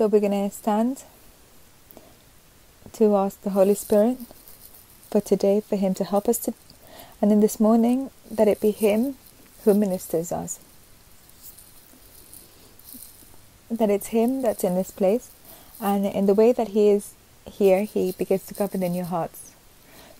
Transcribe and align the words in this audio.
So 0.00 0.06
we're 0.06 0.20
going 0.20 0.48
to 0.48 0.56
stand 0.56 1.04
to 2.94 3.16
ask 3.16 3.42
the 3.42 3.50
Holy 3.50 3.74
Spirit 3.74 4.16
for 5.10 5.20
today 5.20 5.60
for 5.60 5.76
Him 5.76 5.92
to 5.92 6.04
help 6.04 6.26
us 6.26 6.38
to, 6.38 6.54
and 7.20 7.30
in 7.30 7.40
this 7.40 7.60
morning 7.60 8.10
that 8.30 8.48
it 8.48 8.62
be 8.62 8.70
Him 8.70 9.16
who 9.64 9.74
ministers 9.74 10.32
us. 10.32 10.58
That 13.70 13.90
it's 13.90 14.06
Him 14.06 14.40
that's 14.40 14.64
in 14.64 14.74
this 14.74 14.90
place, 14.90 15.32
and 15.82 16.06
in 16.06 16.24
the 16.24 16.32
way 16.32 16.52
that 16.52 16.68
He 16.68 16.88
is 16.88 17.12
here, 17.44 17.82
He 17.82 18.12
begins 18.12 18.46
to 18.46 18.54
govern 18.54 18.82
in 18.82 18.94
your 18.94 19.04
hearts. 19.04 19.52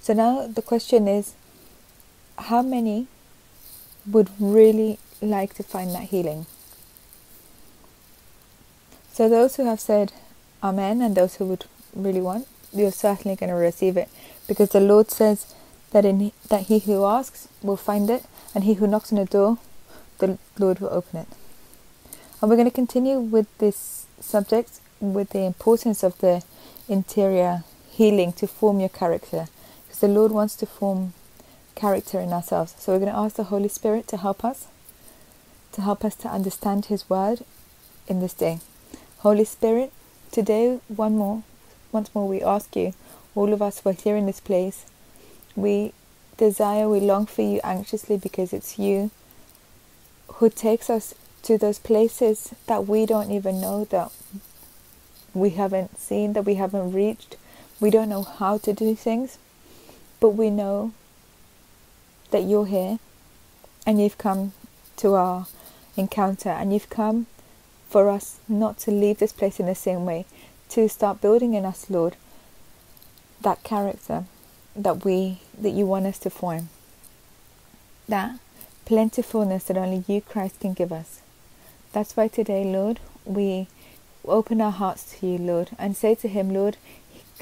So 0.03 0.13
now 0.13 0.47
the 0.47 0.61
question 0.61 1.09
is 1.09 1.33
how 2.37 2.61
many 2.61 3.07
would 4.07 4.29
really 4.39 4.99
like 5.23 5.55
to 5.55 5.63
find 5.63 5.95
that 5.95 6.11
healing? 6.11 6.45
So, 9.21 9.29
those 9.29 9.57
who 9.57 9.67
have 9.67 9.81
said 9.81 10.15
Amen 10.63 11.03
and 11.03 11.15
those 11.15 11.35
who 11.35 11.45
would 11.45 11.67
really 11.95 12.23
want, 12.23 12.49
you're 12.73 12.91
certainly 12.91 13.37
going 13.37 13.51
to 13.51 13.55
receive 13.55 13.99
it 13.99 14.09
because 14.49 14.71
the 14.71 14.81
Lord 14.81 15.11
says 15.11 15.55
that 15.91 16.07
in 16.07 16.33
that 16.49 16.69
he 16.69 16.79
who 16.79 17.05
asks 17.05 17.47
will 17.63 17.77
find 17.77 18.09
it, 18.09 18.25
and 18.55 18.65
he 18.65 18.73
who 18.73 18.87
knocks 18.87 19.13
on 19.13 19.19
the 19.19 19.27
door, 19.27 19.59
the 20.21 20.39
Lord 20.59 20.81
will 20.81 20.89
open 20.89 21.21
it. 21.21 21.27
And 22.41 22.49
we're 22.49 22.57
going 22.57 22.71
to 22.71 22.75
continue 22.75 23.21
with 23.21 23.47
this 23.59 24.07
subject 24.21 24.81
with 25.01 25.29
the 25.29 25.45
importance 25.45 26.03
of 26.03 26.17
the 26.21 26.43
interior 26.89 27.65
healing 27.91 28.33
to 28.33 28.47
form 28.47 28.81
your 28.81 28.89
character, 28.89 29.49
because 29.85 30.01
the 30.01 30.09
Lord 30.09 30.33
wants 30.33 30.57
to 30.57 30.65
form 30.65 31.13
character 31.75 32.21
in 32.21 32.33
ourselves. 32.33 32.75
So 32.79 32.95
we're 32.95 33.01
going 33.01 33.13
to 33.13 33.19
ask 33.19 33.37
the 33.37 33.53
Holy 33.53 33.69
Spirit 33.69 34.09
to 34.09 34.17
help 34.17 34.47
us, 34.47 34.69
to 35.73 35.83
help 35.83 36.07
us 36.07 36.15
to 36.15 36.29
understand 36.29 36.87
His 36.87 37.11
Word 37.11 37.45
in 38.09 38.21
this 38.21 38.33
day. 38.33 38.61
Holy 39.23 39.45
Spirit, 39.45 39.93
today 40.33 40.81
one 40.89 41.19
more, 41.19 41.43
once 41.93 42.09
more 42.15 42.27
we 42.27 42.41
ask 42.41 42.75
you, 42.75 42.95
all 43.35 43.53
of 43.53 43.61
us 43.61 43.81
who 43.81 43.91
are 43.91 43.93
here 43.93 44.17
in 44.17 44.25
this 44.25 44.41
place, 44.41 44.87
we 45.55 45.93
desire, 46.39 46.89
we 46.89 47.01
long 47.01 47.27
for 47.27 47.43
you 47.43 47.61
anxiously 47.63 48.17
because 48.17 48.55
it's 48.55 48.79
you 48.79 49.11
who 50.37 50.49
takes 50.49 50.89
us 50.89 51.15
to 51.43 51.59
those 51.59 51.79
places 51.79 52.55
that 52.67 52.87
we 52.87 53.05
don't 53.05 53.31
even 53.31 53.61
know 53.61 53.85
that 53.91 54.11
we 55.35 55.51
haven't 55.51 55.99
seen, 55.99 56.33
that 56.33 56.47
we 56.47 56.55
haven't 56.55 56.93
reached. 56.93 57.37
We 57.79 57.91
don't 57.91 58.09
know 58.09 58.23
how 58.23 58.57
to 58.57 58.73
do 58.73 58.95
things, 58.95 59.37
but 60.19 60.31
we 60.31 60.49
know 60.49 60.95
that 62.31 62.45
you're 62.45 62.65
here 62.65 62.99
and 63.85 64.01
you've 64.01 64.17
come 64.17 64.55
to 64.97 65.13
our 65.13 65.47
encounter 65.95 66.49
and 66.49 66.73
you've 66.73 66.89
come 66.89 67.27
for 67.91 68.09
us 68.09 68.39
not 68.49 68.79
to 68.79 68.93
leave 68.93 69.19
this 69.19 69.33
place 69.33 69.59
in 69.59 69.67
the 69.67 69.75
same 69.75 70.07
way, 70.07 70.25
to 70.69 70.89
start 70.89 71.21
building 71.21 71.55
in 71.55 71.65
us, 71.65 71.91
Lord, 71.91 72.17
that 73.43 73.65
character 73.65 74.25
that 74.77 75.05
we 75.05 75.41
that 75.59 75.71
you 75.71 75.85
want 75.87 76.07
us 76.07 76.19
to 76.21 76.31
form. 76.31 76.69
That 78.09 78.39
plentifulness 78.85 79.65
that 79.65 79.77
only 79.77 80.05
you 80.07 80.21
Christ 80.21 80.61
can 80.61 80.73
give 80.73 80.93
us. 80.93 81.21
That's 81.93 82.17
why 82.17 82.29
today, 82.29 82.65
Lord, 82.65 83.01
we 83.25 83.67
open 84.25 84.61
our 84.61 84.71
hearts 84.71 85.19
to 85.19 85.27
you, 85.27 85.39
Lord, 85.39 85.71
and 85.79 85.97
say 85.97 86.15
to 86.15 86.29
him, 86.29 86.55
Lord, 86.55 86.77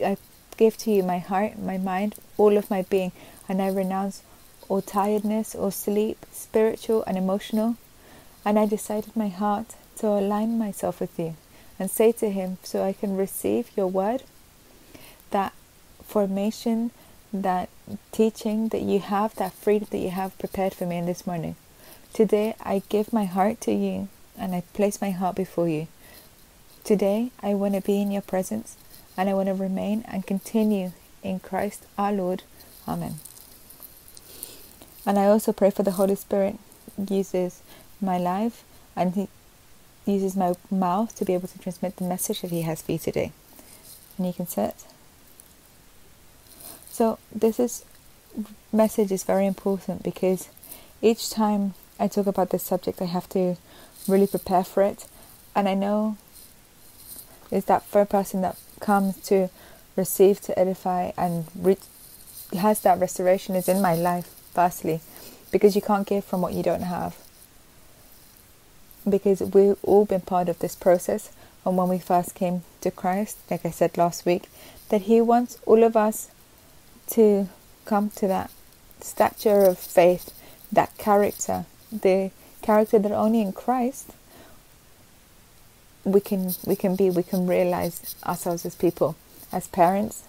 I 0.03 0.17
give 0.57 0.79
to 0.79 0.91
you 0.91 1.03
my 1.03 1.19
heart, 1.19 1.59
my 1.59 1.77
mind, 1.77 2.15
all 2.39 2.57
of 2.57 2.71
my 2.71 2.83
being, 2.83 3.13
and 3.49 3.61
I 3.61 3.69
renounce 3.69 4.23
all 4.69 4.81
tiredness 4.81 5.55
or 5.55 5.71
sleep, 5.73 6.25
spiritual 6.33 7.05
and 7.07 7.19
emotional. 7.19 7.77
And 8.45 8.59
I 8.59 8.65
decided 8.67 9.15
my 9.15 9.29
heart 9.29 9.75
to 9.99 10.09
align 10.09 10.59
myself 10.59 11.01
with 11.01 11.19
you 11.19 11.37
and 11.79 11.91
say 11.91 12.13
to 12.13 12.31
Him, 12.31 12.59
so 12.63 12.85
I 12.85 12.93
can 12.93 13.17
receive 13.17 13.71
your 13.77 13.87
word, 13.87 14.23
that 15.31 15.53
formation, 16.03 16.91
that 17.33 17.69
teaching 18.13 18.69
that 18.69 18.83
you 18.83 19.01
have, 19.01 19.35
that 19.37 19.53
freedom 19.53 19.89
that 19.91 19.99
you 19.99 20.11
have 20.11 20.39
prepared 20.39 20.75
for 20.75 20.87
me 20.87 20.97
in 20.97 21.07
this 21.07 21.27
morning. 21.27 21.57
Today 22.13 22.55
I 22.61 22.83
give 22.89 23.13
my 23.13 23.25
heart 23.27 23.61
to 23.63 23.73
you 23.73 24.09
and 24.39 24.55
I 24.55 24.63
place 24.73 25.01
my 25.01 25.11
heart 25.11 25.37
before 25.37 25.69
you. 25.69 25.89
Today 26.85 27.31
I 27.43 27.55
want 27.55 27.75
to 27.75 27.81
be 27.81 28.01
in 28.01 28.11
your 28.11 28.23
presence 28.23 28.77
and 29.17 29.29
I 29.29 29.35
want 29.35 29.49
to 29.49 29.55
remain 29.55 30.05
and 30.09 30.27
continue 30.27 30.93
in 31.23 31.41
Christ 31.41 31.85
our 31.99 32.13
Lord. 32.13 32.43
Amen. 32.87 33.17
And 35.05 35.19
I 35.19 35.27
also 35.27 35.53
pray 35.53 35.71
for 35.71 35.83
the 35.83 35.93
Holy 35.93 36.15
Spirit 36.15 36.59
uses 37.09 37.63
my 38.01 38.19
life 38.19 38.65
and 38.97 39.15
he 39.15 39.29
uses 40.09 40.37
my 40.37 40.55
mouth 40.71 41.15
to 41.17 41.25
be 41.25 41.35
able 41.35 41.49
to 41.49 41.59
transmit 41.59 41.97
the 41.97 42.05
message 42.05 42.41
that 42.41 42.51
he 42.51 42.63
has 42.63 42.83
for 42.83 42.93
you 42.93 42.99
today. 42.99 43.33
And 44.17 44.27
you 44.27 44.33
can 44.33 44.47
sit. 44.47 44.75
So 46.91 47.19
this 47.33 47.61
is 47.61 47.85
message 48.73 49.13
is 49.13 49.25
very 49.25 49.47
important 49.47 50.03
because 50.03 50.49
each 51.01 51.31
time 51.31 51.75
I 51.99 52.09
talk 52.09 52.27
about 52.27 52.51
this 52.51 52.63
subject 52.63 53.01
I 53.01 53.07
have 53.07 53.29
to 53.31 53.57
really 54.09 54.27
prepare 54.27 54.65
for 54.65 54.83
it. 54.83 55.07
And 55.55 55.69
I 55.69 55.75
know 55.75 56.17
it's 57.51 57.67
that 57.67 57.85
first 57.85 58.11
person 58.11 58.41
that 58.43 58.57
comes 58.81 59.17
to 59.29 59.49
receive, 59.97 60.41
to 60.43 60.59
edify, 60.59 61.13
and 61.17 61.47
re- 61.55 61.77
has 62.57 62.81
that 62.81 62.99
restoration 62.99 63.55
is 63.55 63.69
in 63.69 63.83
my 63.83 63.95
life, 63.95 64.27
firstly, 64.55 65.01
because 65.51 65.75
you 65.75 65.83
can't 65.83 66.07
give 66.07 66.25
from 66.25 66.41
what 66.41 66.53
you 66.53 66.63
don't 66.63 66.83
have 66.83 67.17
because 69.09 69.41
we've 69.41 69.77
all 69.83 70.05
been 70.05 70.21
part 70.21 70.49
of 70.49 70.59
this 70.61 70.75
process 70.75 71.31
and 71.65 71.77
when 71.77 71.89
we 71.89 71.99
first 71.99 72.35
came 72.35 72.63
to 72.81 72.91
Christ, 72.91 73.37
like 73.51 73.67
I 73.67 73.71
said 73.71 73.99
last 73.99 74.25
week, 74.25 74.49
that 74.89 75.03
He 75.03 75.21
wants 75.21 75.59
all 75.67 75.85
of 75.85 75.97
us 75.97 76.31
to 77.09 77.49
come 77.85 78.11
to 78.11 78.27
that 78.27 78.51
stature 79.01 79.65
of 79.65 79.79
faith, 79.79 80.33
that 80.73 80.97
character, 80.99 81.67
the 81.93 82.31
character 82.63 82.99
that 82.99 83.13
only 83.13 83.41
in 83.41 83.53
Christ 83.53 84.13
we 86.05 86.21
can 86.21 86.55
we 86.65 86.75
can 86.77 86.97
be, 86.97 87.11
we 87.11 87.23
can 87.23 87.47
realize 87.47 88.15
ourselves 88.25 88.65
as 88.65 88.75
people, 88.75 89.17
as 89.53 89.69
parents. 89.69 90.25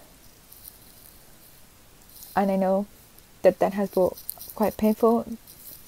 And 2.36 2.52
I 2.52 2.56
know 2.56 2.86
that 3.44 3.60
that 3.60 3.74
has 3.74 3.90
been 3.92 4.10
quite 4.56 4.78
painful 4.78 5.26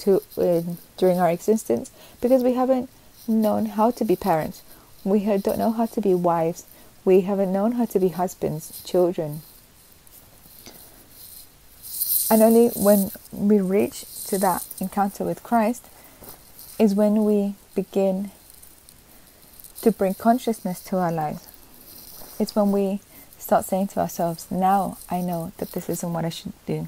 to 0.02 0.22
uh, 0.38 0.62
during 0.98 1.20
our 1.20 1.30
existence 1.30 1.92
because 2.22 2.44
we 2.44 2.54
haven't 2.54 2.90
known 3.28 3.66
how 3.68 3.92
to 3.92 4.06
be 4.06 4.16
parents. 4.16 4.62
We 5.04 5.26
don't 5.38 5.58
know 5.58 5.72
how 5.72 5.88
to 5.88 6.02
be 6.02 6.14
wives. 6.14 6.66
We 7.04 7.22
haven't 7.22 7.52
known 7.52 7.74
how 7.74 7.86
to 7.86 8.00
be 8.00 8.10
husbands, 8.10 8.84
children. 8.84 9.42
And 12.30 12.42
only 12.42 12.70
when 12.70 13.12
we 13.32 13.60
reach 13.60 14.06
to 14.28 14.38
that 14.38 14.66
encounter 14.80 15.26
with 15.26 15.44
Christ 15.44 15.88
is 16.80 16.96
when 16.96 17.26
we 17.26 17.56
begin 17.76 18.32
to 19.82 19.92
bring 19.92 20.14
consciousness 20.14 20.82
to 20.86 20.98
our 20.98 21.12
lives. 21.12 21.48
It's 22.40 22.56
when 22.56 22.72
we 22.72 23.02
start 23.38 23.66
saying 23.66 23.88
to 23.90 24.00
ourselves, 24.00 24.50
now 24.50 24.98
I 25.10 25.22
know 25.22 25.52
that 25.58 25.74
this 25.74 25.90
isn't 25.90 26.14
what 26.14 26.24
I 26.24 26.30
should 26.30 26.54
do. 26.66 26.88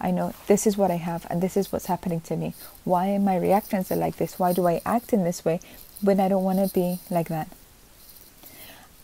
I 0.00 0.10
know 0.10 0.32
this 0.46 0.66
is 0.66 0.76
what 0.76 0.90
I 0.90 0.96
have 0.96 1.26
and 1.28 1.42
this 1.42 1.56
is 1.56 1.72
what's 1.72 1.86
happening 1.86 2.20
to 2.22 2.36
me. 2.36 2.54
Why 2.84 3.14
are 3.14 3.18
my 3.18 3.36
reactions 3.36 3.90
are 3.90 3.96
like 3.96 4.16
this? 4.16 4.38
Why 4.38 4.52
do 4.52 4.66
I 4.66 4.80
act 4.86 5.12
in 5.12 5.24
this 5.24 5.44
way 5.44 5.60
when 6.00 6.20
I 6.20 6.28
don't 6.28 6.44
want 6.44 6.58
to 6.58 6.72
be 6.72 7.00
like 7.10 7.28
that? 7.28 7.48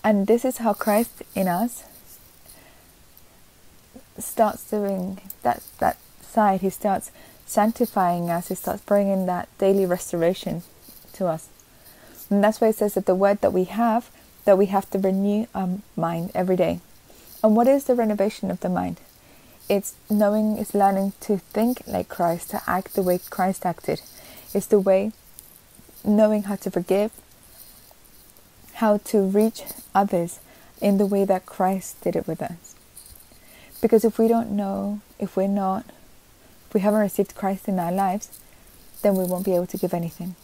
And 0.02 0.26
this 0.26 0.44
is 0.44 0.58
how 0.58 0.74
Christ 0.74 1.22
in 1.34 1.48
us 1.48 1.84
starts 4.18 4.70
doing 4.70 5.20
that 5.42 5.62
that 5.78 5.96
side. 6.20 6.60
He 6.60 6.70
starts 6.70 7.10
sanctifying 7.46 8.30
us. 8.30 8.48
He 8.48 8.54
starts 8.54 8.82
bringing 8.82 9.26
that 9.26 9.48
daily 9.58 9.86
restoration 9.86 10.62
to 11.14 11.26
us. 11.26 11.48
And 12.30 12.42
that's 12.42 12.60
why 12.60 12.68
it 12.68 12.76
says 12.76 12.94
that 12.94 13.06
the 13.06 13.14
word 13.14 13.40
that 13.40 13.52
we 13.52 13.64
have, 13.64 14.10
that 14.44 14.58
we 14.58 14.66
have 14.66 14.88
to 14.90 14.98
renew 14.98 15.46
our 15.54 15.78
mind 15.96 16.30
every 16.34 16.56
day. 16.56 16.80
And 17.42 17.56
what 17.56 17.68
is 17.68 17.84
the 17.84 17.94
renovation 17.94 18.50
of 18.50 18.60
the 18.60 18.68
mind? 18.68 19.00
It's 19.68 19.94
knowing, 20.10 20.58
it's 20.58 20.74
learning 20.74 21.14
to 21.20 21.38
think 21.38 21.82
like 21.86 22.08
Christ, 22.08 22.50
to 22.50 22.62
act 22.66 22.94
the 22.94 23.02
way 23.02 23.18
Christ 23.30 23.64
acted. 23.64 24.02
It's 24.52 24.66
the 24.66 24.78
way 24.78 25.12
knowing 26.04 26.44
how 26.44 26.56
to 26.56 26.70
forgive, 26.70 27.12
how 28.74 28.98
to 28.98 29.22
reach 29.22 29.62
others 29.94 30.40
in 30.80 30.98
the 30.98 31.06
way 31.06 31.24
that 31.24 31.46
Christ 31.46 32.00
did 32.02 32.14
it 32.14 32.26
with 32.26 32.42
us. 32.42 32.74
Because 33.80 34.04
if 34.04 34.18
we 34.18 34.28
don't 34.28 34.50
know, 34.50 35.00
if 35.18 35.36
we're 35.36 35.48
not, 35.48 35.86
if 36.68 36.74
we 36.74 36.80
haven't 36.80 37.00
received 37.00 37.34
Christ 37.34 37.68
in 37.68 37.78
our 37.78 37.92
lives, 37.92 38.40
then 39.02 39.14
we 39.14 39.24
won't 39.24 39.44
be 39.44 39.54
able 39.54 39.66
to 39.66 39.78
give 39.78 39.94
anything. 39.94 40.36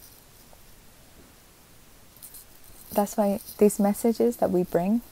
That's 2.92 3.16
why 3.16 3.40
these 3.58 3.78
messages 3.78 4.38
that 4.38 4.50
we 4.50 4.62
bring, 4.62 5.02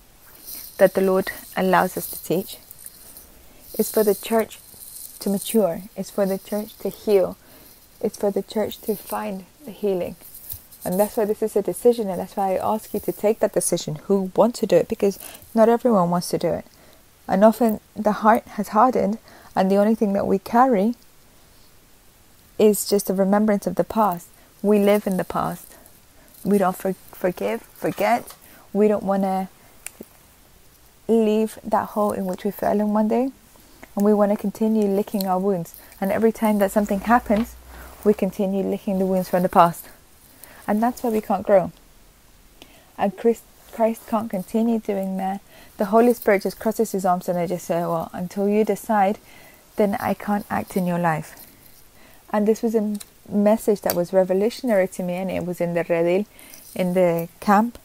that 0.78 0.94
the 0.94 1.00
Lord 1.00 1.30
allows 1.56 1.96
us 1.96 2.10
to 2.10 2.22
teach, 2.24 2.58
it's 3.78 3.92
for 3.92 4.04
the 4.04 4.14
church 4.14 4.58
to 5.20 5.30
mature. 5.30 5.82
It's 5.96 6.10
for 6.10 6.26
the 6.26 6.38
church 6.38 6.76
to 6.78 6.88
heal. 6.88 7.36
It's 8.00 8.16
for 8.16 8.30
the 8.30 8.42
church 8.42 8.80
to 8.82 8.96
find 8.96 9.46
the 9.64 9.70
healing. 9.70 10.16
And 10.84 10.98
that's 10.98 11.16
why 11.16 11.24
this 11.24 11.42
is 11.42 11.56
a 11.56 11.62
decision, 11.62 12.08
and 12.08 12.20
that's 12.20 12.36
why 12.36 12.54
I 12.54 12.74
ask 12.74 12.94
you 12.94 13.00
to 13.00 13.12
take 13.12 13.40
that 13.40 13.52
decision 13.52 13.96
who 14.06 14.30
want 14.36 14.54
to 14.56 14.66
do 14.66 14.76
it 14.76 14.88
because 14.88 15.18
not 15.54 15.68
everyone 15.68 16.10
wants 16.10 16.28
to 16.30 16.38
do 16.38 16.48
it. 16.48 16.64
And 17.26 17.44
often 17.44 17.80
the 17.94 18.12
heart 18.12 18.44
has 18.56 18.68
hardened, 18.68 19.18
and 19.54 19.70
the 19.70 19.76
only 19.76 19.94
thing 19.94 20.12
that 20.12 20.26
we 20.26 20.38
carry 20.38 20.94
is 22.58 22.88
just 22.88 23.10
a 23.10 23.14
remembrance 23.14 23.66
of 23.66 23.74
the 23.74 23.84
past. 23.84 24.28
We 24.62 24.78
live 24.78 25.06
in 25.06 25.16
the 25.16 25.24
past. 25.24 25.66
We 26.44 26.58
don't 26.58 26.76
for- 26.76 26.94
forgive, 27.12 27.62
forget. 27.62 28.34
We 28.72 28.88
don't 28.88 29.04
want 29.04 29.22
to 29.22 29.48
leave 31.08 31.58
that 31.64 31.90
hole 31.90 32.12
in 32.12 32.26
which 32.26 32.44
we 32.44 32.50
fell 32.50 32.80
in 32.80 32.92
one 32.92 33.08
day. 33.08 33.30
And 33.98 34.04
we 34.04 34.14
want 34.14 34.30
to 34.30 34.36
continue 34.36 34.86
licking 34.86 35.26
our 35.26 35.40
wounds. 35.40 35.74
And 36.00 36.12
every 36.12 36.30
time 36.30 36.60
that 36.60 36.70
something 36.70 37.00
happens, 37.00 37.56
we 38.04 38.14
continue 38.14 38.62
licking 38.62 39.00
the 39.00 39.06
wounds 39.06 39.28
from 39.28 39.42
the 39.42 39.48
past. 39.48 39.88
And 40.68 40.80
that's 40.80 41.02
why 41.02 41.10
we 41.10 41.20
can't 41.20 41.44
grow. 41.44 41.72
And 42.96 43.18
Christ, 43.18 43.42
Christ 43.72 44.06
can't 44.06 44.30
continue 44.30 44.78
doing 44.78 45.16
that. 45.16 45.40
The 45.78 45.86
Holy 45.86 46.14
Spirit 46.14 46.42
just 46.44 46.60
crosses 46.60 46.92
his 46.92 47.04
arms 47.04 47.28
and 47.28 47.36
I 47.36 47.48
just 47.48 47.66
say, 47.66 47.80
Well, 47.80 48.08
until 48.12 48.48
you 48.48 48.64
decide, 48.64 49.18
then 49.74 49.96
I 49.98 50.14
can't 50.14 50.46
act 50.48 50.76
in 50.76 50.86
your 50.86 51.00
life. 51.00 51.34
And 52.32 52.46
this 52.46 52.62
was 52.62 52.76
a 52.76 52.98
message 53.28 53.80
that 53.80 53.96
was 53.96 54.12
revolutionary 54.12 54.86
to 54.86 55.02
me, 55.02 55.14
and 55.14 55.28
it 55.28 55.44
was 55.44 55.60
in 55.60 55.74
the 55.74 55.82
Redil, 55.82 56.24
in 56.72 56.94
the 56.94 57.28
camp, 57.40 57.80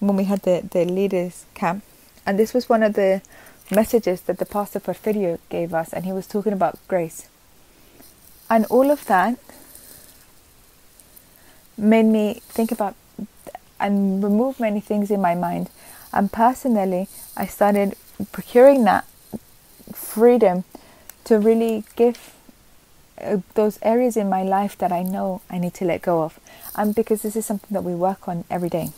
when 0.00 0.16
we 0.16 0.24
had 0.24 0.40
the, 0.44 0.66
the 0.70 0.86
leaders' 0.86 1.44
camp. 1.52 1.84
And 2.24 2.38
this 2.38 2.54
was 2.54 2.70
one 2.70 2.82
of 2.82 2.94
the 2.94 3.20
messages 3.70 4.22
that 4.22 4.38
the 4.38 4.46
Pastor 4.46 4.80
Porfirio 4.80 5.38
gave 5.48 5.74
us, 5.74 5.92
and 5.92 6.04
he 6.04 6.12
was 6.12 6.26
talking 6.26 6.52
about 6.52 6.78
grace. 6.88 7.28
And 8.50 8.64
all 8.66 8.90
of 8.90 9.04
that 9.06 9.38
made 11.76 12.06
me 12.06 12.40
think 12.48 12.72
about 12.72 12.94
and 13.80 14.22
remove 14.22 14.58
many 14.58 14.80
things 14.80 15.10
in 15.10 15.20
my 15.20 15.34
mind. 15.34 15.70
And 16.12 16.32
personally, 16.32 17.08
I 17.36 17.46
started 17.46 17.94
procuring 18.32 18.84
that 18.84 19.06
freedom 19.92 20.64
to 21.24 21.38
really 21.38 21.84
give 21.94 22.34
uh, 23.20 23.38
those 23.54 23.78
areas 23.82 24.16
in 24.16 24.28
my 24.28 24.42
life 24.42 24.76
that 24.78 24.92
I 24.92 25.02
know 25.02 25.42
I 25.50 25.58
need 25.58 25.74
to 25.74 25.84
let 25.84 26.02
go 26.02 26.22
of. 26.22 26.40
And 26.74 26.94
because 26.94 27.22
this 27.22 27.36
is 27.36 27.46
something 27.46 27.70
that 27.72 27.84
we 27.84 27.94
work 27.94 28.26
on 28.26 28.44
every 28.50 28.68
day. 28.68 28.90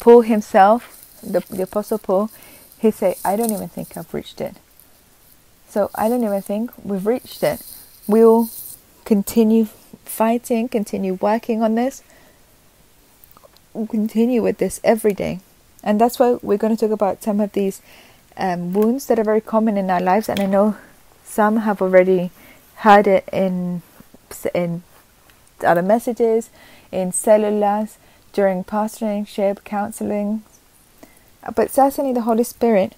Paul 0.00 0.22
himself, 0.22 1.20
the, 1.22 1.40
the 1.50 1.62
Apostle 1.62 1.98
Paul, 1.98 2.30
he 2.78 2.90
said, 2.90 3.16
I 3.24 3.36
don't 3.36 3.50
even 3.50 3.68
think 3.68 3.96
I've 3.96 4.12
reached 4.14 4.40
it. 4.40 4.56
So 5.68 5.90
I 5.94 6.08
don't 6.08 6.24
even 6.24 6.42
think 6.42 6.72
we've 6.82 7.06
reached 7.06 7.42
it. 7.42 7.62
We'll 8.06 8.48
continue 9.04 9.66
fighting, 10.04 10.68
continue 10.68 11.14
working 11.14 11.62
on 11.62 11.74
this, 11.74 12.02
we'll 13.72 13.86
continue 13.86 14.42
with 14.42 14.58
this 14.58 14.80
every 14.82 15.12
day. 15.12 15.40
And 15.82 16.00
that's 16.00 16.18
why 16.18 16.38
we're 16.42 16.58
going 16.58 16.76
to 16.76 16.80
talk 16.80 16.92
about 16.92 17.22
some 17.22 17.40
of 17.40 17.52
these 17.52 17.80
um, 18.36 18.72
wounds 18.72 19.06
that 19.06 19.18
are 19.18 19.24
very 19.24 19.40
common 19.40 19.76
in 19.76 19.90
our 19.90 20.00
lives. 20.00 20.28
And 20.28 20.40
I 20.40 20.46
know 20.46 20.76
some 21.24 21.58
have 21.58 21.80
already 21.80 22.30
heard 22.76 23.06
it 23.06 23.28
in 23.32 23.82
in 24.54 24.82
other 25.64 25.82
messages, 25.82 26.50
in 26.92 27.12
cellulars, 27.12 27.96
during 28.32 28.64
pastoring, 28.64 29.26
shared 29.26 29.64
counseling. 29.64 30.42
But 31.54 31.70
certainly 31.70 32.12
the 32.12 32.22
Holy 32.22 32.44
Spirit 32.44 32.94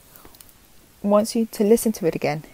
wants 1.02 1.34
you 1.34 1.46
to 1.46 1.64
listen 1.64 1.92
to 1.92 2.06
it 2.06 2.14
again. 2.14 2.44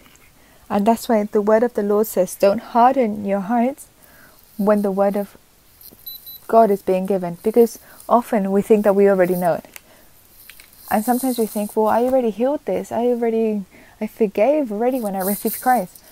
And 0.69 0.85
that's 0.85 1.07
why 1.07 1.23
the 1.23 1.41
word 1.41 1.63
of 1.63 1.73
the 1.73 1.83
Lord 1.83 2.07
says, 2.07 2.35
Don't 2.35 2.59
harden 2.59 3.25
your 3.25 3.41
hearts 3.41 3.87
when 4.57 4.81
the 4.81 4.91
word 4.91 5.15
of 5.15 5.37
God 6.47 6.71
is 6.71 6.81
being 6.81 7.05
given. 7.05 7.37
Because 7.43 7.79
often 8.09 8.51
we 8.51 8.61
think 8.61 8.83
that 8.83 8.95
we 8.95 9.09
already 9.09 9.35
know 9.35 9.53
it. 9.53 9.65
And 10.91 11.03
sometimes 11.03 11.37
we 11.37 11.45
think, 11.45 11.75
Well, 11.75 11.87
I 11.87 12.03
already 12.03 12.29
healed 12.29 12.65
this. 12.65 12.91
I 12.91 13.07
already 13.07 13.65
I 13.99 14.07
forgave 14.07 14.71
already 14.71 14.99
when 14.99 15.15
I 15.15 15.21
received 15.21 15.61
Christ. 15.61 16.03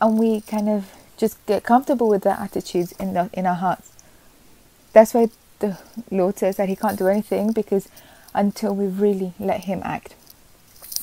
And 0.00 0.18
we 0.18 0.42
kind 0.42 0.68
of 0.68 0.92
just 1.16 1.44
get 1.46 1.64
comfortable 1.64 2.08
with 2.08 2.22
that 2.24 2.38
attitude 2.40 2.92
in 3.00 3.14
the, 3.14 3.30
in 3.32 3.46
our 3.46 3.54
hearts. 3.54 3.92
That's 4.92 5.14
why 5.14 5.28
the 5.60 5.78
Lord 6.10 6.38
says 6.38 6.56
that 6.56 6.68
He 6.68 6.76
can't 6.76 6.98
do 6.98 7.08
anything 7.08 7.52
because 7.52 7.88
until 8.36 8.74
we 8.74 8.86
really 8.86 9.32
let 9.40 9.64
Him 9.64 9.80
act. 9.82 10.14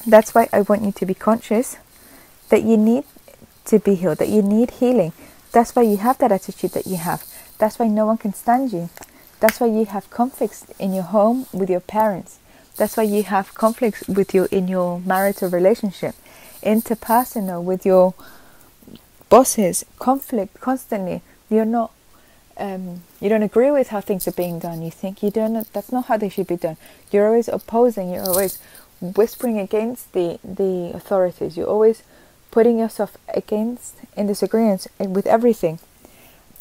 That's 0.07 0.33
why 0.33 0.47
I 0.53 0.61
want 0.61 0.83
you 0.83 0.91
to 0.93 1.05
be 1.05 1.13
conscious 1.13 1.77
that 2.49 2.63
you 2.63 2.77
need 2.77 3.03
to 3.65 3.79
be 3.79 3.95
healed, 3.95 4.19
that 4.19 4.29
you 4.29 4.41
need 4.41 4.71
healing. 4.71 5.11
That's 5.51 5.75
why 5.75 5.81
you 5.83 5.97
have 5.97 6.17
that 6.19 6.31
attitude 6.31 6.71
that 6.71 6.87
you 6.87 6.97
have. 6.97 7.23
That's 7.57 7.79
why 7.79 7.87
no 7.87 8.05
one 8.05 8.17
can 8.17 8.33
stand 8.33 8.71
you. 8.73 8.89
That's 9.39 9.59
why 9.59 9.67
you 9.67 9.85
have 9.85 10.09
conflicts 10.09 10.65
in 10.79 10.93
your 10.93 11.03
home 11.03 11.47
with 11.51 11.69
your 11.69 11.79
parents. 11.79 12.39
That's 12.75 12.97
why 12.97 13.03
you 13.03 13.23
have 13.23 13.53
conflicts 13.53 14.07
with 14.07 14.33
you 14.33 14.47
in 14.51 14.67
your 14.67 14.99
marital 15.01 15.49
relationship, 15.49 16.15
interpersonal 16.63 17.63
with 17.63 17.85
your 17.85 18.13
bosses, 19.29 19.85
conflict 19.99 20.59
constantly. 20.59 21.21
You're 21.49 21.65
not, 21.65 21.91
um, 22.57 23.03
you 23.19 23.29
don't 23.29 23.43
agree 23.43 23.71
with 23.71 23.89
how 23.89 24.01
things 24.01 24.27
are 24.27 24.31
being 24.33 24.59
done. 24.59 24.81
You 24.81 24.91
think 24.91 25.23
you 25.23 25.31
don't. 25.31 25.71
That's 25.73 25.91
not 25.91 26.05
how 26.05 26.17
they 26.17 26.29
should 26.29 26.47
be 26.47 26.57
done. 26.57 26.77
You're 27.11 27.27
always 27.27 27.47
opposing. 27.47 28.11
You're 28.13 28.27
always 28.27 28.59
whispering 29.01 29.59
against 29.59 30.13
the 30.13 30.39
the 30.43 30.91
authorities. 30.93 31.57
You're 31.57 31.67
always 31.67 32.03
putting 32.51 32.77
yourself 32.77 33.17
against 33.33 33.95
in 34.15 34.27
disagreement 34.27 34.87
with 34.99 35.25
everything. 35.25 35.79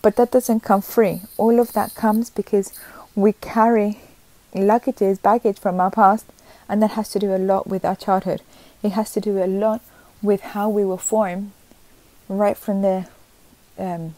But 0.01 0.17
that 0.17 0.33
doesn't 0.33 0.61
come 0.61 0.83
free. 0.83 1.23
All 1.37 1.61
of 1.61 1.75
that 1.75 1.95
comes 1.95 2.31
because 2.31 2.73
we 3.15 3.35
carry 3.35 4.01
luggages, 4.55 5.21
baggage 5.23 5.59
from 5.59 5.79
our 5.81 5.91
past, 5.91 6.27
and 6.69 6.83
that 6.83 6.93
has 6.93 7.11
to 7.11 7.19
do 7.19 7.35
a 7.35 7.39
lot 7.39 7.67
with 7.67 7.85
our 7.85 7.95
childhood. 7.95 8.43
It 8.83 8.93
has 8.93 9.13
to 9.13 9.21
do 9.21 9.43
a 9.43 9.47
lot 9.47 9.83
with 10.23 10.41
how 10.41 10.69
we 10.69 10.85
were 10.85 10.99
formed 10.99 11.53
right 12.29 12.57
from 12.57 12.83
the 12.83 13.07
um, 13.79 14.15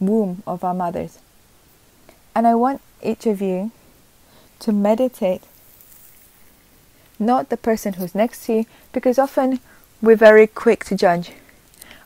womb 0.00 0.42
of 0.46 0.64
our 0.64 0.74
mothers. 0.74 1.18
And 2.34 2.46
I 2.46 2.54
want 2.54 2.80
each 3.02 3.26
of 3.26 3.40
you 3.42 3.72
to 4.60 4.72
meditate 4.72 5.42
not 7.18 7.48
the 7.48 7.56
person 7.56 7.94
who's 7.94 8.14
next 8.14 8.46
to 8.46 8.52
you, 8.52 8.66
because 8.92 9.18
often 9.18 9.60
we're 10.00 10.16
very 10.16 10.46
quick 10.46 10.84
to 10.84 10.96
judge 10.96 11.32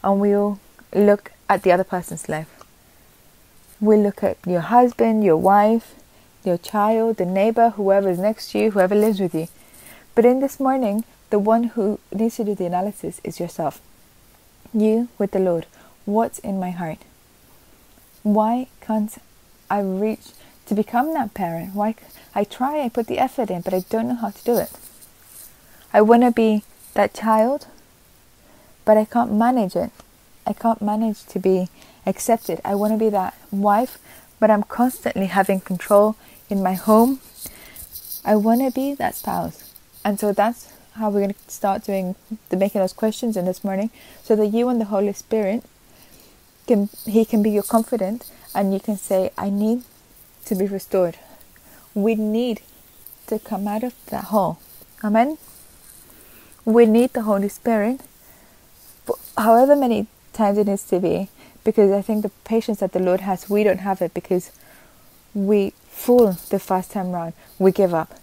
and 0.03 0.21
we'll 0.21 0.59
look 0.94 1.33
at 1.49 1.62
the 1.62 1.73
other 1.73 1.85
person's 1.85 2.29
life. 2.29 2.49
We'll 3.81 4.03
look 4.03 4.23
at 4.23 4.39
your 4.47 4.61
husband, 4.61 5.25
your 5.25 5.37
wife, 5.37 5.94
your 6.44 6.56
child, 6.59 7.19
the 7.19 7.27
neighbor, 7.27 7.71
whoever 7.71 8.09
is 8.09 8.19
next 8.19 8.53
to 8.53 8.58
you, 8.58 8.70
whoever 8.70 8.94
lives 8.94 9.20
with 9.20 9.34
you. 9.34 9.49
But 10.15 10.25
in 10.25 10.41
this 10.41 10.58
morning, 10.58 11.05
the 11.31 11.39
one 11.39 11.65
who 11.65 11.99
needs 12.13 12.37
to 12.37 12.44
do 12.44 12.55
the 12.55 12.67
analysis 12.67 13.20
is 13.25 13.41
yourself. 13.41 13.81
You 14.72 15.08
with 15.19 15.32
the 15.32 15.39
Lord. 15.39 15.67
What's 16.05 16.39
in 16.39 16.58
my 16.58 16.70
heart? 16.70 16.99
Why 18.22 18.69
can't 18.81 19.17
I 19.70 19.81
reach 19.81 20.29
to 20.67 20.74
become 20.74 21.12
that 21.14 21.34
parent? 21.34 21.74
Why 21.74 21.94
I 22.34 22.44
try, 22.44 22.81
I 22.81 22.88
put 22.88 23.06
the 23.06 23.19
effort 23.19 23.50
in, 23.50 23.62
but 23.62 23.74
I 23.74 23.81
don't 23.91 24.08
know 24.08 24.14
how 24.14 24.31
to 24.31 24.44
do 24.44 24.56
it. 24.56 24.70
I 25.93 26.00
want 26.00 26.22
to 26.22 26.31
be 26.31 26.62
that 26.94 27.14
child, 27.14 27.67
but 28.84 28.96
I 28.96 29.05
can't 29.05 29.32
manage 29.32 29.76
it. 29.76 29.91
I 30.46 30.52
can't 30.52 30.81
manage 30.81 31.24
to 31.26 31.38
be 31.38 31.69
accepted. 32.06 32.60
I 32.64 32.74
want 32.74 32.93
to 32.93 32.98
be 32.98 33.10
that 33.10 33.36
wife, 33.50 33.98
but 34.41 34.50
I'm 34.50 34.62
constantly 34.62 35.26
having 35.26 35.60
control 35.60 36.17
in 36.48 36.62
my 36.62 36.74
home. 36.74 37.20
I 38.24 38.36
want 38.36 38.60
to 38.60 38.70
be 38.70 38.94
that 38.94 39.14
spouse. 39.14 39.74
And 40.05 40.19
so 40.19 40.32
that's 40.32 40.72
how 40.94 41.10
we're 41.10 41.20
going 41.20 41.34
to 41.34 41.50
start 41.50 41.84
doing 41.84 42.14
the 42.48 42.56
making 42.56 42.81
those 42.81 42.93
questions 42.93 43.36
in 43.36 43.44
this 43.44 43.64
morning 43.64 43.91
so 44.22 44.36
that 44.36 44.48
you 44.48 44.69
and 44.69 44.81
the 44.81 44.86
Holy 44.86 45.12
Spirit 45.12 45.64
can 46.67 46.89
he 47.05 47.25
can 47.25 47.43
be 47.43 47.51
your 47.51 47.63
confidant 47.63 48.31
and 48.55 48.73
you 48.73 48.81
can 48.81 48.97
say 48.97 49.31
I 49.37 49.51
need 49.51 49.83
to 50.47 50.55
be 50.55 50.67
restored. 50.67 51.19
We 51.95 52.15
need 52.15 52.63
to 53.27 53.39
come 53.39 53.69
out 53.69 53.85
of 53.85 53.95
that 54.07 54.25
hole. 54.25 54.59
Amen. 55.05 55.39
We 56.65 56.87
need 56.87 57.13
the 57.13 57.23
Holy 57.23 57.49
Spirit. 57.49 58.01
However 59.37 59.75
many 59.77 60.07
times 60.33 60.59
it 60.59 60.67
needs 60.67 60.85
to 60.85 61.01
be 61.01 61.29
because 61.65 61.91
I 61.91 62.03
think 62.03 62.23
the 62.23 62.31
patience 62.45 62.81
that 62.81 62.93
the 62.93 62.99
Lord 62.99 63.21
has, 63.21 63.49
we 63.49 63.65
don't 63.65 63.81
have 63.81 64.03
it 64.03 64.15
because 64.15 64.51
we 65.35 65.73
fool 65.89 66.37
the 66.51 66.59
first 66.59 66.93
time 66.93 67.13
round. 67.13 67.35
We 67.59 67.73
give 67.73 67.95
up. 67.95 68.15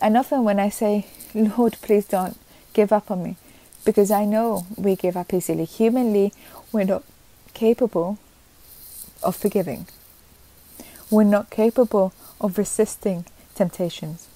And 0.00 0.16
often 0.16 0.44
when 0.44 0.58
I 0.58 0.68
say, 0.68 1.06
Lord, 1.34 1.76
please 1.82 2.06
don't 2.06 2.38
give 2.72 2.92
up 2.92 3.10
on 3.10 3.22
me, 3.22 3.36
because 3.84 4.10
I 4.10 4.24
know 4.24 4.66
we 4.76 4.96
give 4.96 5.16
up 5.16 5.34
easily. 5.34 5.64
Humanly, 5.64 6.32
we're 6.72 6.84
not 6.84 7.02
capable 7.54 8.18
of 9.22 9.36
forgiving. 9.36 9.86
We're 11.10 11.24
not 11.24 11.50
capable 11.50 12.12
of 12.40 12.58
resisting 12.58 13.24
temptations. 13.54 14.28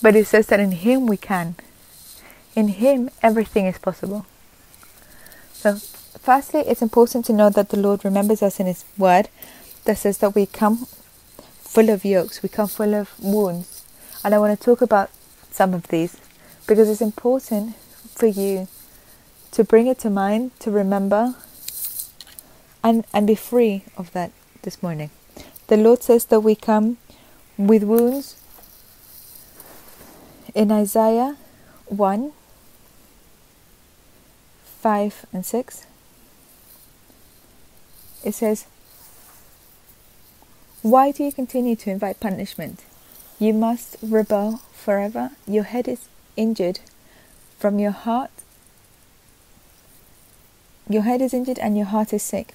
But 0.00 0.16
it 0.16 0.26
says 0.26 0.46
that 0.48 0.60
in 0.60 0.72
Him 0.72 1.06
we 1.06 1.16
can. 1.16 1.54
In 2.54 2.68
Him, 2.68 3.10
everything 3.22 3.66
is 3.66 3.78
possible. 3.78 4.26
So 5.52 5.76
firstly, 5.76 6.60
it's 6.60 6.82
important 6.82 7.24
to 7.26 7.32
know 7.32 7.50
that 7.50 7.70
the 7.70 7.78
Lord 7.78 8.04
remembers 8.04 8.42
us 8.42 8.60
in 8.60 8.66
His 8.66 8.84
Word 8.98 9.28
that 9.84 9.98
says 9.98 10.18
that 10.18 10.34
we 10.34 10.46
come 10.46 10.86
full 11.46 11.88
of 11.88 12.04
yokes, 12.04 12.42
we 12.42 12.48
come 12.48 12.68
full 12.68 12.94
of 12.94 13.18
wounds. 13.18 13.84
And 14.24 14.34
I 14.34 14.38
want 14.38 14.58
to 14.58 14.64
talk 14.64 14.82
about 14.82 15.10
some 15.50 15.74
of 15.74 15.88
these 15.88 16.16
because 16.66 16.88
it's 16.88 17.00
important 17.00 17.76
for 18.14 18.26
you 18.26 18.68
to 19.52 19.64
bring 19.64 19.86
it 19.86 19.98
to 20.00 20.10
mind, 20.10 20.58
to 20.60 20.70
remember, 20.70 21.34
and, 22.82 23.04
and 23.12 23.26
be 23.26 23.34
free 23.34 23.84
of 23.96 24.12
that 24.12 24.32
this 24.62 24.82
morning. 24.82 25.10
The 25.68 25.76
Lord 25.76 26.02
says 26.02 26.24
that 26.26 26.40
we 26.40 26.54
come 26.54 26.98
with 27.56 27.82
wounds 27.82 28.36
in 30.54 30.70
Isaiah 30.70 31.36
1 31.86 32.32
5 34.82 35.26
and 35.32 35.46
6. 35.46 35.86
It 38.24 38.34
says, 38.34 38.66
Why 40.82 41.12
do 41.12 41.22
you 41.22 41.32
continue 41.32 41.76
to 41.76 41.90
invite 41.90 42.18
punishment? 42.18 42.84
You 43.38 43.54
must 43.54 43.96
rebel 44.02 44.60
forever. 44.72 45.30
Your 45.46 45.62
head 45.62 45.86
is 45.86 46.08
injured 46.36 46.80
from 47.58 47.78
your 47.78 47.92
heart. 47.92 48.30
Your 50.88 51.02
head 51.02 51.22
is 51.22 51.32
injured 51.32 51.60
and 51.60 51.76
your 51.76 51.86
heart 51.86 52.12
is 52.12 52.24
sick. 52.24 52.54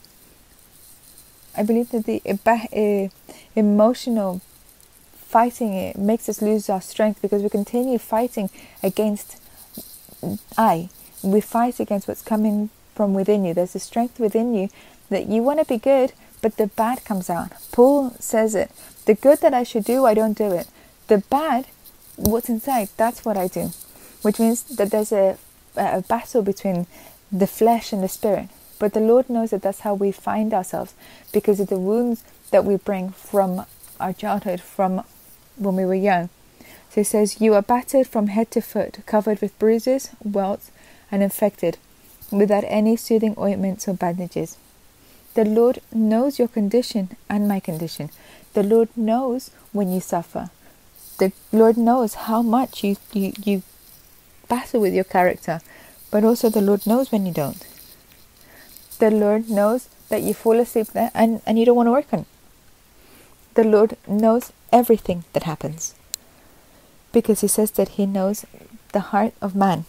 I 1.58 1.64
believe 1.64 1.90
that 1.90 2.06
the 2.06 2.22
uh, 2.26 3.10
emotional 3.56 4.42
fighting 5.16 5.74
it 5.74 5.98
makes 5.98 6.30
us 6.30 6.42
lose 6.42 6.70
our 6.70 6.82
strength 6.82 7.22
because 7.22 7.44
we 7.44 7.50
continue 7.50 7.98
fighting 7.98 8.50
against 8.82 9.42
I. 10.58 10.90
We 11.24 11.42
fight 11.42 11.80
against 11.80 12.08
what's 12.08 12.22
coming 12.22 12.70
from 12.96 13.14
within 13.14 13.44
you. 13.44 13.54
There's 13.54 13.76
a 13.76 13.80
strength 13.80 14.20
within 14.20 14.54
you 14.54 14.70
that 15.10 15.28
you 15.28 15.44
want 15.44 15.60
to 15.60 15.66
be 15.66 15.78
good, 15.78 16.14
but 16.42 16.58
the 16.58 16.68
bad 16.68 17.04
comes 17.04 17.30
out. 17.30 17.52
Paul 17.72 18.12
says 18.20 18.56
it. 18.56 18.72
The 19.06 19.16
good 19.16 19.42
that 19.42 19.54
I 19.54 19.64
should 19.64 19.84
do, 19.84 20.06
I 20.06 20.14
don't 20.14 20.38
do 20.38 20.52
it. 20.52 20.68
The 21.08 21.20
bad, 21.20 21.68
what's 22.16 22.50
inside, 22.50 22.90
that's 22.98 23.26
what 23.26 23.38
I 23.38 23.48
do. 23.48 23.72
Which 24.22 24.40
means 24.40 24.64
that 24.64 24.92
there's 24.92 25.12
a, 25.12 25.38
a 25.76 26.02
battle 26.02 26.42
between 26.42 26.88
the 27.32 27.48
flesh 27.48 27.92
and 27.94 28.04
the 28.04 28.08
spirit. 28.08 28.50
But 28.80 28.94
the 28.94 29.00
Lord 29.00 29.30
knows 29.30 29.52
that 29.52 29.62
that's 29.62 29.82
how 29.82 29.94
we 29.94 30.12
find 30.12 30.54
ourselves 30.54 30.94
because 31.32 31.60
of 31.60 31.68
the 31.68 31.80
wounds 31.80 32.24
that 32.52 32.66
we 32.66 32.76
bring 32.76 33.10
from 33.10 33.66
our 34.00 34.14
childhood, 34.14 34.62
from 34.62 35.04
when 35.58 35.76
we 35.76 35.86
were 35.86 35.96
young. 35.96 36.30
So 36.90 37.02
he 37.02 37.04
says, 37.04 37.42
You 37.42 37.54
are 37.56 37.62
battered 37.62 38.08
from 38.08 38.28
head 38.28 38.52
to 38.52 38.62
foot, 38.62 39.00
covered 39.06 39.42
with 39.42 39.58
bruises, 39.60 40.12
welts, 40.24 40.72
and 41.12 41.24
infected, 41.24 41.78
without 42.32 42.64
any 42.68 42.96
soothing 42.96 43.36
ointments 43.38 43.88
or 43.88 43.94
bandages. 43.94 44.58
The 45.34 45.46
Lord 45.46 45.80
knows 45.94 46.40
your 46.40 46.48
condition 46.48 47.16
and 47.30 47.48
my 47.48 47.60
condition. 47.60 48.10
The 48.54 48.64
Lord 48.64 48.90
knows 48.96 49.52
when 49.72 49.92
you 49.92 50.00
suffer. 50.00 50.50
The 51.20 51.32
Lord 51.52 51.78
knows 51.78 52.14
how 52.14 52.42
much 52.42 52.84
you, 52.84 52.98
you, 53.14 53.34
you 53.44 53.64
battle 54.48 54.82
with 54.82 54.94
your 54.94 55.04
character, 55.04 55.62
but 56.12 56.24
also 56.24 56.50
the 56.50 56.62
Lord 56.62 56.88
knows 56.88 57.12
when 57.12 57.26
you 57.26 57.34
don't. 57.34 57.66
The 59.00 59.12
Lord 59.12 59.50
knows 59.50 59.90
that 60.10 60.22
you 60.22 60.34
fall 60.34 60.60
asleep 60.60 60.88
there 60.88 61.12
and, 61.14 61.42
and 61.46 61.60
you 61.60 61.66
don't 61.66 61.76
want 61.76 61.88
to 61.88 61.92
work 61.92 62.14
on. 62.14 62.26
The 63.54 63.64
Lord 63.64 63.98
knows 64.08 64.52
everything 64.72 65.24
that 65.34 65.44
happens 65.44 65.96
because 67.12 67.42
He 67.42 67.48
says 67.48 67.72
that 67.72 67.90
He 67.90 68.06
knows 68.06 68.46
the 68.94 69.00
heart 69.12 69.34
of 69.42 69.56
man. 69.56 69.86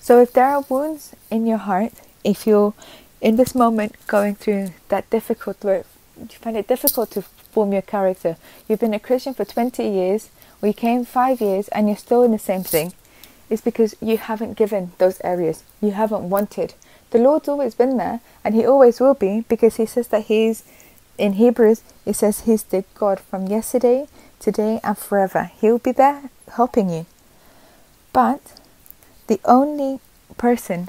So 0.00 0.20
if 0.20 0.32
there 0.32 0.46
are 0.46 0.64
wounds 0.68 1.14
in 1.30 1.46
your 1.46 1.58
heart, 1.58 1.92
if 2.24 2.46
you're 2.46 2.74
in 3.20 3.36
this 3.36 3.54
moment 3.54 3.94
going 4.06 4.34
through 4.34 4.70
that 4.88 5.08
difficult 5.10 5.62
where 5.62 5.84
you 6.18 6.26
find 6.40 6.56
it 6.56 6.66
difficult 6.66 7.10
to 7.12 7.22
form 7.22 7.72
your 7.72 7.82
character, 7.82 8.36
you've 8.68 8.80
been 8.80 8.94
a 8.94 9.00
Christian 9.00 9.34
for 9.34 9.44
20 9.44 9.84
years, 9.84 10.30
you 10.62 10.72
came 10.72 11.04
five 11.04 11.40
years 11.40 11.68
and 11.68 11.88
you're 11.88 11.96
still 11.96 12.22
in 12.22 12.32
the 12.32 12.38
same 12.38 12.62
thing, 12.62 12.92
it's 13.50 13.62
because 13.62 13.94
you 14.00 14.16
haven't 14.16 14.54
given 14.54 14.92
those 14.98 15.20
areas. 15.22 15.62
You 15.80 15.90
haven't 15.90 16.30
wanted. 16.30 16.74
The 17.12 17.18
Lord's 17.18 17.46
always 17.46 17.74
been 17.74 17.98
there, 17.98 18.20
and 18.42 18.54
He 18.54 18.66
always 18.66 18.98
will 18.98 19.14
be, 19.14 19.44
because 19.46 19.76
He 19.76 19.84
says 19.84 20.08
that 20.08 20.24
He's, 20.24 20.64
in 21.18 21.34
Hebrews, 21.34 21.82
it 22.06 22.16
says 22.16 22.40
He's 22.40 22.62
the 22.62 22.84
God 22.94 23.20
from 23.20 23.46
yesterday, 23.46 24.08
today, 24.40 24.80
and 24.82 24.96
forever. 24.96 25.50
He'll 25.60 25.78
be 25.78 25.92
there 25.92 26.30
helping 26.56 26.88
you. 26.88 27.04
But 28.14 28.40
the 29.26 29.40
only 29.44 30.00
person 30.38 30.88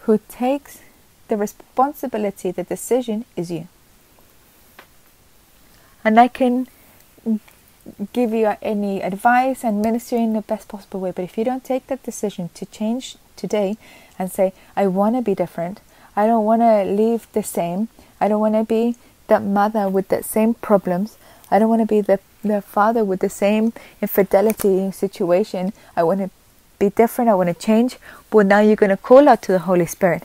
who 0.00 0.18
takes 0.28 0.80
the 1.28 1.36
responsibility, 1.36 2.50
the 2.50 2.64
decision, 2.64 3.24
is 3.36 3.52
you. 3.52 3.68
And 6.04 6.18
I 6.18 6.26
can 6.26 6.66
give 8.12 8.32
you 8.32 8.56
any 8.60 9.00
advice 9.00 9.62
and 9.62 9.80
minister 9.80 10.16
in 10.16 10.32
the 10.32 10.42
best 10.42 10.66
possible 10.66 11.00
way. 11.00 11.12
But 11.12 11.24
if 11.24 11.38
you 11.38 11.44
don't 11.44 11.62
take 11.62 11.86
that 11.86 12.02
decision 12.02 12.50
to 12.54 12.66
change 12.66 13.16
today 13.40 13.76
and 14.18 14.30
say, 14.30 14.52
I 14.76 14.86
want 14.86 15.16
to 15.16 15.22
be 15.22 15.34
different, 15.34 15.80
I 16.14 16.26
don't 16.26 16.44
want 16.44 16.62
to 16.62 16.84
leave 16.84 17.26
the 17.32 17.42
same, 17.42 17.88
I 18.20 18.28
don't 18.28 18.40
want 18.40 18.54
to 18.54 18.64
be 18.64 18.96
that 19.28 19.42
mother 19.42 19.88
with 19.88 20.08
the 20.08 20.22
same 20.22 20.54
problems, 20.54 21.16
I 21.50 21.58
don't 21.58 21.68
want 21.68 21.80
to 21.82 21.86
be 21.86 22.00
the, 22.00 22.20
the 22.42 22.60
father 22.60 23.04
with 23.04 23.20
the 23.20 23.30
same 23.30 23.72
infidelity 24.02 24.92
situation, 24.92 25.72
I 25.96 26.02
want 26.02 26.20
to 26.20 26.30
be 26.78 26.90
different, 26.90 27.30
I 27.30 27.34
want 27.34 27.48
to 27.48 27.54
change. 27.54 27.98
Well, 28.32 28.46
now 28.46 28.60
you're 28.60 28.76
going 28.76 28.90
to 28.90 28.96
call 28.96 29.28
out 29.28 29.42
to 29.42 29.52
the 29.52 29.60
Holy 29.60 29.86
Spirit. 29.86 30.24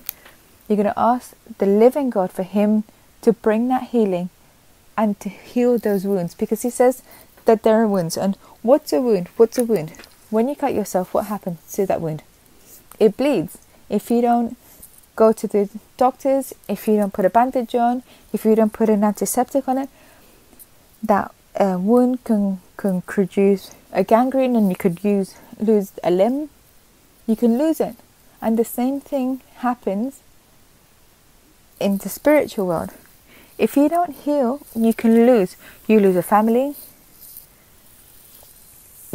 You're 0.67 0.77
going 0.77 0.93
to 0.93 0.99
ask 0.99 1.35
the 1.59 1.65
living 1.65 2.09
God 2.09 2.31
for 2.31 2.43
Him 2.43 2.85
to 3.21 3.33
bring 3.33 3.67
that 3.67 3.89
healing 3.89 4.29
and 4.97 5.19
to 5.19 5.29
heal 5.29 5.77
those 5.77 6.05
wounds 6.05 6.33
because 6.33 6.63
He 6.63 6.69
says 6.69 7.03
that 7.45 7.63
there 7.63 7.81
are 7.81 7.87
wounds. 7.87 8.17
And 8.17 8.37
what's 8.61 8.93
a 8.93 9.01
wound? 9.01 9.29
What's 9.37 9.57
a 9.57 9.63
wound? 9.63 9.93
When 10.29 10.47
you 10.47 10.55
cut 10.55 10.73
yourself, 10.73 11.13
what 11.13 11.25
happens 11.25 11.59
to 11.73 11.85
that 11.85 12.01
wound? 12.01 12.23
It 12.99 13.17
bleeds. 13.17 13.57
If 13.89 14.09
you 14.09 14.21
don't 14.21 14.57
go 15.15 15.31
to 15.31 15.47
the 15.47 15.69
doctors, 15.97 16.53
if 16.67 16.87
you 16.87 16.97
don't 16.97 17.13
put 17.13 17.25
a 17.25 17.29
bandage 17.29 17.75
on, 17.75 18.03
if 18.33 18.45
you 18.45 18.55
don't 18.55 18.73
put 18.73 18.89
an 18.89 19.03
antiseptic 19.03 19.67
on 19.67 19.77
it, 19.77 19.89
that 21.03 21.33
uh, 21.59 21.77
wound 21.79 22.23
can, 22.23 22.59
can 22.77 23.01
produce 23.01 23.71
a 23.91 24.03
gangrene 24.03 24.55
and 24.55 24.69
you 24.69 24.75
could 24.75 25.03
use, 25.03 25.35
lose 25.59 25.91
a 26.03 26.11
limb. 26.11 26.49
You 27.27 27.35
can 27.35 27.57
lose 27.57 27.79
it. 27.79 27.95
And 28.41 28.57
the 28.57 28.65
same 28.65 28.99
thing 28.99 29.41
happens 29.57 30.21
in 31.79 31.97
the 31.97 32.09
spiritual 32.09 32.67
world. 32.67 32.91
If 33.57 33.77
you 33.77 33.87
don't 33.87 34.11
heal, 34.11 34.61
you 34.75 34.93
can 34.93 35.25
lose. 35.25 35.55
You 35.87 35.99
lose 35.99 36.15
a 36.17 36.23
family, 36.23 36.75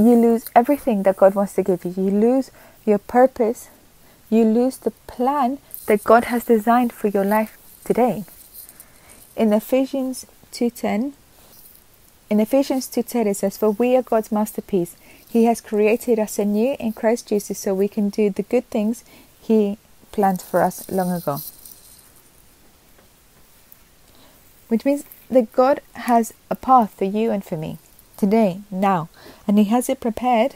you 0.00 0.14
lose 0.14 0.46
everything 0.54 1.02
that 1.02 1.16
God 1.16 1.34
wants 1.34 1.54
to 1.54 1.62
give 1.62 1.84
you. 1.84 1.92
You 1.92 2.10
lose 2.10 2.50
your 2.84 2.98
purpose. 2.98 3.68
You 4.28 4.44
lose 4.44 4.76
the 4.78 4.92
plan 5.06 5.58
that 5.86 6.04
God 6.04 6.24
has 6.24 6.44
designed 6.44 6.92
for 6.92 7.08
your 7.08 7.24
life 7.24 7.58
today. 7.84 8.24
In 9.36 9.52
Ephesians 9.52 10.26
2:10, 10.52 11.14
in 12.28 12.40
Ephesians 12.40 12.86
2:10 12.86 13.26
it 13.26 13.36
says, 13.36 13.56
"For 13.56 13.70
we 13.70 13.96
are 13.96 14.02
God's 14.02 14.30
masterpiece. 14.30 14.96
He 15.28 15.44
has 15.44 15.60
created 15.60 16.18
us 16.18 16.38
anew 16.38 16.76
in 16.78 16.92
Christ 16.92 17.26
Jesus 17.26 17.58
so 17.58 17.74
we 17.74 17.88
can 17.88 18.08
do 18.08 18.30
the 18.30 18.42
good 18.42 18.68
things 18.70 19.04
he 19.40 19.78
planned 20.12 20.42
for 20.42 20.62
us 20.62 20.88
long 20.90 21.10
ago." 21.10 21.40
Which 24.68 24.84
means 24.84 25.04
that 25.28 25.52
God 25.52 25.80
has 25.94 26.32
a 26.50 26.54
path 26.54 26.94
for 26.94 27.04
you 27.04 27.30
and 27.30 27.44
for 27.44 27.56
me 27.56 27.78
today, 28.16 28.60
now, 28.70 29.08
and 29.48 29.58
He 29.58 29.64
has 29.64 29.88
it 29.88 29.98
prepared 30.00 30.54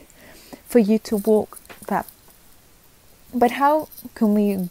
for 0.68 0.78
you 0.78 0.98
to 1.00 1.16
walk 1.16 1.58
that. 1.86 2.06
But 3.34 3.52
how 3.52 3.88
can 4.14 4.32
we 4.32 4.70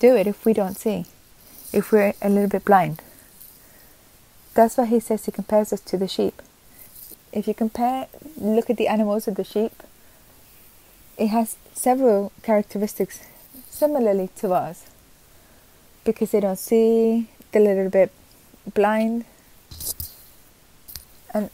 do 0.00 0.16
it 0.16 0.26
if 0.26 0.44
we 0.44 0.52
don't 0.52 0.76
see? 0.76 1.04
If 1.72 1.92
we're 1.92 2.12
a 2.20 2.28
little 2.28 2.48
bit 2.48 2.64
blind? 2.64 3.02
That's 4.54 4.76
why 4.76 4.86
He 4.86 4.98
says 4.98 5.26
He 5.26 5.32
compares 5.32 5.72
us 5.72 5.80
to 5.82 5.96
the 5.96 6.08
sheep. 6.08 6.42
If 7.32 7.46
you 7.46 7.54
compare, 7.54 8.08
look 8.36 8.68
at 8.68 8.78
the 8.78 8.88
animals 8.88 9.28
of 9.28 9.36
the 9.36 9.44
sheep, 9.44 9.82
it 11.16 11.28
has 11.28 11.56
several 11.72 12.32
characteristics 12.42 13.20
similarly 13.70 14.28
to 14.36 14.52
us 14.52 14.86
because 16.04 16.32
they 16.32 16.40
don't 16.40 16.58
see, 16.58 17.28
they're 17.52 17.62
a 17.62 17.64
little 17.64 17.90
bit 17.90 18.10
blind, 18.74 19.24
and 21.32 21.50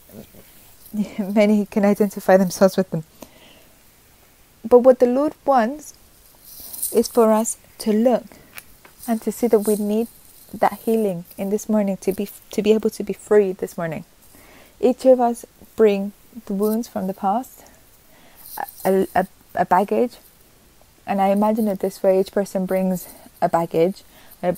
many 1.35 1.65
can 1.67 1.85
identify 1.85 2.37
themselves 2.37 2.77
with 2.77 2.89
them. 2.89 3.03
But 4.65 4.79
what 4.79 4.99
the 4.99 5.07
Lord 5.07 5.33
wants 5.45 5.93
is 6.93 7.07
for 7.07 7.31
us 7.33 7.57
to 7.79 7.93
look 7.93 8.25
and 9.07 9.21
to 9.23 9.31
see 9.31 9.47
that 9.47 9.59
we 9.61 9.75
need 9.77 10.07
that 10.53 10.79
healing 10.85 11.25
in 11.37 11.49
this 11.49 11.69
morning 11.69 11.97
to 11.97 12.13
be 12.13 12.29
to 12.51 12.61
be 12.61 12.73
able 12.73 12.89
to 12.91 13.03
be 13.03 13.13
free 13.13 13.53
this 13.53 13.77
morning. 13.77 14.05
Each 14.81 15.05
of 15.05 15.21
us 15.21 15.45
bring 15.75 16.13
the 16.45 16.53
wounds 16.53 16.87
from 16.87 17.07
the 17.07 17.13
past, 17.13 17.65
a, 18.85 19.07
a, 19.15 19.27
a 19.55 19.65
baggage, 19.65 20.17
And 21.07 21.21
I 21.21 21.29
imagine 21.29 21.67
it 21.67 21.79
this 21.79 22.03
way 22.03 22.19
each 22.19 22.31
person 22.31 22.65
brings 22.65 23.07
a 23.41 23.49
baggage, 23.49 24.03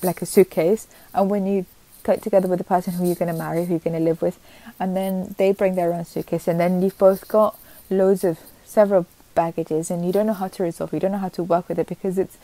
like 0.04 0.22
a 0.22 0.26
suitcase, 0.26 0.86
and 1.14 1.30
when 1.30 1.46
you 1.46 1.66
get 2.04 2.22
together 2.22 2.48
with 2.48 2.58
the 2.58 2.64
person 2.64 2.94
who 2.94 3.06
you're 3.06 3.16
going 3.16 3.32
to 3.32 3.38
marry, 3.38 3.64
who 3.66 3.72
you're 3.74 3.80
going 3.80 3.96
to 3.96 4.02
live 4.02 4.22
with, 4.22 4.38
and 4.80 4.96
then 4.96 5.34
they 5.38 5.52
bring 5.52 5.74
their 5.76 5.92
own 5.92 6.04
suitcase, 6.04 6.48
and 6.48 6.60
then 6.60 6.82
you've 6.82 6.98
both 6.98 7.28
got 7.28 7.58
loads 7.90 8.24
of 8.24 8.38
several 8.64 9.06
baggages, 9.36 9.90
and 9.92 10.04
you 10.04 10.12
don't 10.12 10.26
know 10.26 10.40
how 10.42 10.48
to 10.48 10.64
resolve, 10.64 10.92
you 10.92 10.98
don't 10.98 11.12
know 11.12 11.24
how 11.26 11.34
to 11.38 11.44
work 11.44 11.68
with 11.68 11.78
it 11.78 11.86
because 11.86 12.18
it's 12.18 12.36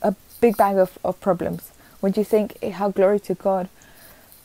a 0.00 0.14
big 0.40 0.56
bag 0.56 0.76
of, 0.78 0.98
of 1.04 1.20
problems. 1.20 1.70
Would 2.00 2.16
you 2.16 2.24
think 2.24 2.62
how 2.80 2.90
glory 2.90 3.20
to 3.20 3.34
God 3.34 3.68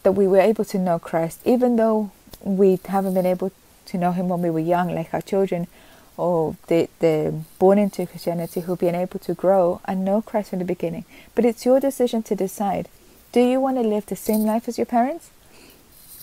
that 0.03 0.11
we 0.11 0.27
were 0.27 0.39
able 0.51 0.65
to 0.65 0.77
know 0.77 0.99
Christ, 0.99 1.41
even 1.45 1.77
though 1.77 2.11
we 2.41 2.79
haven't 2.85 3.13
been 3.13 3.25
able 3.25 3.51
to 3.85 3.97
know 3.97 4.11
Him 4.11 4.27
when 4.27 4.41
we 4.41 4.49
were 4.49 4.59
young, 4.75 4.93
like 4.93 5.13
our 5.13 5.21
children, 5.21 5.67
or 6.17 6.55
the 6.67 6.89
the 6.99 7.33
born 7.59 7.77
into 7.77 8.05
Christianity 8.05 8.61
who've 8.61 8.79
been 8.79 8.95
able 8.95 9.19
to 9.19 9.33
grow 9.33 9.81
and 9.85 10.03
know 10.03 10.21
Christ 10.21 10.49
from 10.49 10.59
the 10.59 10.65
beginning. 10.65 11.05
But 11.35 11.45
it's 11.45 11.65
your 11.65 11.79
decision 11.79 12.23
to 12.23 12.35
decide: 12.35 12.89
do 13.31 13.41
you 13.41 13.59
want 13.59 13.77
to 13.77 13.83
live 13.83 14.05
the 14.05 14.15
same 14.15 14.43
life 14.45 14.67
as 14.67 14.77
your 14.77 14.85
parents, 14.85 15.29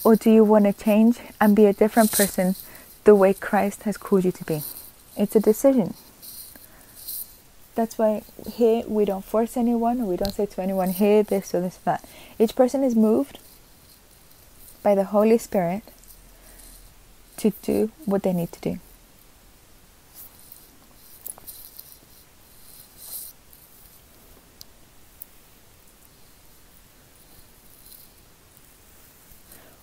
or 0.04 0.16
do 0.16 0.30
you 0.30 0.44
want 0.44 0.64
to 0.66 0.72
change 0.72 1.18
and 1.40 1.56
be 1.56 1.66
a 1.66 1.72
different 1.72 2.12
person, 2.12 2.54
the 3.04 3.14
way 3.14 3.34
Christ 3.34 3.84
has 3.84 3.96
called 3.96 4.24
you 4.24 4.32
to 4.32 4.44
be? 4.44 4.62
It's 5.16 5.36
a 5.36 5.40
decision. 5.40 5.94
That's 7.74 7.98
why 7.98 8.22
here 8.52 8.84
we 8.86 9.04
don't 9.04 9.24
force 9.24 9.56
anyone, 9.56 10.06
we 10.06 10.16
don't 10.16 10.32
say 10.32 10.46
to 10.46 10.62
anyone, 10.62 10.90
here, 10.90 11.22
this 11.22 11.54
or 11.54 11.60
this, 11.60 11.76
that. 11.84 12.04
Each 12.38 12.54
person 12.54 12.84
is 12.84 12.94
moved 12.94 13.38
by 14.82 14.94
the 14.94 15.04
Holy 15.04 15.38
Spirit 15.38 15.82
to 17.38 17.52
do 17.62 17.90
what 18.04 18.22
they 18.22 18.32
need 18.32 18.52
to 18.52 18.60
do. 18.60 18.78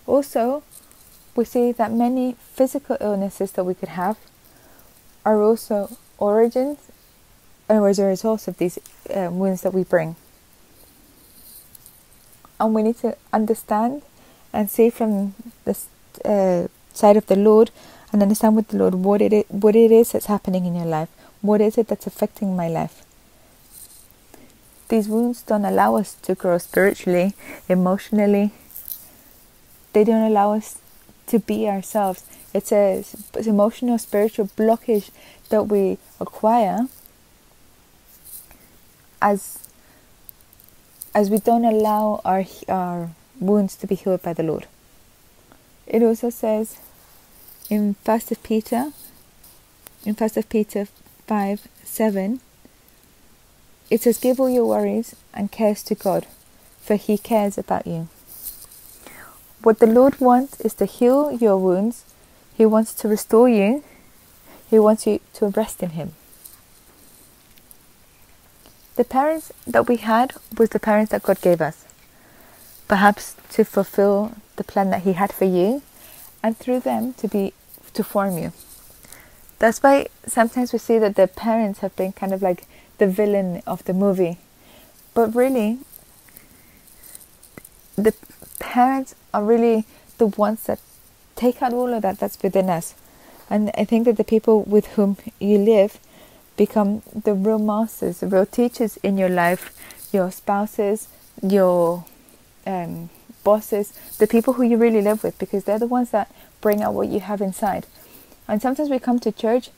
Also, 0.07 0.63
we 1.35 1.45
see 1.45 1.71
that 1.71 1.91
many 1.91 2.35
physical 2.53 2.97
illnesses 2.99 3.51
that 3.53 3.63
we 3.63 3.73
could 3.73 3.89
have 3.89 4.17
are 5.25 5.41
also 5.41 5.97
origins 6.17 6.77
or 7.69 7.87
as 7.87 7.99
a 7.99 8.05
result 8.05 8.47
of 8.47 8.57
these 8.57 8.77
uh, 9.15 9.29
wounds 9.31 9.61
that 9.61 9.73
we 9.73 9.83
bring. 9.83 10.15
And 12.59 12.75
we 12.75 12.83
need 12.83 12.97
to 12.97 13.15
understand 13.31 14.01
and 14.53 14.69
see 14.69 14.89
from 14.89 15.33
the 15.63 15.77
uh, 16.25 16.67
side 16.93 17.17
of 17.17 17.27
the 17.27 17.35
Lord 17.35 17.71
and 18.11 18.21
understand 18.21 18.55
with 18.55 18.67
the 18.67 18.77
Lord 18.77 18.95
what 18.95 19.21
it 19.21 19.31
is, 19.31 19.45
what 19.47 19.75
it 19.75 19.91
is 19.91 20.11
that's 20.11 20.25
happening 20.25 20.65
in 20.65 20.75
your 20.75 20.85
life. 20.85 21.09
What 21.41 21.61
is 21.61 21.77
it 21.77 21.87
that's 21.87 22.05
affecting 22.05 22.55
my 22.55 22.67
life? 22.67 23.03
These 24.89 25.07
wounds 25.07 25.41
don't 25.41 25.63
allow 25.63 25.95
us 25.95 26.15
to 26.23 26.35
grow 26.35 26.57
spiritually, 26.57 27.33
emotionally. 27.69 28.51
They 29.93 30.03
don't 30.03 30.29
allow 30.29 30.53
us 30.53 30.80
to 31.31 31.39
be 31.39 31.67
ourselves. 31.67 32.23
It's 32.53 32.71
a 32.71 33.03
it's 33.33 33.47
emotional, 33.47 33.97
spiritual 33.97 34.47
blockage 34.57 35.09
that 35.49 35.63
we 35.63 35.97
acquire 36.19 36.87
as 39.21 39.67
as 41.13 41.29
we 41.29 41.39
don't 41.39 41.65
allow 41.65 42.21
our 42.23 42.43
our 42.67 43.09
wounds 43.39 43.75
to 43.77 43.87
be 43.87 43.95
healed 43.95 44.21
by 44.21 44.33
the 44.33 44.43
Lord. 44.43 44.67
It 45.87 46.03
also 46.03 46.29
says 46.29 46.77
in 47.69 47.95
First 48.03 48.31
of 48.31 48.43
Peter, 48.43 48.91
in 50.05 50.15
First 50.15 50.37
of 50.37 50.47
Peter 50.49 50.87
five 51.27 51.67
seven. 51.83 52.41
It 53.89 54.01
says, 54.01 54.19
"Give 54.19 54.39
all 54.39 54.49
your 54.49 54.65
worries 54.65 55.15
and 55.33 55.51
cares 55.51 55.83
to 55.83 55.95
God, 55.95 56.25
for 56.81 56.95
He 56.95 57.17
cares 57.17 57.57
about 57.57 57.87
you." 57.87 58.07
What 59.63 59.79
the 59.79 59.87
Lord 59.87 60.19
wants 60.19 60.59
is 60.61 60.73
to 60.75 60.85
heal 60.85 61.31
your 61.31 61.57
wounds. 61.57 62.05
He 62.55 62.65
wants 62.65 62.93
to 62.95 63.07
restore 63.07 63.49
you. 63.49 63.83
He 64.69 64.79
wants 64.79 65.05
you 65.05 65.19
to 65.35 65.47
rest 65.47 65.83
in 65.83 65.91
Him. 65.91 66.13
The 68.95 69.03
parents 69.03 69.51
that 69.67 69.87
we 69.87 69.97
had 69.97 70.33
was 70.57 70.69
the 70.69 70.79
parents 70.79 71.11
that 71.11 71.23
God 71.23 71.41
gave 71.41 71.61
us 71.61 71.85
perhaps 72.91 73.35
to 73.49 73.63
fulfill 73.63 74.33
the 74.57 74.65
plan 74.65 74.89
that 74.89 75.03
He 75.03 75.13
had 75.13 75.31
for 75.31 75.45
you, 75.45 75.81
and 76.43 76.57
through 76.57 76.81
them 76.81 77.13
to 77.13 77.25
be 77.25 77.53
to 77.93 78.03
form 78.03 78.37
you. 78.37 78.51
That's 79.59 79.81
why 79.81 80.07
sometimes 80.27 80.73
we 80.73 80.79
see 80.79 80.99
that 80.99 81.15
the 81.15 81.27
parents 81.29 81.79
have 81.79 81.95
been 81.95 82.11
kind 82.11 82.33
of 82.33 82.41
like 82.41 82.65
the 82.97 83.07
villain 83.07 83.61
of 83.65 83.85
the 83.85 83.93
movie, 83.93 84.39
but 85.13 85.33
really, 85.33 85.79
the 87.95 88.13
parents 88.61 89.15
are 89.33 89.43
really 89.43 89.85
the 90.19 90.27
ones 90.27 90.65
that 90.67 90.79
take 91.35 91.61
out 91.61 91.73
all 91.73 91.93
of 91.93 92.03
that 92.03 92.19
that's 92.19 92.41
within 92.41 92.69
us. 92.69 92.93
And 93.49 93.71
I 93.75 93.83
think 93.83 94.05
that 94.05 94.15
the 94.15 94.23
people 94.23 94.63
with 94.63 94.85
whom 94.95 95.17
you 95.39 95.57
live 95.57 95.99
become 96.55 97.01
the 97.13 97.33
real 97.33 97.59
masters, 97.59 98.19
the 98.19 98.27
real 98.27 98.45
teachers 98.45 98.97
in 98.97 99.17
your 99.17 99.29
life, 99.29 99.75
your 100.13 100.31
spouses, 100.31 101.07
your 101.41 102.05
um, 102.65 103.09
bosses, 103.43 103.91
the 104.19 104.27
people 104.27 104.53
who 104.53 104.63
you 104.63 104.77
really 104.77 105.01
live 105.01 105.23
with, 105.23 105.37
because 105.39 105.63
they're 105.63 105.79
the 105.79 105.87
ones 105.87 106.11
that 106.11 106.33
bring 106.61 106.81
out 106.81 106.93
what 106.93 107.07
you 107.07 107.19
have 107.19 107.41
inside. 107.41 107.87
And 108.47 108.61
sometimes 108.61 108.89
we 108.89 108.99
come 108.99 109.19
to 109.19 109.31
church, 109.31 109.69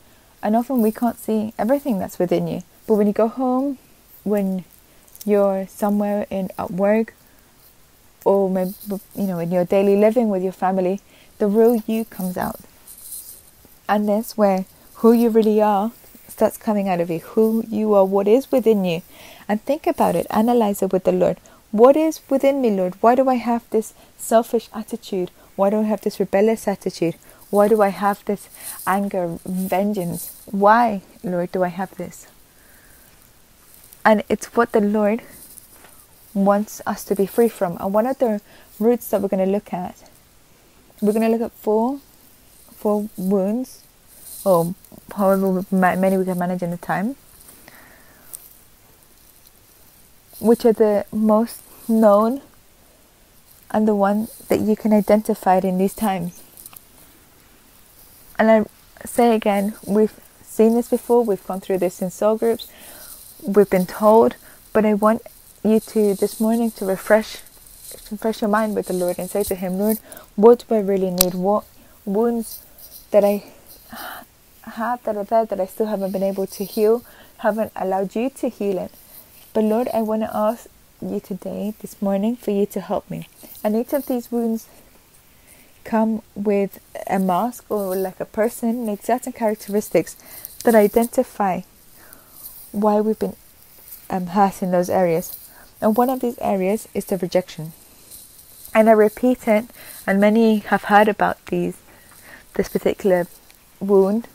and 0.42 0.56
often 0.56 0.82
we 0.82 0.92
can't 0.92 1.18
see 1.18 1.54
everything 1.58 2.00
that's 2.00 2.20
within 2.20 2.48
you. 2.48 2.64
But 2.86 2.96
when 2.96 3.08
you 3.08 3.14
go 3.14 3.30
home, 3.30 3.78
when 4.24 4.66
you're 5.26 5.68
somewhere 5.68 6.28
in 6.30 6.50
at 6.58 6.70
work, 6.70 7.14
or 8.26 8.50
maybe, 8.50 8.74
you 9.16 9.28
know 9.28 9.40
in 9.40 9.52
your 9.52 9.66
daily 9.66 9.96
living 9.96 10.30
with 10.30 10.44
your 10.44 10.52
family, 10.52 11.02
the 11.38 11.48
real 11.48 11.82
you 11.88 12.06
comes 12.06 12.38
out, 12.38 12.60
and 13.88 14.08
that's 14.08 14.38
where 14.38 14.66
who 14.96 15.12
you 15.12 15.30
really 15.30 15.62
are 15.62 15.92
starts 16.28 16.58
coming 16.58 16.90
out 16.90 17.00
of 17.00 17.10
you. 17.10 17.20
Who 17.20 17.64
you 17.70 17.94
are, 17.94 18.06
what 18.06 18.28
is 18.28 18.52
within 18.52 18.86
you, 18.86 19.02
and 19.48 19.62
think 19.62 19.86
about 19.88 20.16
it, 20.16 20.28
analyze 20.30 20.82
it 20.82 20.92
with 20.92 21.04
the 21.04 21.12
Lord. 21.12 21.38
What 21.72 21.96
is 21.96 22.22
within 22.30 22.62
me, 22.62 22.70
Lord? 22.70 22.96
Why 23.02 23.16
do 23.16 23.28
I 23.28 23.36
have 23.36 23.68
this 23.72 23.94
selfish 24.18 24.70
attitude? 24.74 25.32
Why 25.56 25.70
do 25.70 25.80
I 25.80 25.84
have 25.84 26.02
this 26.02 26.20
rebellious 26.20 26.68
attitude? 26.68 27.16
Why 27.50 27.68
do 27.68 27.82
I 27.82 27.90
have 27.90 28.24
this 28.26 28.48
anger, 28.88 29.38
vengeance? 29.46 30.42
Why, 30.46 31.02
Lord, 31.24 31.52
do 31.52 31.64
I 31.64 31.68
have 31.70 31.96
this? 31.98 32.28
And 34.06 34.24
it's 34.30 34.56
what 34.56 34.72
the 34.72 34.82
Lord 34.82 35.22
wants 36.34 36.82
us 36.86 37.04
to 37.06 37.16
be 37.16 37.26
free 37.26 37.50
from. 37.50 37.78
And 37.80 37.94
one 37.94 38.06
of 38.06 38.18
the 38.20 38.42
roots 38.80 39.10
that 39.10 39.22
we're 39.22 39.28
going 39.28 39.46
to 39.46 39.52
look 39.52 39.74
at, 39.74 40.10
we're 41.02 41.14
going 41.14 41.30
to 41.30 41.30
look 41.30 41.42
at 41.42 41.52
four, 41.52 42.00
four 42.76 43.10
wounds, 43.18 43.84
or 44.46 44.74
however 45.16 45.66
many 45.72 46.18
we 46.18 46.26
can 46.26 46.38
manage 46.38 46.62
in 46.62 46.72
the 46.72 46.78
time, 46.78 47.16
which 50.40 50.66
are 50.66 50.74
the 50.74 51.06
most 51.12 51.62
known 51.88 52.42
and 53.72 53.88
the 53.88 53.96
one 53.96 54.28
that 54.50 54.60
you 54.60 54.76
can 54.76 54.94
identify 54.94 55.58
in 55.58 55.78
these 55.78 55.94
times. 55.94 56.42
And 58.38 58.52
I 58.52 58.66
say 59.06 59.36
again, 59.36 59.76
we've 59.86 60.14
seen 60.44 60.76
this 60.76 60.90
before, 60.90 61.24
we've 61.24 61.46
gone 61.46 61.60
through 61.60 61.80
this 61.80 62.02
in 62.02 62.12
soul 62.12 62.38
groups, 62.38 62.68
we've 63.42 63.70
been 63.70 63.86
told, 63.86 64.36
but 64.74 64.86
I 64.86 64.94
want 64.94 65.22
you 65.64 65.80
to 65.80 66.14
this 66.14 66.40
morning 66.42 66.72
to 66.72 66.86
refresh 66.86 67.38
refresh 68.12 68.42
your 68.42 68.50
mind 68.50 68.76
with 68.76 68.88
the 68.88 68.94
Lord 68.94 69.18
and 69.18 69.30
say 69.30 69.44
to 69.44 69.56
him, 69.56 69.78
Lord, 69.78 69.98
what 70.36 70.66
do 70.68 70.76
I 70.76 70.80
really 70.80 71.10
need? 71.10 71.34
What 71.34 71.64
wounds 72.06 72.64
that 73.12 73.24
I 73.24 73.44
have 74.64 75.04
that 75.04 75.16
are 75.16 75.24
there 75.24 75.46
that 75.46 75.60
I 75.60 75.66
still 75.66 75.86
haven't 75.86 76.12
been 76.12 76.24
able 76.24 76.48
to 76.48 76.66
heal, 76.66 77.04
haven't 77.38 77.72
allowed 77.76 78.16
you 78.16 78.30
to 78.32 78.50
heal 78.50 78.78
it. 78.78 78.92
But 79.54 79.64
Lord, 79.64 79.88
I 79.94 80.02
want 80.02 80.24
to 80.24 80.36
ask 80.36 80.68
you 81.02 81.20
today, 81.20 81.74
this 81.80 82.02
morning, 82.02 82.36
for 82.36 82.52
you 82.52 82.66
to 82.68 82.82
help 82.82 83.10
me. 83.10 83.28
And 83.64 83.76
each 83.76 83.94
of 83.94 84.08
these 84.08 84.32
wounds 84.32 84.68
come 85.84 86.24
with 86.36 86.80
a 87.08 87.20
mask 87.20 87.66
or 87.70 87.96
like 87.96 88.20
a 88.20 88.26
person, 88.26 88.86
like 88.86 89.04
certain 89.04 89.34
characteristics 89.34 90.16
that 90.64 90.76
identify 90.76 91.62
why 92.72 93.02
we've 93.02 93.20
been 93.20 93.36
um, 94.10 94.28
hurt 94.28 94.62
in 94.64 94.72
those 94.72 94.90
areas. 94.90 95.38
And 95.84 95.98
one 95.98 96.10
of 96.10 96.22
these 96.22 96.40
areas 96.40 96.88
is 96.94 97.06
the 97.06 97.18
rejection. 97.18 97.74
And 98.74 98.90
I 98.90 98.94
repeat 98.94 99.50
it, 99.50 99.66
and 100.08 100.22
many 100.22 100.60
have 100.60 100.86
heard 100.86 101.10
about 101.10 101.46
these, 101.48 101.78
this 102.54 102.70
particular 102.70 103.28
wound. 103.82 104.30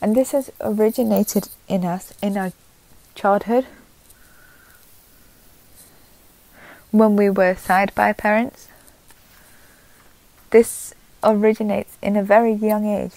And 0.00 0.14
this 0.14 0.30
has 0.30 0.52
originated 0.60 1.48
in 1.66 1.84
us 1.84 2.14
in 2.22 2.36
our 2.36 2.52
childhood 3.16 3.66
when 6.92 7.16
we 7.16 7.28
were 7.28 7.56
side 7.56 7.92
by 7.96 8.12
parents. 8.12 8.68
This 10.50 10.94
originates 11.24 11.98
in 12.00 12.14
a 12.16 12.22
very 12.22 12.52
young 12.52 12.86
age. 12.86 13.14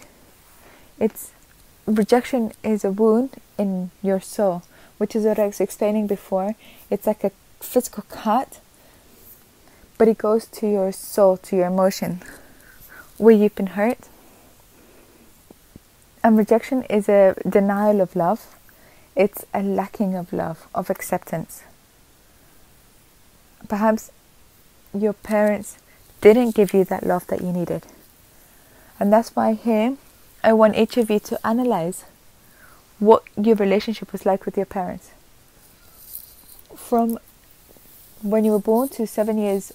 It's 1.00 1.34
rejection 1.86 2.52
is 2.64 2.84
a 2.84 2.90
wound 2.92 3.36
in 3.60 3.92
your 4.02 4.20
soul, 4.20 4.64
which 4.98 5.16
is 5.16 5.26
what 5.26 5.40
I 5.40 5.48
was 5.48 5.60
explaining 5.60 6.08
before. 6.08 6.56
It's 6.90 7.08
like 7.08 7.24
a 7.24 7.32
physical 7.60 8.04
cut, 8.10 8.60
but 9.98 10.08
it 10.08 10.18
goes 10.18 10.46
to 10.48 10.68
your 10.68 10.92
soul, 10.92 11.38
to 11.38 11.56
your 11.56 11.68
emotion, 11.68 12.22
where 13.18 13.36
you've 13.36 13.56
been 13.56 13.68
hurt. 13.68 14.10
And 16.24 16.38
rejection 16.38 16.84
is 16.84 17.08
a 17.08 17.36
denial 17.48 18.02
of 18.02 18.16
love, 18.16 18.56
it's 19.16 19.46
a 19.54 19.64
lacking 19.64 20.16
of 20.16 20.34
love, 20.34 20.68
of 20.76 20.90
acceptance. 20.90 21.64
Perhaps 23.68 24.12
your 24.94 25.14
parents 25.14 25.78
didn't 26.22 26.56
give 26.56 26.74
you 26.74 26.84
that 26.86 27.06
love 27.06 27.26
that 27.28 27.42
you 27.42 27.52
needed. 27.52 27.84
And 29.00 29.12
that's 29.14 29.36
why 29.36 29.54
here 29.54 29.98
I 30.44 30.54
want 30.54 30.76
each 30.76 30.98
of 30.98 31.10
you 31.10 31.20
to 31.20 31.48
analyze 31.48 32.04
what 33.00 33.24
your 33.36 33.56
relationship 33.56 34.12
was 34.12 34.26
like 34.26 34.46
with 34.46 34.58
your 34.58 34.66
parents. 34.66 35.12
From 36.76 37.20
when 38.22 38.44
you 38.44 38.52
were 38.52 38.60
born 38.60 38.90
to 38.90 39.06
seven 39.06 39.38
years 39.38 39.72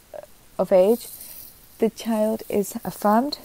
of 0.59 0.73
age, 0.73 1.09
the 1.79 1.91
child 1.91 2.43
is 2.49 2.77
affirmed. 2.85 3.39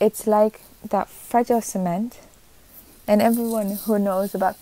It's 0.00 0.26
like 0.26 0.60
that 0.88 1.08
fragile 1.08 1.60
cement. 1.60 2.20
And 3.06 3.20
everyone 3.20 3.76
who 3.76 3.98
knows 3.98 4.34
about 4.34 4.56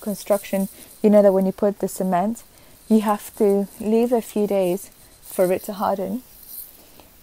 construction, 0.00 0.68
you 1.02 1.10
know 1.10 1.22
that 1.22 1.32
when 1.32 1.46
you 1.46 1.52
put 1.52 1.78
the 1.78 1.88
cement, 1.88 2.42
you 2.88 3.00
have 3.00 3.34
to 3.36 3.68
leave 3.80 4.12
a 4.12 4.22
few 4.22 4.46
days 4.46 4.90
for 5.22 5.50
it 5.52 5.62
to 5.64 5.72
harden. 5.74 6.22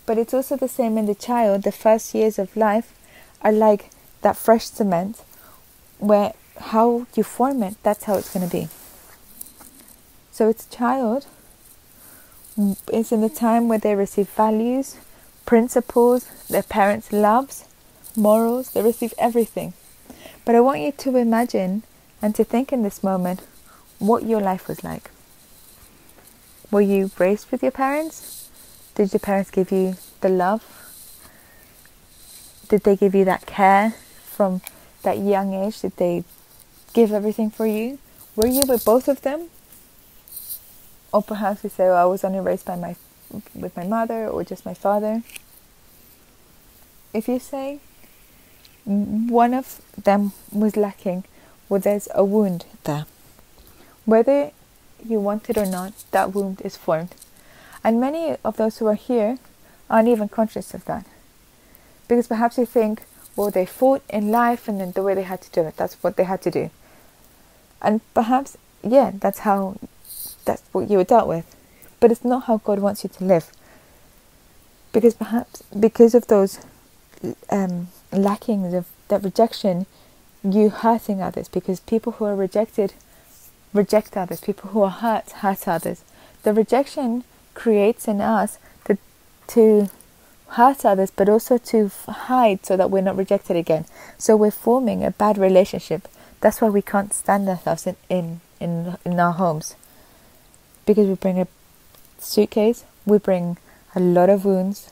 But 0.05 0.17
it's 0.17 0.33
also 0.33 0.57
the 0.57 0.67
same 0.67 0.97
in 0.97 1.05
the 1.05 1.15
child. 1.15 1.63
The 1.63 1.71
first 1.71 2.13
years 2.13 2.37
of 2.37 2.55
life 2.57 2.93
are 3.41 3.51
like 3.51 3.89
that 4.21 4.35
fresh 4.35 4.65
cement 4.65 5.23
where 5.99 6.33
how 6.57 7.05
you 7.15 7.23
form 7.23 7.63
it, 7.63 7.75
that's 7.83 8.05
how 8.05 8.15
it's 8.15 8.33
going 8.33 8.47
to 8.47 8.51
be. 8.51 8.67
So 10.31 10.49
it's 10.49 10.65
child 10.65 11.27
mm, 12.57 12.77
is 12.91 13.11
in 13.11 13.21
the 13.21 13.29
time 13.29 13.67
where 13.67 13.79
they 13.79 13.95
receive 13.95 14.29
values, 14.29 14.97
principles, 15.45 16.25
their 16.49 16.63
parents' 16.63 17.11
loves, 17.11 17.65
morals, 18.15 18.71
they 18.71 18.81
receive 18.81 19.13
everything. 19.17 19.73
But 20.45 20.55
I 20.55 20.59
want 20.59 20.81
you 20.81 20.91
to 20.91 21.17
imagine 21.17 21.83
and 22.21 22.35
to 22.35 22.43
think 22.43 22.73
in 22.73 22.83
this 22.83 23.03
moment 23.03 23.41
what 23.99 24.23
your 24.23 24.41
life 24.41 24.67
was 24.67 24.83
like. 24.83 25.11
Were 26.71 26.81
you 26.81 27.11
raised 27.19 27.51
with 27.51 27.61
your 27.61 27.71
parents? 27.71 28.49
Did 28.95 29.13
your 29.13 29.19
parents 29.19 29.51
give 29.51 29.71
you 29.71 29.95
the 30.21 30.29
love? 30.29 30.63
Did 32.69 32.83
they 32.83 32.95
give 32.95 33.13
you 33.13 33.25
that 33.25 33.45
care 33.45 33.91
from 34.23 34.61
that 35.03 35.19
young 35.19 35.53
age? 35.53 35.81
Did 35.81 35.97
they 35.97 36.23
give 36.93 37.11
everything 37.11 37.49
for 37.49 37.65
you? 37.65 37.99
Were 38.35 38.47
you 38.47 38.63
with 38.67 38.85
both 38.85 39.07
of 39.07 39.21
them? 39.21 39.49
Or 41.11 41.21
perhaps 41.21 41.63
you 41.63 41.69
say, 41.69 41.85
well, 41.85 41.97
I 41.97 42.05
was 42.05 42.23
only 42.23 42.39
raised 42.39 42.65
by 42.65 42.75
my 42.75 42.95
with 43.55 43.75
my 43.75 43.85
mother 43.85 44.27
or 44.27 44.43
just 44.43 44.65
my 44.65 44.73
father. 44.73 45.23
If 47.13 47.27
you 47.27 47.39
say 47.39 47.79
one 48.85 49.53
of 49.53 49.81
them 50.01 50.33
was 50.51 50.75
lacking, 50.75 51.23
well, 51.69 51.79
there's 51.79 52.07
a 52.13 52.23
wound 52.23 52.65
there. 52.83 53.05
Whether 54.05 54.51
you 55.07 55.19
want 55.19 55.49
it 55.49 55.57
or 55.57 55.65
not, 55.65 55.93
that 56.11 56.33
wound 56.33 56.61
is 56.61 56.77
formed. 56.77 57.15
And 57.83 57.99
many 57.99 58.35
of 58.43 58.57
those 58.57 58.77
who 58.77 58.87
are 58.87 58.95
here 58.95 59.37
aren't 59.89 60.07
even 60.07 60.29
conscious 60.29 60.73
of 60.73 60.85
that. 60.85 61.05
Because 62.07 62.27
perhaps 62.27 62.57
you 62.57 62.65
think, 62.65 63.03
well, 63.35 63.49
they 63.49 63.65
fought 63.65 64.03
in 64.09 64.31
life 64.31 64.67
and 64.67 64.79
then 64.79 64.91
the 64.91 65.03
way 65.03 65.15
they 65.15 65.23
had 65.23 65.41
to 65.41 65.51
do 65.51 65.61
it, 65.67 65.77
that's 65.77 65.95
what 66.03 66.15
they 66.17 66.23
had 66.23 66.41
to 66.43 66.51
do. 66.51 66.69
And 67.83 68.01
perhaps, 68.13 68.57
yeah, 68.83 69.11
that's 69.13 69.39
how, 69.39 69.77
that's 70.45 70.63
what 70.71 70.89
you 70.89 70.97
were 70.97 71.03
dealt 71.03 71.27
with. 71.27 71.55
But 71.99 72.11
it's 72.11 72.23
not 72.23 72.45
how 72.45 72.57
God 72.57 72.79
wants 72.79 73.03
you 73.03 73.09
to 73.09 73.23
live. 73.23 73.51
Because 74.91 75.13
perhaps, 75.13 75.63
because 75.77 76.13
of 76.15 76.27
those 76.27 76.59
um, 77.49 77.87
lackings 78.11 78.73
of 78.73 78.87
that 79.07 79.23
rejection, 79.23 79.85
you 80.43 80.69
hurting 80.69 81.21
others. 81.21 81.47
Because 81.47 81.79
people 81.79 82.13
who 82.13 82.25
are 82.25 82.35
rejected 82.35 82.93
reject 83.73 84.15
others. 84.15 84.39
People 84.41 84.69
who 84.69 84.83
are 84.83 84.91
hurt 84.91 85.31
hurt 85.31 85.67
others. 85.67 86.03
The 86.43 86.53
rejection 86.53 87.23
creates 87.53 88.07
in 88.07 88.21
us 88.21 88.57
to 89.47 89.89
hurt 90.49 90.85
others, 90.85 91.11
but 91.11 91.27
also 91.27 91.57
to 91.57 91.91
hide 92.07 92.65
so 92.65 92.77
that 92.77 92.91
we're 92.91 93.01
not 93.01 93.17
rejected 93.17 93.57
again. 93.57 93.85
So 94.17 94.35
we're 94.35 94.51
forming 94.51 95.03
a 95.03 95.11
bad 95.11 95.37
relationship. 95.37 96.07
That's 96.43 96.59
why 96.59 96.67
we 96.67 96.81
can't 96.81 97.13
stand 97.13 97.47
ourselves 97.47 97.87
in, 97.87 97.95
in, 98.09 98.41
in, 98.59 98.97
in 99.05 99.17
our 99.17 99.31
homes. 99.31 99.77
Because 100.85 101.07
we 101.07 101.15
bring 101.15 101.39
a 101.39 101.47
suitcase, 102.19 102.83
we 103.05 103.17
bring 103.17 103.55
a 103.95 104.01
lot 104.01 104.29
of 104.29 104.43
wounds, 104.43 104.91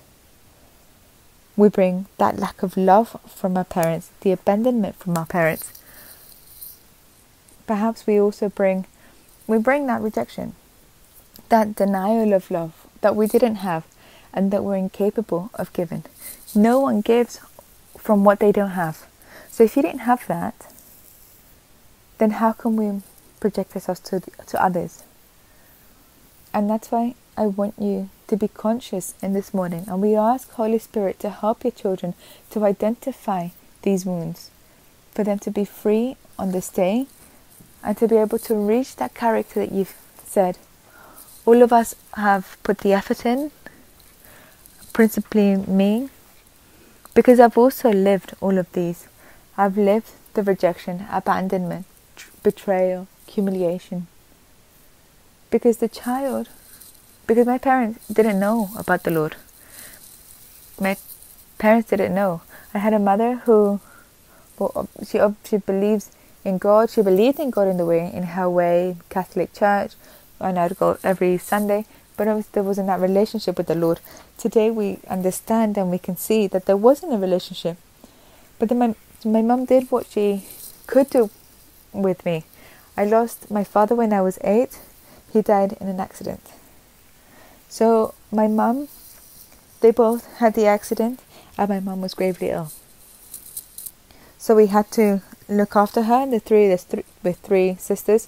we 1.57 1.67
bring 1.67 2.05
that 2.19 2.39
lack 2.39 2.63
of 2.63 2.77
love 2.77 3.17
from 3.27 3.57
our 3.57 3.65
parents, 3.65 4.11
the 4.21 4.31
abandonment 4.31 4.95
from 4.95 5.17
our 5.17 5.25
parents. 5.25 5.73
Perhaps 7.67 8.07
we 8.07 8.17
also 8.17 8.47
bring 8.47 8.85
we 9.45 9.57
bring 9.57 9.87
that 9.87 10.01
rejection 10.01 10.55
that 11.49 11.75
denial 11.75 12.31
of 12.31 12.49
love 12.49 12.87
that 13.01 13.13
we 13.13 13.27
didn't 13.27 13.55
have 13.55 13.85
and 14.33 14.51
that 14.51 14.63
we're 14.63 14.77
incapable 14.77 15.49
of 15.55 15.73
giving. 15.73 16.05
No 16.55 16.79
one 16.79 17.01
gives 17.01 17.41
from 17.97 18.23
what 18.23 18.39
they 18.39 18.53
don't 18.53 18.79
have. 18.79 19.05
So 19.49 19.65
if 19.65 19.75
you 19.75 19.81
didn't 19.81 20.07
have 20.11 20.25
that 20.27 20.70
then 22.21 22.31
how 22.41 22.51
can 22.51 22.75
we 22.75 23.01
project 23.39 23.75
ourselves 23.75 23.99
to, 23.99 24.19
to 24.45 24.63
others 24.63 25.03
and 26.53 26.69
that's 26.69 26.91
why 26.91 27.15
i 27.35 27.47
want 27.47 27.73
you 27.79 28.09
to 28.27 28.37
be 28.37 28.47
conscious 28.47 29.15
in 29.21 29.33
this 29.33 29.53
morning 29.53 29.83
and 29.87 30.01
we 30.01 30.15
ask 30.15 30.51
holy 30.51 30.77
spirit 30.77 31.19
to 31.19 31.29
help 31.29 31.63
your 31.63 31.71
children 31.71 32.13
to 32.51 32.63
identify 32.63 33.47
these 33.81 34.05
wounds 34.05 34.51
for 35.13 35.23
them 35.23 35.39
to 35.39 35.51
be 35.51 35.65
free 35.65 36.15
on 36.37 36.51
this 36.51 36.69
day 36.69 37.07
and 37.83 37.97
to 37.97 38.07
be 38.07 38.15
able 38.15 38.39
to 38.39 38.55
reach 38.55 38.95
that 38.97 39.13
character 39.13 39.59
that 39.59 39.71
you've 39.71 39.95
said. 40.23 40.57
All 41.45 41.61
of 41.61 41.73
us 41.73 41.95
have 42.13 42.57
put 42.63 42.79
the 42.79 42.93
effort 42.93 43.25
in, 43.25 43.51
principally 44.93 45.55
me, 45.55 46.09
because 47.13 47.39
I've 47.39 47.57
also 47.57 47.91
lived 47.91 48.33
all 48.39 48.57
of 48.57 48.71
these. 48.73 49.07
I've 49.57 49.77
lived 49.77 50.11
the 50.33 50.43
rejection, 50.43 51.07
abandonment, 51.11 51.85
betrayal, 52.43 53.07
humiliation. 53.27 54.07
Because 55.49 55.77
the 55.77 55.89
child, 55.89 56.49
because 57.27 57.45
my 57.45 57.57
parents 57.57 58.07
didn't 58.07 58.39
know 58.39 58.69
about 58.77 59.03
the 59.03 59.11
Lord. 59.11 59.35
My 60.79 60.97
parents 61.57 61.89
didn't 61.89 62.15
know. 62.15 62.41
I 62.73 62.79
had 62.79 62.93
a 62.93 62.99
mother 62.99 63.35
who, 63.45 63.79
well, 64.57 64.87
she 65.05 65.19
she 65.43 65.57
believes 65.57 66.11
in 66.43 66.57
God. 66.57 66.89
She 66.89 67.01
believed 67.01 67.39
in 67.39 67.51
God 67.51 67.67
in 67.67 67.77
the 67.77 67.85
way, 67.85 68.11
in 68.13 68.23
her 68.23 68.49
way, 68.49 68.97
Catholic 69.09 69.53
Church, 69.53 69.93
and 70.39 70.57
I'd 70.57 70.77
go 70.77 70.97
every 71.03 71.37
Sunday. 71.37 71.85
But 72.17 72.51
there 72.53 72.63
wasn't 72.63 72.87
that 72.87 72.99
relationship 72.99 73.57
with 73.57 73.67
the 73.67 73.75
Lord. 73.75 73.99
Today 74.37 74.69
we 74.69 74.99
understand 75.09 75.77
and 75.77 75.91
we 75.91 75.97
can 75.97 76.17
see 76.17 76.47
that 76.47 76.65
there 76.65 76.77
wasn't 76.77 77.13
a 77.13 77.17
relationship. 77.17 77.77
But 78.57 78.69
then 78.69 78.79
my 78.79 78.95
my 79.25 79.41
mum 79.41 79.65
did 79.65 79.91
what 79.91 80.07
she 80.07 80.45
could 80.87 81.09
do 81.09 81.29
with 81.93 82.25
me. 82.25 82.45
I 82.97 83.05
lost 83.05 83.49
my 83.49 83.63
father 83.63 83.95
when 83.95 84.13
I 84.13 84.21
was 84.21 84.37
eight. 84.43 84.79
He 85.31 85.41
died 85.41 85.77
in 85.79 85.87
an 85.87 85.99
accident. 85.99 86.41
So 87.69 88.13
my 88.31 88.47
mum, 88.47 88.89
they 89.79 89.91
both 89.91 90.27
had 90.37 90.53
the 90.55 90.65
accident, 90.65 91.21
and 91.57 91.69
my 91.69 91.79
mum 91.79 92.01
was 92.01 92.13
gravely 92.13 92.49
ill. 92.49 92.71
So 94.37 94.55
we 94.55 94.67
had 94.67 94.91
to 94.91 95.21
look 95.47 95.75
after 95.75 96.03
her. 96.03 96.25
The 96.25 96.39
three, 96.39 96.67
there's 96.67 96.83
three, 96.83 97.05
with 97.23 97.37
three 97.39 97.75
sisters. 97.79 98.27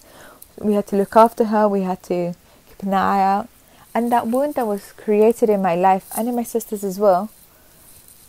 We 0.57 0.73
had 0.73 0.87
to 0.87 0.95
look 0.95 1.15
after 1.15 1.45
her. 1.45 1.67
We 1.67 1.81
had 1.81 2.03
to 2.03 2.35
keep 2.69 2.83
an 2.83 2.93
eye 2.93 3.21
out. 3.21 3.49
And 3.95 4.11
that 4.11 4.27
wound 4.27 4.55
that 4.55 4.65
was 4.65 4.91
created 4.93 5.49
in 5.49 5.61
my 5.61 5.75
life 5.75 6.09
and 6.17 6.27
in 6.27 6.35
my 6.35 6.43
sisters 6.43 6.83
as 6.83 6.99
well 6.99 7.29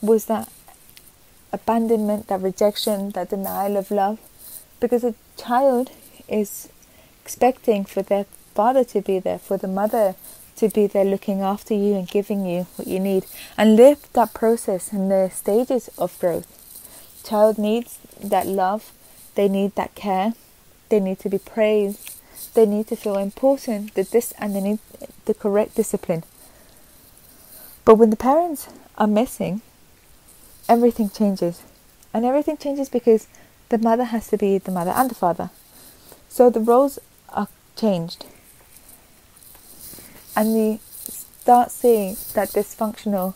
was 0.02 0.26
that 0.26 0.50
abandonment, 1.52 2.26
that 2.28 2.40
rejection, 2.40 3.10
that 3.10 3.30
denial 3.30 3.76
of 3.76 3.90
love. 3.90 4.18
Because 4.84 5.02
a 5.02 5.14
child 5.38 5.92
is 6.28 6.68
expecting 7.22 7.86
for 7.86 8.02
their 8.02 8.24
father 8.54 8.84
to 8.84 9.00
be 9.00 9.18
there, 9.18 9.38
for 9.38 9.56
the 9.56 9.66
mother 9.66 10.14
to 10.56 10.68
be 10.68 10.86
there 10.86 11.06
looking 11.06 11.40
after 11.40 11.72
you 11.72 11.94
and 11.94 12.06
giving 12.06 12.44
you 12.44 12.66
what 12.76 12.86
you 12.86 13.00
need, 13.00 13.24
and 13.56 13.76
live 13.76 14.06
that 14.12 14.34
process 14.34 14.92
and 14.92 15.10
the 15.10 15.30
stages 15.30 15.88
of 15.96 16.18
growth. 16.18 16.46
Child 17.24 17.56
needs 17.56 17.98
that 18.22 18.46
love, 18.46 18.92
they 19.36 19.48
need 19.48 19.74
that 19.74 19.94
care, 19.94 20.34
they 20.90 21.00
need 21.00 21.18
to 21.20 21.30
be 21.30 21.38
praised, 21.38 22.20
they 22.52 22.66
need 22.66 22.86
to 22.88 22.94
feel 22.94 23.16
important, 23.16 23.94
that 23.94 24.10
this 24.10 24.34
and 24.38 24.54
they 24.54 24.60
need 24.60 24.80
the 25.24 25.32
correct 25.32 25.76
discipline. 25.76 26.24
But 27.86 27.94
when 27.94 28.10
the 28.10 28.16
parents 28.16 28.68
are 28.98 29.06
missing, 29.06 29.62
everything 30.68 31.08
changes. 31.08 31.62
And 32.12 32.26
everything 32.26 32.58
changes 32.58 32.90
because 32.90 33.28
the 33.74 33.82
mother 33.82 34.04
has 34.04 34.28
to 34.28 34.36
be 34.38 34.58
the 34.58 34.70
mother 34.70 34.92
and 34.92 35.10
the 35.10 35.16
father. 35.16 35.50
So 36.28 36.48
the 36.48 36.60
roles 36.60 37.00
are 37.28 37.48
changed. 37.74 38.24
And 40.36 40.54
we 40.54 40.78
start 40.84 41.72
seeing 41.72 42.16
that 42.34 42.50
dysfunctional 42.50 43.34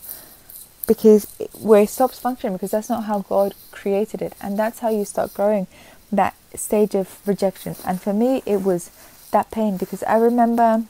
because 0.87 1.27
it, 1.39 1.51
where 1.59 1.83
it 1.83 1.89
stops 1.89 2.19
functioning 2.19 2.55
because 2.55 2.71
that's 2.71 2.87
not 2.87 3.03
how 3.03 3.19
God 3.19 3.53
created 3.71 4.21
it. 4.21 4.33
And 4.41 4.57
that's 4.57 4.79
how 4.79 4.89
you 4.89 5.03
start 5.03 5.33
growing 5.33 5.67
that 6.09 6.35
stage 6.55 6.95
of 6.95 7.19
rejection. 7.27 7.75
And 7.85 8.01
for 8.01 8.13
me, 8.13 8.41
it 8.45 8.63
was 8.63 8.91
that 9.31 9.51
pain 9.51 9.75
because 9.75 10.03
I 10.03 10.15
remember 10.15 10.85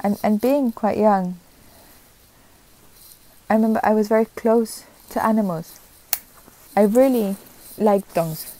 and, 0.00 0.18
and 0.24 0.40
being 0.40 0.72
quite 0.72 0.98
young, 0.98 1.38
I 3.48 3.54
remember 3.54 3.78
I 3.84 3.94
was 3.94 4.08
very 4.08 4.24
close 4.24 4.86
to 5.10 5.24
animals. 5.24 5.78
I 6.76 6.82
really 6.82 7.36
liked 7.78 8.14
dogs. 8.14 8.58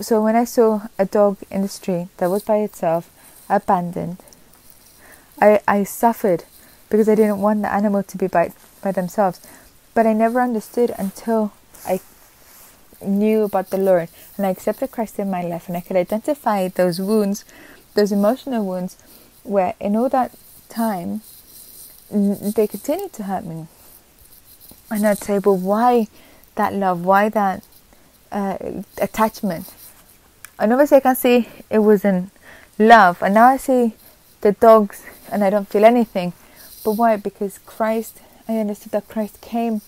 So 0.00 0.22
when 0.22 0.36
I 0.36 0.44
saw 0.44 0.82
a 0.98 1.04
dog 1.04 1.38
in 1.50 1.62
the 1.62 1.68
street 1.68 2.08
that 2.18 2.30
was 2.30 2.42
by 2.42 2.58
itself, 2.58 3.10
abandoned, 3.48 4.18
I, 5.40 5.60
I 5.66 5.84
suffered 5.84 6.44
because 6.88 7.08
I 7.08 7.14
didn't 7.14 7.40
want 7.40 7.62
the 7.62 7.72
animal 7.72 8.02
to 8.02 8.16
be 8.16 8.26
by, 8.26 8.52
by 8.82 8.92
themselves. 8.92 9.40
But 9.94 10.06
I 10.06 10.12
never 10.12 10.40
understood 10.40 10.92
until 10.96 11.52
I 11.86 12.00
knew 13.02 13.44
about 13.44 13.70
the 13.70 13.78
Lord 13.78 14.08
and 14.36 14.46
I 14.46 14.50
accepted 14.50 14.90
Christ 14.90 15.18
in 15.18 15.30
my 15.30 15.42
life 15.42 15.68
and 15.68 15.76
I 15.76 15.80
could 15.80 15.96
identify 15.96 16.68
those 16.68 17.00
wounds, 17.00 17.44
those 17.94 18.12
emotional 18.12 18.64
wounds, 18.64 18.96
where 19.42 19.74
in 19.80 19.96
all 19.96 20.08
that 20.10 20.36
time 20.68 21.22
they 22.10 22.66
continued 22.66 23.12
to 23.14 23.24
hurt 23.24 23.44
me. 23.44 23.66
And 24.90 25.06
I'd 25.06 25.18
say, 25.18 25.38
well, 25.38 25.56
why 25.56 26.08
that 26.56 26.74
love? 26.74 27.04
Why 27.04 27.28
that 27.28 27.64
uh, 28.32 28.56
attachment? 28.98 29.72
And 30.58 30.72
obviously, 30.72 30.98
I 30.98 31.00
can 31.00 31.16
see 31.16 31.48
it 31.70 31.78
was 31.78 32.04
in 32.04 32.30
love, 32.78 33.22
and 33.22 33.34
now 33.34 33.46
I 33.46 33.56
see 33.56 33.94
the 34.40 34.52
dogs, 34.52 35.04
and 35.30 35.42
I 35.44 35.50
don't 35.50 35.68
feel 35.68 35.84
anything. 35.84 36.32
But 36.84 36.92
why? 36.92 37.16
Because 37.16 37.58
Christ, 37.58 38.20
I 38.48 38.58
understood 38.58 38.92
that 38.92 39.08
Christ 39.08 39.40
came, 39.40 39.80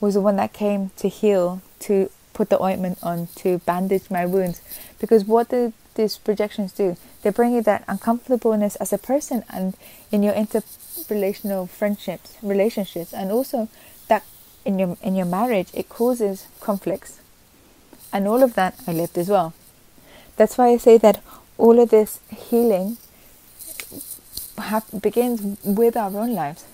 was 0.00 0.14
the 0.14 0.20
one 0.20 0.36
that 0.36 0.52
came 0.52 0.90
to 0.96 1.08
heal, 1.08 1.62
to 1.80 2.10
put 2.32 2.50
the 2.50 2.62
ointment 2.62 2.98
on, 3.02 3.28
to 3.36 3.58
bandage 3.60 4.10
my 4.10 4.26
wounds. 4.26 4.60
Because 5.00 5.24
what 5.24 5.48
did 5.48 5.72
these 5.94 6.18
projections 6.18 6.72
do? 6.72 6.96
They 7.22 7.30
bring 7.30 7.54
you 7.54 7.62
that 7.62 7.84
uncomfortableness 7.88 8.76
as 8.76 8.92
a 8.92 8.98
person 8.98 9.42
and 9.50 9.74
in 10.12 10.22
your 10.22 10.34
interrelational 10.34 11.68
friendships, 11.68 12.36
relationships, 12.42 13.12
and 13.12 13.32
also 13.32 13.68
that 14.08 14.22
in 14.64 14.78
your 14.78 14.96
in 15.02 15.16
your 15.16 15.26
marriage 15.26 15.68
it 15.72 15.88
causes 15.88 16.46
conflicts. 16.60 17.20
And 18.16 18.26
all 18.26 18.42
of 18.42 18.54
that 18.54 18.74
I 18.86 18.92
lived 18.92 19.18
as 19.18 19.28
well. 19.28 19.52
That's 20.36 20.56
why 20.56 20.68
I 20.68 20.78
say 20.78 20.96
that 20.96 21.22
all 21.58 21.78
of 21.78 21.90
this 21.90 22.18
healing 22.34 22.96
begins 25.02 25.58
with 25.62 25.98
our 25.98 26.16
own 26.16 26.32
lives. 26.32 26.64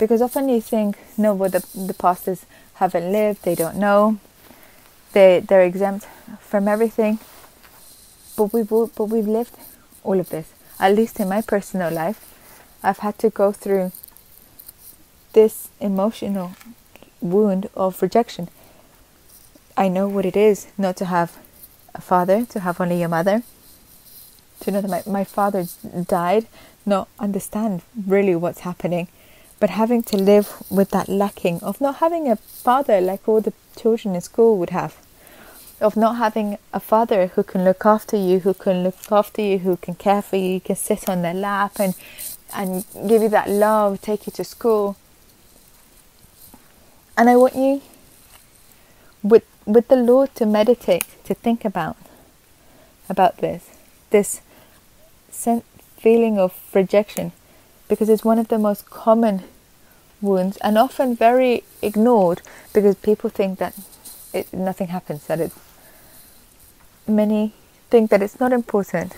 Because 0.00 0.20
often 0.20 0.48
you 0.48 0.60
think, 0.60 0.98
no, 1.16 1.32
well, 1.32 1.48
the, 1.48 1.64
the 1.76 1.94
pastors 1.94 2.44
haven't 2.74 3.12
lived, 3.12 3.44
they 3.44 3.54
don't 3.54 3.76
know, 3.76 4.18
they, 5.12 5.38
they're 5.38 5.62
exempt 5.62 6.08
from 6.40 6.66
everything. 6.66 7.20
But 8.36 8.52
we've, 8.52 8.68
but 8.68 9.04
we've 9.04 9.28
lived 9.28 9.54
all 10.02 10.18
of 10.18 10.30
this. 10.30 10.52
At 10.80 10.96
least 10.96 11.20
in 11.20 11.28
my 11.28 11.40
personal 11.40 11.92
life, 11.92 12.18
I've 12.82 12.98
had 12.98 13.16
to 13.20 13.30
go 13.30 13.52
through 13.52 13.92
this 15.34 15.68
emotional 15.78 16.56
wound 17.20 17.70
of 17.76 18.02
rejection. 18.02 18.48
I 19.76 19.88
know 19.88 20.08
what 20.08 20.24
it 20.24 20.36
is 20.36 20.68
not 20.78 20.96
to 20.98 21.06
have 21.06 21.36
a 21.94 22.00
father, 22.00 22.44
to 22.46 22.60
have 22.60 22.80
only 22.80 23.02
a 23.02 23.08
mother, 23.08 23.42
to 24.60 24.70
know 24.70 24.80
that 24.80 24.90
my, 24.90 25.02
my 25.10 25.24
father 25.24 25.66
died, 26.06 26.46
not 26.86 27.08
understand 27.18 27.82
really 28.06 28.36
what's 28.36 28.60
happening, 28.60 29.08
but 29.58 29.70
having 29.70 30.02
to 30.04 30.16
live 30.16 30.62
with 30.70 30.90
that 30.90 31.08
lacking 31.08 31.60
of 31.60 31.80
not 31.80 31.96
having 31.96 32.28
a 32.28 32.36
father 32.36 33.00
like 33.00 33.28
all 33.28 33.40
the 33.40 33.52
children 33.76 34.14
in 34.14 34.20
school 34.20 34.58
would 34.58 34.70
have, 34.70 34.96
of 35.80 35.96
not 35.96 36.16
having 36.16 36.58
a 36.72 36.80
father 36.80 37.28
who 37.28 37.42
can 37.42 37.64
look 37.64 37.84
after 37.84 38.16
you, 38.16 38.40
who 38.40 38.54
can 38.54 38.84
look 38.84 38.96
after 39.10 39.42
you, 39.42 39.58
who 39.58 39.76
can 39.76 39.94
care 39.94 40.22
for 40.22 40.36
you, 40.36 40.54
you 40.54 40.60
can 40.60 40.76
sit 40.76 41.08
on 41.08 41.22
their 41.22 41.34
lap 41.34 41.72
and 41.78 41.94
and 42.54 42.84
give 43.08 43.22
you 43.22 43.28
that 43.28 43.50
love, 43.50 44.00
take 44.00 44.26
you 44.26 44.32
to 44.32 44.44
school. 44.44 44.96
And 47.16 47.28
I 47.28 47.36
want 47.36 47.56
you 47.56 47.82
with 49.22 49.42
with 49.66 49.88
the 49.88 49.96
Lord 49.96 50.34
to 50.36 50.46
meditate, 50.46 51.06
to 51.24 51.34
think 51.34 51.64
about 51.64 51.96
about 53.08 53.38
this, 53.38 53.68
this 54.10 54.40
feeling 55.98 56.38
of 56.38 56.54
rejection, 56.74 57.32
because 57.88 58.08
it's 58.08 58.24
one 58.24 58.38
of 58.38 58.48
the 58.48 58.58
most 58.58 58.88
common 58.88 59.42
wounds 60.20 60.56
and 60.58 60.78
often 60.78 61.14
very 61.14 61.64
ignored 61.82 62.40
because 62.72 62.94
people 62.96 63.28
think 63.28 63.58
that 63.58 63.74
it, 64.32 64.52
nothing 64.52 64.88
happens, 64.88 65.26
that 65.26 65.40
it 65.40 65.52
many 67.06 67.52
think 67.90 68.10
that 68.10 68.22
it's 68.22 68.40
not 68.40 68.52
important. 68.52 69.14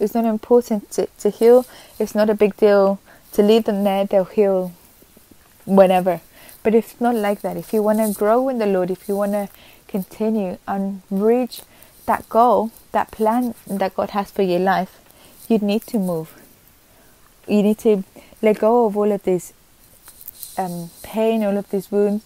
It's 0.00 0.14
not 0.14 0.24
important 0.24 0.90
to, 0.92 1.06
to 1.18 1.30
heal. 1.30 1.66
It's 1.98 2.14
not 2.14 2.30
a 2.30 2.34
big 2.34 2.56
deal 2.56 3.00
to 3.32 3.42
leave 3.42 3.64
them 3.64 3.84
there. 3.84 4.04
They'll 4.04 4.24
heal 4.24 4.72
whenever. 5.66 6.20
But 6.62 6.74
it's 6.74 7.00
not 7.00 7.14
like 7.14 7.40
that. 7.42 7.56
If 7.56 7.72
you 7.72 7.82
want 7.82 7.98
to 7.98 8.12
grow 8.18 8.48
in 8.48 8.58
the 8.58 8.66
Lord, 8.66 8.90
if 8.90 9.08
you 9.08 9.16
want 9.16 9.32
to 9.32 9.48
continue 9.90 10.56
and 10.66 11.02
reach 11.10 11.62
that 12.06 12.28
goal, 12.28 12.70
that 12.92 13.10
plan 13.10 13.54
that 13.66 13.94
God 13.94 14.10
has 14.10 14.30
for 14.30 14.42
your 14.42 14.60
life, 14.60 15.00
you 15.48 15.58
need 15.58 15.82
to 15.82 15.98
move. 15.98 16.32
You 17.48 17.62
need 17.62 17.78
to 17.78 18.04
let 18.40 18.60
go 18.60 18.86
of 18.86 18.96
all 18.96 19.10
of 19.10 19.22
this 19.24 19.52
um, 20.56 20.90
pain, 21.02 21.42
all 21.42 21.56
of 21.56 21.68
these 21.70 21.90
wounds, 21.90 22.24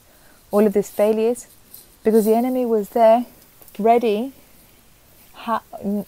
all 0.50 0.66
of 0.66 0.72
these 0.74 0.90
failures, 0.90 1.46
because 2.02 2.26
the 2.26 2.34
enemy 2.34 2.66
was 2.66 2.90
there, 2.90 3.26
ready 3.78 4.32
how, 5.32 5.62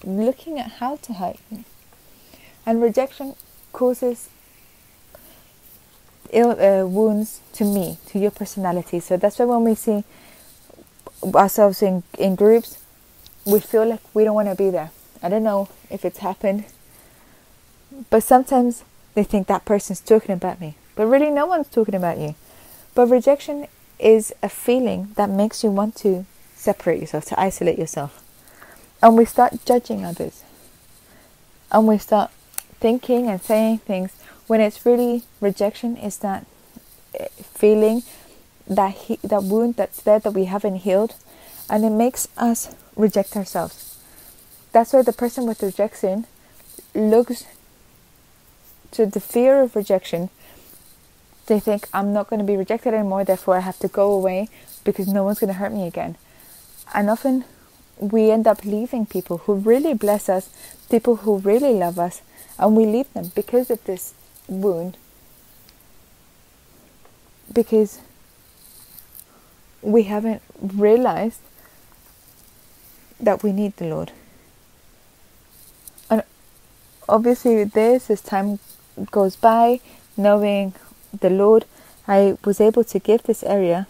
looking 0.05 0.59
at 0.59 0.73
how 0.73 0.97
to 0.97 1.15
hurt 1.15 1.39
you. 1.51 1.65
And 2.65 2.83
rejection 2.83 3.35
causes 3.73 4.29
ill 6.31 6.51
uh, 6.51 6.87
wounds 6.87 7.41
to 7.55 7.65
me, 7.65 7.99
to 8.07 8.19
your 8.19 8.31
personality. 8.31 9.01
So 9.01 9.17
that's 9.17 9.39
why 9.39 9.47
when 9.47 9.65
we 9.65 9.75
see 9.75 10.05
ourselves 11.23 11.83
in, 11.83 12.03
in 12.19 12.35
groups, 12.35 12.79
we 13.45 13.61
feel 13.61 13.87
like 13.87 14.01
we 14.15 14.25
don't 14.25 14.35
want 14.35 14.49
to 14.49 14.55
be 14.55 14.71
there. 14.71 14.91
I 15.23 15.29
don't 15.29 15.45
know 15.45 15.69
if 15.91 16.05
it's 16.05 16.19
happened, 16.19 16.65
but 18.11 18.23
sometimes 18.23 18.85
they 19.15 19.25
think 19.25 19.47
that 19.47 19.65
person's 19.65 20.01
talking 20.01 20.33
about 20.33 20.61
me, 20.61 20.77
but 20.95 21.07
really 21.07 21.31
no 21.31 21.47
one's 21.47 21.69
talking 21.69 21.95
about 21.95 22.19
you. 22.19 22.35
But 22.95 23.07
rejection 23.07 23.67
is 23.99 24.35
a 24.43 24.49
feeling 24.49 25.13
that 25.17 25.31
makes 25.31 25.65
you 25.65 25.71
want 25.71 25.97
to 25.97 26.27
separate 26.55 27.01
yourself, 27.01 27.25
to 27.27 27.41
isolate 27.41 27.79
yourself 27.79 28.23
and 29.03 29.17
we 29.17 29.25
start 29.25 29.65
judging 29.65 30.05
others 30.05 30.43
and 31.71 31.87
we 31.87 31.99
start 31.99 32.31
thinking 32.81 33.29
and 33.29 33.41
saying 33.41 33.79
things 33.79 34.13
when 34.47 34.61
it's 34.61 34.85
really 34.87 35.23
rejection 35.41 35.97
is 35.97 36.19
that 36.19 36.47
eh, 37.19 37.27
feeling 37.43 38.03
that 38.67 38.95
he, 38.95 39.19
that 39.23 39.45
wound 39.45 39.77
that's 39.77 40.01
there 40.03 40.19
that 40.19 40.33
we 40.33 40.45
haven't 40.45 40.77
healed 40.77 41.15
and 41.69 41.85
it 41.85 41.91
makes 41.91 42.29
us 42.37 42.75
reject 42.97 43.37
ourselves. 43.37 43.99
That's 44.73 44.93
why 44.93 45.03
the 45.03 45.13
person 45.13 45.47
with 45.47 45.63
rejection 45.63 46.27
looks 46.95 47.45
to 48.93 49.07
the 49.07 49.21
fear 49.21 49.63
of 49.63 49.77
rejection. 49.77 50.31
They 51.47 51.61
think 51.61 51.89
i'm 51.95 52.13
not 52.13 52.29
going 52.29 52.41
to 52.41 52.47
be 52.47 52.57
rejected 52.57 52.93
anymore 52.93 53.23
therefore 53.25 53.57
i 53.57 53.61
have 53.61 53.79
to 53.79 53.87
go 53.87 54.11
away 54.11 54.49
because 54.87 55.07
no 55.07 55.23
one's 55.23 55.39
going 55.39 55.49
to 55.49 55.59
hurt 55.59 55.73
me 55.73 55.87
again. 55.87 56.17
And 56.95 57.11
often 57.11 57.45
we 57.99 58.31
end 58.31 58.47
up 58.47 58.65
leaving 58.65 59.05
people 59.05 59.39
who 59.39 59.55
really 59.55 59.93
bless 59.93 60.29
us, 60.29 60.49
people 60.89 61.17
who 61.17 61.39
really 61.39 61.75
love 61.75 61.99
us, 61.99 62.23
and 62.59 62.77
we 62.77 62.87
leave 62.87 63.13
them 63.13 63.33
because 63.35 63.71
of 63.71 63.85
this 63.85 64.15
wound. 64.49 64.97
Because 67.53 68.01
we 69.87 70.03
haven't 70.03 70.43
realized 70.61 71.41
that 73.21 73.45
we 73.45 73.53
need 73.53 73.77
the 73.77 73.87
Lord. 73.87 74.11
And 76.11 76.25
obviously, 77.09 77.63
this, 77.63 78.11
as 78.11 78.21
time 78.21 78.59
goes 79.13 79.37
by, 79.37 79.81
knowing 80.17 80.75
the 81.19 81.31
Lord, 81.31 81.67
I 82.09 82.37
was 82.45 82.61
able 82.61 82.83
to 82.83 82.99
give 82.99 83.23
this 83.23 83.45
area 83.45 83.87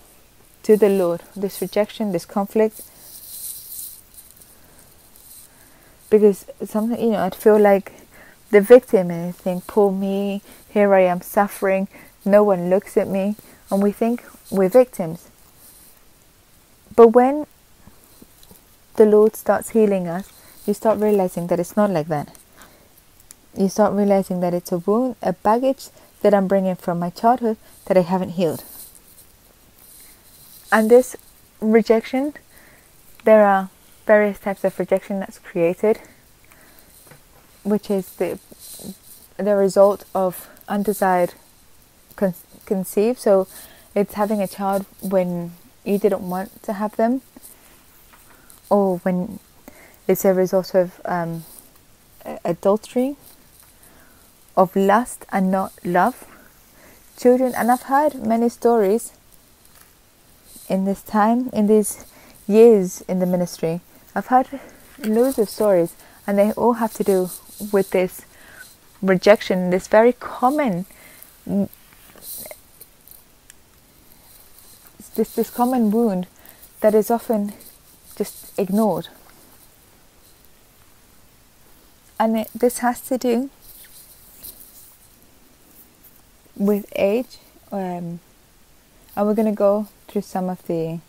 to 0.64 0.76
the 0.76 0.90
Lord, 0.90 1.22
this 1.34 1.62
rejection, 1.62 2.12
this 2.12 2.26
conflict. 2.26 2.82
Because 6.10 6.44
something 6.62 7.00
you 7.00 7.12
know 7.12 7.20
I'd 7.20 7.34
feel 7.34 7.58
like 7.58 7.92
the 8.50 8.60
victim 8.60 9.10
and 9.10 9.34
think 9.34 9.66
poor 9.66 9.90
me 9.90 10.42
here 10.68 10.94
I 10.94 11.00
am 11.00 11.20
suffering 11.20 11.88
no 12.24 12.44
one 12.44 12.68
looks 12.68 12.96
at 12.98 13.08
me. 13.08 13.36
And 13.70 13.82
we 13.82 13.92
think 13.92 14.24
we're 14.50 14.68
victims 14.68 15.30
but 16.96 17.08
when 17.08 17.46
the 18.96 19.04
Lord 19.06 19.36
starts 19.36 19.70
healing 19.70 20.08
us, 20.08 20.32
you 20.66 20.74
start 20.74 20.98
realizing 20.98 21.46
that 21.48 21.60
it's 21.60 21.76
not 21.76 21.90
like 21.90 22.08
that. 22.08 22.34
You 23.56 23.68
start 23.68 23.92
realizing 23.92 24.40
that 24.40 24.54
it's 24.54 24.72
a 24.72 24.78
wound, 24.78 25.16
a 25.22 25.32
baggage 25.32 25.88
that 26.22 26.34
I'm 26.34 26.48
bringing 26.48 26.74
from 26.74 26.98
my 26.98 27.10
childhood 27.10 27.56
that 27.86 27.96
I 27.96 28.00
haven't 28.00 28.30
healed. 28.30 28.64
And 30.72 30.90
this 30.90 31.16
rejection, 31.60 32.34
there 33.24 33.46
are 33.46 33.70
various 34.06 34.38
types 34.38 34.64
of 34.64 34.78
rejection 34.78 35.20
that's 35.20 35.38
created, 35.38 36.00
which 37.62 37.90
is 37.90 38.16
the 38.16 38.38
the 39.36 39.54
result 39.54 40.04
of 40.14 40.48
undesired 40.66 41.34
con- 42.16 42.34
conceive. 42.64 43.18
So 43.18 43.46
it's 43.94 44.14
having 44.14 44.40
a 44.40 44.48
child 44.48 44.86
when 45.02 45.52
you 45.86 45.98
didn't 45.98 46.28
want 46.28 46.62
to 46.64 46.74
have 46.74 46.96
them, 46.96 47.22
or 48.68 48.98
when 48.98 49.38
it's 50.08 50.24
a 50.24 50.34
result 50.34 50.74
of 50.74 51.00
um, 51.04 51.44
adultery, 52.44 53.16
of 54.56 54.74
lust 54.74 55.24
and 55.30 55.50
not 55.50 55.72
love. 55.84 56.24
Children, 57.16 57.54
and 57.56 57.70
I've 57.70 57.82
heard 57.82 58.14
many 58.14 58.48
stories 58.48 59.12
in 60.68 60.84
this 60.84 61.02
time, 61.02 61.48
in 61.52 61.66
these 61.66 62.04
years 62.46 63.02
in 63.02 63.20
the 63.20 63.26
ministry. 63.26 63.80
I've 64.14 64.26
heard 64.26 64.60
loads 65.04 65.38
of 65.38 65.48
stories, 65.48 65.94
and 66.26 66.38
they 66.38 66.52
all 66.52 66.74
have 66.74 66.92
to 66.94 67.04
do 67.04 67.30
with 67.72 67.90
this 67.90 68.22
rejection, 69.02 69.70
this 69.70 69.88
very 69.88 70.12
common 70.12 70.86
this 75.16 75.34
this 75.34 75.50
common 75.50 75.90
wound 75.90 76.26
that 76.80 76.94
is 76.94 77.10
often 77.10 77.52
just 78.16 78.58
ignored. 78.58 79.08
And 82.18 82.38
it, 82.38 82.48
this 82.54 82.78
has 82.78 83.00
to 83.02 83.18
do 83.18 83.50
with 86.56 86.86
age, 86.96 87.38
um, 87.70 88.20
and 89.14 89.26
we're 89.26 89.34
going 89.34 89.50
to 89.50 89.52
go 89.52 89.88
through 90.08 90.22
some 90.22 90.48
of 90.48 90.66
the 90.66 91.00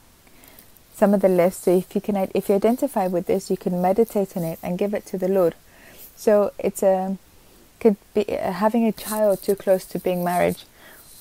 some 0.93 1.13
of 1.13 1.21
the 1.21 1.29
lists. 1.29 1.65
So 1.65 1.71
if 1.71 1.95
you 1.95 2.01
can, 2.01 2.29
if 2.33 2.49
you 2.49 2.55
identify 2.55 3.07
with 3.07 3.27
this, 3.27 3.49
you 3.49 3.57
can 3.57 3.81
meditate 3.81 4.35
on 4.35 4.43
it 4.43 4.59
and 4.63 4.77
give 4.77 4.93
it 4.93 5.05
to 5.07 5.17
the 5.17 5.27
Lord. 5.27 5.55
So 6.15 6.51
it's 6.57 6.83
a 6.83 7.05
um, 7.05 7.19
could 7.79 7.97
be 8.13 8.27
uh, 8.37 8.51
having 8.51 8.85
a 8.85 8.91
child 8.91 9.43
too 9.43 9.55
close 9.55 9.85
to 9.85 9.99
being 9.99 10.23
married 10.23 10.57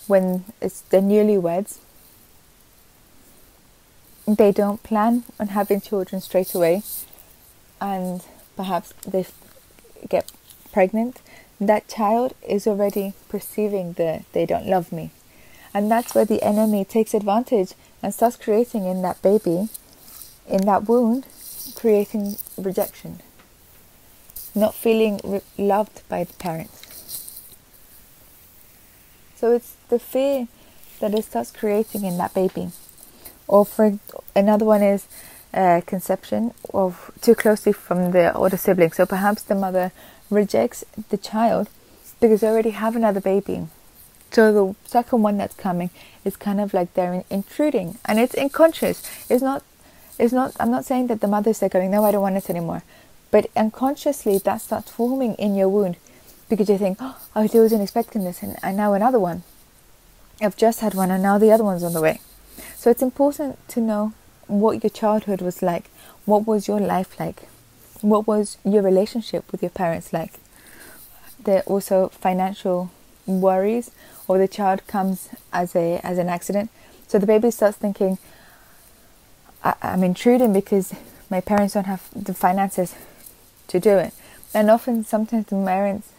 when 0.06 0.44
it's 0.60 0.80
the 0.80 0.98
newlyweds. 0.98 1.78
They 4.26 4.52
don't 4.52 4.82
plan 4.82 5.24
on 5.38 5.48
having 5.48 5.80
children 5.80 6.20
straight 6.20 6.54
away, 6.54 6.82
and 7.80 8.24
perhaps 8.56 8.92
they 9.06 9.26
get 10.08 10.30
pregnant. 10.72 11.20
That 11.60 11.88
child 11.88 12.34
is 12.46 12.66
already 12.66 13.14
perceiving 13.28 13.92
that 13.94 14.24
they 14.32 14.46
don't 14.46 14.66
love 14.66 14.92
me, 14.92 15.10
and 15.72 15.90
that's 15.90 16.14
where 16.14 16.24
the 16.24 16.42
enemy 16.42 16.84
takes 16.84 17.14
advantage 17.14 17.74
and 18.02 18.12
starts 18.12 18.36
creating 18.36 18.84
in 18.84 19.02
that 19.02 19.22
baby, 19.22 19.68
in 20.48 20.66
that 20.66 20.88
wound, 20.88 21.26
creating 21.74 22.36
rejection 22.56 23.20
not 24.56 24.74
feeling 24.74 25.20
re- 25.22 25.42
loved 25.58 26.02
by 26.08 26.24
the 26.24 26.32
parents. 26.34 27.32
So 29.36 29.52
it's 29.52 29.76
the 29.90 29.98
fear 29.98 30.48
that 31.00 31.14
it 31.14 31.26
starts 31.26 31.50
creating 31.50 32.04
in 32.04 32.16
that 32.16 32.32
baby. 32.32 32.70
Or 33.48 33.64
for 33.64 33.98
another 34.34 34.64
one 34.64 34.82
is 34.82 35.06
uh, 35.54 35.80
conception 35.86 36.52
of 36.74 37.10
too 37.20 37.34
closely 37.34 37.72
from 37.72 38.10
the 38.10 38.34
older 38.34 38.56
sibling. 38.56 38.92
So 38.92 39.06
perhaps 39.06 39.42
the 39.42 39.54
mother 39.54 39.92
rejects 40.30 40.84
the 41.08 41.16
child 41.16 41.68
because 42.20 42.40
they 42.40 42.48
already 42.48 42.70
have 42.70 42.96
another 42.96 43.20
baby. 43.20 43.68
So 44.30 44.52
the 44.52 44.74
second 44.88 45.22
one 45.22 45.38
that's 45.38 45.54
coming 45.54 45.90
is 46.24 46.36
kind 46.36 46.60
of 46.60 46.74
like 46.74 46.92
they're 46.94 47.24
intruding, 47.30 47.98
and 48.04 48.18
it's 48.18 48.34
unconscious. 48.34 49.02
It's 49.30 49.42
not. 49.42 49.62
It's 50.18 50.32
not. 50.32 50.54
I'm 50.58 50.70
not 50.70 50.84
saying 50.84 51.06
that 51.06 51.20
the 51.20 51.28
mothers 51.28 51.62
are 51.62 51.68
going, 51.68 51.90
no, 51.90 52.04
I 52.04 52.10
don't 52.10 52.22
want 52.22 52.36
it 52.36 52.50
anymore. 52.50 52.82
But 53.30 53.50
unconsciously, 53.56 54.38
that 54.38 54.60
starts 54.60 54.90
forming 54.90 55.34
in 55.34 55.54
your 55.54 55.68
wound 55.68 55.96
because 56.48 56.68
you 56.68 56.78
think, 56.78 56.98
oh, 57.00 57.18
I 57.34 57.48
wasn't 57.52 57.82
expecting 57.82 58.24
this, 58.24 58.42
and, 58.42 58.56
and 58.62 58.76
now 58.76 58.92
another 58.92 59.18
one. 59.18 59.42
I've 60.40 60.56
just 60.56 60.80
had 60.80 60.94
one, 60.94 61.10
and 61.10 61.22
now 61.22 61.38
the 61.38 61.52
other 61.52 61.64
one's 61.64 61.82
on 61.82 61.92
the 61.92 62.00
way. 62.00 62.20
So 62.86 62.90
it's 62.90 63.02
important 63.02 63.58
to 63.70 63.80
know 63.80 64.12
what 64.46 64.84
your 64.84 64.90
childhood 64.90 65.42
was 65.42 65.60
like. 65.60 65.90
What 66.24 66.46
was 66.46 66.68
your 66.68 66.78
life 66.78 67.18
like? 67.18 67.48
What 68.00 68.28
was 68.28 68.58
your 68.64 68.80
relationship 68.80 69.50
with 69.50 69.60
your 69.60 69.72
parents 69.72 70.12
like? 70.12 70.34
There 71.42 71.56
are 71.56 71.62
also 71.62 72.10
financial 72.10 72.92
worries, 73.26 73.90
or 74.28 74.38
the 74.38 74.46
child 74.46 74.86
comes 74.86 75.30
as 75.52 75.74
a 75.74 75.98
as 76.04 76.16
an 76.16 76.28
accident. 76.28 76.70
So 77.08 77.18
the 77.18 77.26
baby 77.26 77.50
starts 77.50 77.76
thinking, 77.76 78.18
I, 79.64 79.74
I'm 79.82 80.04
intruding 80.04 80.52
because 80.52 80.94
my 81.28 81.40
parents 81.40 81.74
don't 81.74 81.86
have 81.86 82.08
the 82.14 82.34
finances 82.34 82.94
to 83.66 83.80
do 83.80 83.98
it. 83.98 84.14
And 84.54 84.70
often, 84.70 85.04
sometimes 85.04 85.46
the 85.46 85.56
parents, 85.56 86.12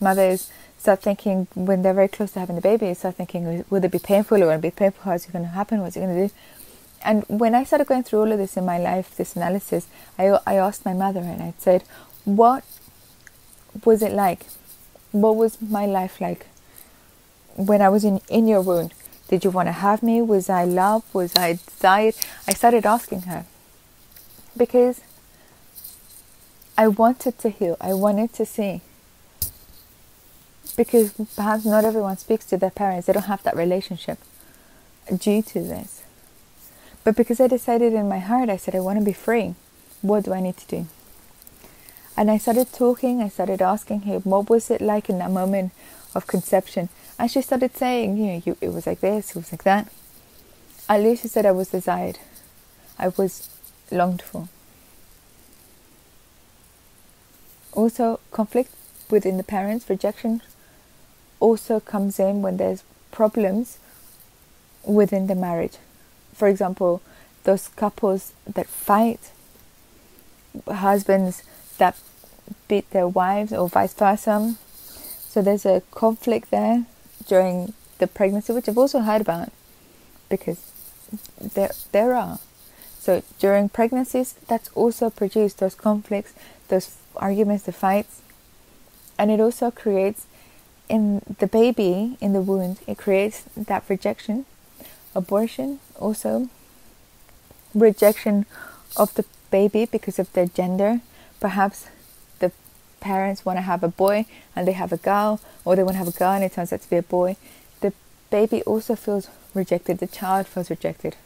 mothers, 0.00 0.50
start 0.84 1.00
thinking 1.00 1.48
when 1.54 1.80
they're 1.80 1.94
very 1.94 2.08
close 2.08 2.32
to 2.32 2.40
having 2.40 2.56
the 2.56 2.60
baby, 2.60 2.92
start 2.92 3.14
thinking, 3.14 3.64
will 3.70 3.82
it 3.82 3.90
be 3.90 3.98
painful 3.98 4.42
or 4.42 4.48
will 4.48 4.52
it 4.52 4.60
be 4.60 4.70
painful? 4.70 5.02
How's 5.04 5.24
it 5.26 5.32
going 5.32 5.46
to 5.46 5.50
happen? 5.50 5.80
What's 5.80 5.96
it 5.96 6.00
going 6.00 6.14
to 6.14 6.28
do? 6.28 6.34
And 7.02 7.24
when 7.26 7.54
I 7.54 7.64
started 7.64 7.86
going 7.86 8.02
through 8.02 8.20
all 8.20 8.30
of 8.30 8.36
this 8.36 8.54
in 8.58 8.66
my 8.66 8.76
life, 8.78 9.16
this 9.16 9.34
analysis, 9.34 9.86
I, 10.18 10.38
I 10.46 10.56
asked 10.56 10.84
my 10.84 10.92
mother 10.92 11.20
and 11.20 11.42
I 11.42 11.54
said, 11.56 11.84
what 12.26 12.64
was 13.82 14.02
it 14.02 14.12
like? 14.12 14.44
What 15.10 15.36
was 15.36 15.58
my 15.62 15.86
life 15.86 16.20
like 16.20 16.48
when 17.56 17.80
I 17.80 17.88
was 17.88 18.04
in, 18.04 18.20
in 18.28 18.46
your 18.46 18.60
womb? 18.60 18.90
Did 19.28 19.42
you 19.42 19.50
want 19.50 19.68
to 19.68 19.72
have 19.72 20.02
me? 20.02 20.20
Was 20.20 20.50
I 20.50 20.64
loved? 20.64 21.14
Was 21.14 21.34
I 21.34 21.58
desired? 21.66 22.14
I 22.46 22.52
started 22.52 22.84
asking 22.84 23.22
her 23.22 23.46
because 24.54 25.00
I 26.76 26.88
wanted 26.88 27.38
to 27.38 27.48
heal. 27.48 27.78
I 27.80 27.94
wanted 27.94 28.34
to 28.34 28.44
see. 28.44 28.82
Because 30.76 31.12
perhaps 31.36 31.64
not 31.64 31.84
everyone 31.84 32.16
speaks 32.16 32.44
to 32.46 32.56
their 32.56 32.70
parents, 32.70 33.06
they 33.06 33.12
don't 33.12 33.24
have 33.24 33.42
that 33.44 33.56
relationship 33.56 34.18
due 35.16 35.42
to 35.42 35.60
this. 35.60 36.02
But 37.04 37.16
because 37.16 37.40
I 37.40 37.46
decided 37.46 37.92
in 37.92 38.08
my 38.08 38.18
heart, 38.18 38.48
I 38.48 38.56
said, 38.56 38.74
I 38.74 38.80
want 38.80 38.98
to 38.98 39.04
be 39.04 39.12
free. 39.12 39.54
What 40.02 40.24
do 40.24 40.32
I 40.32 40.40
need 40.40 40.56
to 40.56 40.66
do? 40.66 40.86
And 42.16 42.30
I 42.30 42.38
started 42.38 42.72
talking, 42.72 43.22
I 43.22 43.28
started 43.28 43.60
asking 43.60 44.02
him, 44.02 44.22
what 44.22 44.48
was 44.48 44.70
it 44.70 44.80
like 44.80 45.08
in 45.08 45.18
that 45.18 45.30
moment 45.30 45.72
of 46.14 46.26
conception? 46.26 46.88
And 47.18 47.30
she 47.30 47.42
started 47.42 47.76
saying, 47.76 48.16
you 48.16 48.26
know, 48.26 48.42
you, 48.44 48.56
it 48.60 48.72
was 48.72 48.86
like 48.86 49.00
this, 49.00 49.30
it 49.30 49.36
was 49.36 49.52
like 49.52 49.64
that. 49.64 49.88
At 50.88 51.00
least 51.00 51.22
she 51.22 51.28
said 51.28 51.46
I 51.46 51.52
was 51.52 51.70
desired, 51.70 52.18
I 52.98 53.08
was 53.08 53.48
longed 53.90 54.22
for. 54.22 54.48
Also, 57.72 58.20
conflict 58.30 58.70
within 59.10 59.36
the 59.36 59.42
parents, 59.42 59.90
rejection 59.90 60.40
also 61.40 61.80
comes 61.80 62.18
in 62.18 62.42
when 62.42 62.56
there's 62.56 62.82
problems 63.10 63.78
within 64.84 65.26
the 65.26 65.34
marriage. 65.34 65.76
For 66.34 66.48
example, 66.48 67.00
those 67.44 67.68
couples 67.68 68.32
that 68.46 68.66
fight, 68.66 69.30
husbands 70.68 71.42
that 71.78 71.96
beat 72.68 72.90
their 72.90 73.08
wives, 73.08 73.52
or 73.52 73.68
vice 73.68 73.94
versa. 73.94 74.56
So 75.28 75.42
there's 75.42 75.66
a 75.66 75.82
conflict 75.90 76.50
there 76.50 76.86
during 77.26 77.72
the 77.98 78.06
pregnancy, 78.06 78.52
which 78.52 78.68
I've 78.68 78.78
also 78.78 79.00
heard 79.00 79.20
about 79.20 79.50
because 80.28 80.70
there 81.40 81.72
there 81.92 82.14
are. 82.14 82.38
So 82.98 83.22
during 83.38 83.68
pregnancies, 83.68 84.34
that's 84.48 84.70
also 84.74 85.10
produced 85.10 85.58
those 85.58 85.74
conflicts, 85.74 86.32
those 86.68 86.96
arguments, 87.16 87.64
the 87.64 87.72
fights, 87.72 88.22
and 89.18 89.30
it 89.30 89.40
also 89.40 89.70
creates 89.70 90.26
in 90.88 91.22
the 91.38 91.46
baby 91.46 92.16
in 92.20 92.32
the 92.32 92.40
wound. 92.40 92.80
It 92.86 92.98
creates 92.98 93.44
that 93.56 93.84
rejection, 93.88 94.46
abortion, 95.14 95.80
also 95.98 96.48
rejection 97.74 98.46
of 98.96 99.14
the 99.14 99.24
baby 99.50 99.86
because 99.86 100.18
of 100.18 100.32
their 100.32 100.46
gender. 100.46 101.00
Perhaps 101.40 101.88
the 102.38 102.52
parents 103.00 103.44
want 103.44 103.58
to 103.58 103.62
have 103.62 103.82
a 103.82 103.88
boy 103.88 104.26
and 104.54 104.66
they 104.66 104.72
have 104.72 104.92
a 104.92 104.96
girl, 104.96 105.40
or 105.64 105.76
they 105.76 105.82
want 105.82 105.94
to 105.94 105.98
have 105.98 106.08
a 106.08 106.18
girl 106.18 106.32
and 106.32 106.44
it 106.44 106.52
turns 106.52 106.72
out 106.72 106.82
to 106.82 106.90
be 106.90 106.96
a 106.96 107.02
boy. 107.02 107.36
The 107.80 107.92
baby 108.30 108.62
also 108.62 108.94
feels 108.94 109.28
rejected. 109.54 109.98
The 109.98 110.06
child 110.06 110.46
feels 110.46 110.70
rejected. 110.70 111.16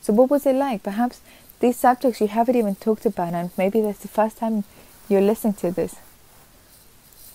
So, 0.00 0.12
what 0.12 0.30
was 0.30 0.46
it 0.46 0.54
like? 0.54 0.82
Perhaps 0.82 1.20
these 1.60 1.76
subjects 1.76 2.20
you 2.20 2.28
haven't 2.28 2.56
even 2.56 2.76
talked 2.76 3.04
about, 3.04 3.34
and 3.34 3.50
maybe 3.58 3.80
that's 3.80 3.98
the 3.98 4.08
first 4.08 4.38
time 4.38 4.64
you're 5.08 5.20
listening 5.20 5.54
to 5.54 5.70
this. 5.70 5.96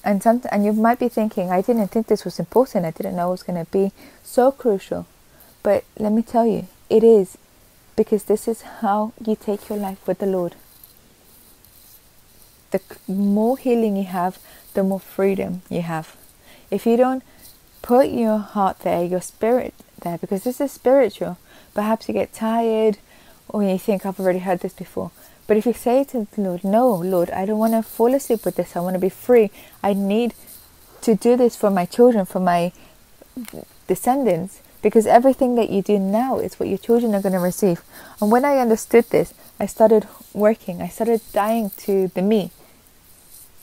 And 0.04 0.22
some, 0.22 0.41
and 0.51 0.66
you 0.66 0.74
might 0.74 0.99
be 0.99 1.10
thinking, 1.10 1.51
I 1.51 1.62
didn't 1.62 1.88
think 1.89 2.08
this 2.08 2.26
was 2.26 2.39
important. 2.39 2.86
I 2.86 2.91
didn't 2.91 3.16
know 3.16 3.30
it 3.30 3.32
was 3.32 3.43
going 3.43 3.64
to 3.64 3.72
be 3.72 3.91
so 4.24 4.51
crucial. 4.51 5.08
But 5.64 5.86
let 5.97 6.12
me 6.12 6.22
tell 6.22 6.45
you, 6.45 6.68
it 6.89 7.04
is, 7.04 7.38
because 7.95 8.26
this 8.26 8.47
is 8.47 8.62
how 8.82 9.14
you 9.26 9.36
take 9.36 9.70
your 9.70 9.78
life 9.78 10.06
with 10.08 10.20
the 10.20 10.26
Lord. 10.26 10.56
the 12.74 12.82
more 13.08 13.58
healing 13.58 13.95
you 13.95 14.04
have, 14.04 14.39
the 14.74 14.84
more 14.84 14.99
freedom 14.99 15.62
you 15.70 15.82
have. 15.84 16.18
If 16.70 16.86
you 16.86 16.97
don't 16.97 17.24
put 17.82 18.10
your 18.10 18.39
heart 18.39 18.80
there, 18.80 19.06
your 19.06 19.22
spirit 19.22 19.74
there, 20.01 20.18
because 20.18 20.43
this 20.43 20.60
is 20.60 20.72
spiritual, 20.72 21.38
perhaps 21.74 22.08
you 22.08 22.14
get 22.14 22.34
tired 22.34 22.97
or 23.47 23.64
you 23.64 23.78
think, 23.78 24.06
I've 24.06 24.20
already 24.20 24.39
heard 24.39 24.62
this 24.62 24.74
before. 24.74 25.12
But 25.46 25.58
if 25.58 25.66
you 25.66 25.74
say 25.74 26.04
to 26.06 26.28
the 26.32 26.41
Lord, 26.41 26.64
No, 26.64 26.94
Lord, 26.94 27.30
I 27.32 27.46
don't 27.46 27.60
want 27.60 27.74
to 27.74 27.84
fall 27.84 28.14
asleep 28.14 28.46
with 28.46 28.56
this, 28.56 28.76
I 28.76 28.80
want 28.80 28.96
to 28.96 29.00
be 29.00 29.10
free, 29.10 29.52
I 29.82 29.94
need 29.94 30.34
to 31.02 31.16
do 31.16 31.36
this 31.36 31.56
for 31.56 31.70
my 31.70 31.86
children, 31.86 32.26
for 32.26 32.39
my 32.39 32.72
descendants, 33.88 34.62
because 34.82 35.06
everything 35.06 35.56
that 35.56 35.70
you 35.70 35.82
do 35.82 36.00
now 36.00 36.39
is 36.39 36.60
what 36.60 36.70
your 36.70 36.78
children 36.78 37.14
are 37.14 37.22
going 37.22 37.34
to 37.34 37.39
receive. 37.39 37.82
And 38.22 38.32
when 38.32 38.46
I 38.46 38.58
understood 38.58 39.06
this, 39.10 39.34
I 39.60 39.66
started 39.66 40.08
working, 40.34 40.82
I 40.82 40.88
started 40.88 41.22
dying 41.34 41.72
to 41.80 42.08
the 42.10 42.22
me. 42.22 42.52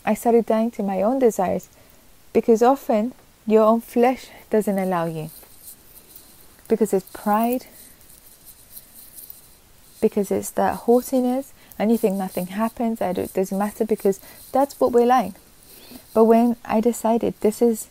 I 0.05 0.15
started 0.15 0.47
dying 0.47 0.71
to 0.73 0.83
my 0.83 1.03
own 1.03 1.19
desires 1.19 1.69
because 2.33 2.63
often 2.63 3.13
your 3.47 3.65
own 3.65 3.81
flesh 3.81 4.29
doesn't 4.51 4.79
allow 4.79 5.07
you. 5.07 5.31
Because 6.69 6.95
it's 6.95 7.07
pride, 7.13 7.67
because 10.01 10.31
it's 10.31 10.51
that 10.51 10.77
haughtiness, 10.77 11.53
think 11.97 12.17
nothing 12.17 12.49
happens, 12.49 13.01
it 13.01 13.35
doesn't 13.35 13.59
matter 13.59 13.85
because 13.85 14.21
that's 14.53 14.79
what 14.81 14.93
we're 14.93 15.07
like. 15.07 15.35
But 16.15 16.25
when 16.25 16.57
I 16.65 16.81
decided 16.81 17.35
this 17.41 17.63
is 17.63 17.89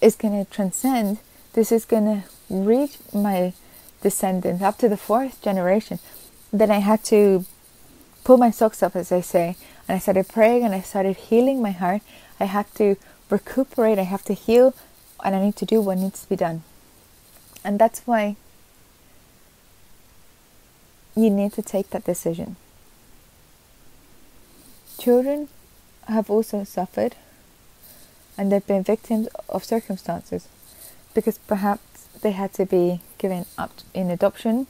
is 0.00 0.16
going 0.16 0.44
to 0.44 0.50
transcend, 0.50 1.18
this 1.54 1.72
is 1.72 1.84
going 1.84 2.04
to 2.04 2.24
reach 2.50 2.98
my 3.12 3.54
descendants 4.02 4.62
up 4.62 4.76
to 4.78 4.88
the 4.88 4.96
fourth 4.96 5.40
generation, 5.40 5.98
then 6.52 6.70
I 6.70 6.78
had 6.78 7.02
to 7.04 7.46
pull 8.22 8.36
my 8.36 8.50
socks 8.50 8.82
up, 8.82 8.96
as 8.96 9.10
I 9.10 9.20
say, 9.20 9.56
and 9.88 9.96
I 9.96 9.98
started 9.98 10.28
praying 10.28 10.62
and 10.64 10.74
I 10.74 10.80
started 10.80 11.16
healing 11.16 11.62
my 11.62 11.70
heart. 11.70 12.02
I 12.38 12.44
have 12.44 12.72
to 12.74 12.96
recuperate, 13.30 13.98
I 13.98 14.02
have 14.02 14.24
to 14.24 14.34
heal, 14.34 14.74
and 15.24 15.34
I 15.34 15.42
need 15.42 15.56
to 15.56 15.64
do 15.64 15.80
what 15.80 15.98
needs 15.98 16.22
to 16.22 16.28
be 16.28 16.36
done. 16.36 16.62
And 17.64 17.78
that's 17.78 18.00
why 18.00 18.36
you 21.16 21.30
need 21.30 21.52
to 21.54 21.62
take 21.62 21.90
that 21.90 22.04
decision. 22.04 22.56
Children 24.98 25.48
have 26.06 26.30
also 26.30 26.64
suffered 26.64 27.16
and 28.36 28.50
they've 28.50 28.66
been 28.66 28.82
victims 28.82 29.28
of 29.48 29.64
circumstances 29.64 30.48
because 31.14 31.38
perhaps 31.38 32.08
they 32.22 32.32
had 32.32 32.52
to 32.54 32.66
be 32.66 33.00
given 33.18 33.46
up 33.56 33.72
in 33.92 34.10
adoption 34.10 34.66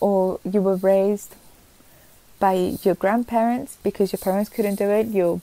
or 0.00 0.38
you 0.44 0.60
were 0.60 0.76
raised 0.76 1.34
by 2.38 2.76
your 2.82 2.94
grandparents 2.94 3.78
because 3.82 4.12
your 4.12 4.18
parents 4.18 4.50
couldn't 4.50 4.76
do 4.76 4.90
it, 4.90 5.06
your 5.06 5.40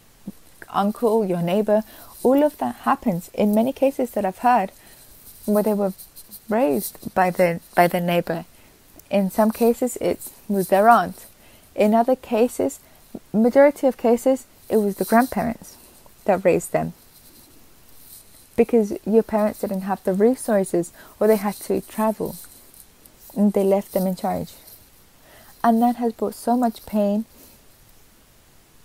uncle, 0.70 1.26
your 1.26 1.42
neighbor, 1.42 1.84
all 2.22 2.44
of 2.44 2.58
that 2.60 2.76
happens 2.78 3.30
in 3.34 3.56
many 3.56 3.74
cases 3.74 4.12
that 4.12 4.26
I've 4.26 4.40
heard 4.40 4.72
where 5.46 5.64
they 5.64 5.74
were 5.74 5.94
raised 6.50 7.14
by 7.14 7.30
the 7.30 7.60
by 7.76 7.88
the 7.88 8.00
neighbor. 8.00 8.46
In 9.10 9.30
some 9.30 9.52
cases 9.52 9.98
it 9.98 10.20
was 10.48 10.70
their 10.70 10.88
aunt. 10.88 11.26
In 11.76 11.94
other 11.94 12.16
cases, 12.16 12.80
majority 13.32 13.88
of 13.88 13.98
cases 13.98 14.46
it 14.70 14.78
was 14.78 14.96
the 14.96 15.06
grandparents 15.06 15.78
that 16.26 16.44
raised 16.44 16.72
them. 16.72 16.94
Because 18.56 18.98
your 19.06 19.24
parents 19.24 19.62
didn't 19.62 19.82
have 19.82 20.04
the 20.04 20.14
resources 20.14 20.94
or 21.20 21.28
they 21.28 21.36
had 21.36 21.56
to 21.56 21.82
travel 21.82 22.36
and 23.36 23.54
they 23.54 23.64
left 23.64 23.94
them 23.94 24.08
in 24.08 24.16
charge. 24.16 24.54
And 25.64 25.82
that 25.82 25.96
has 25.98 26.14
brought 26.14 26.36
so 26.36 26.56
much 26.56 26.86
pain. 26.86 27.26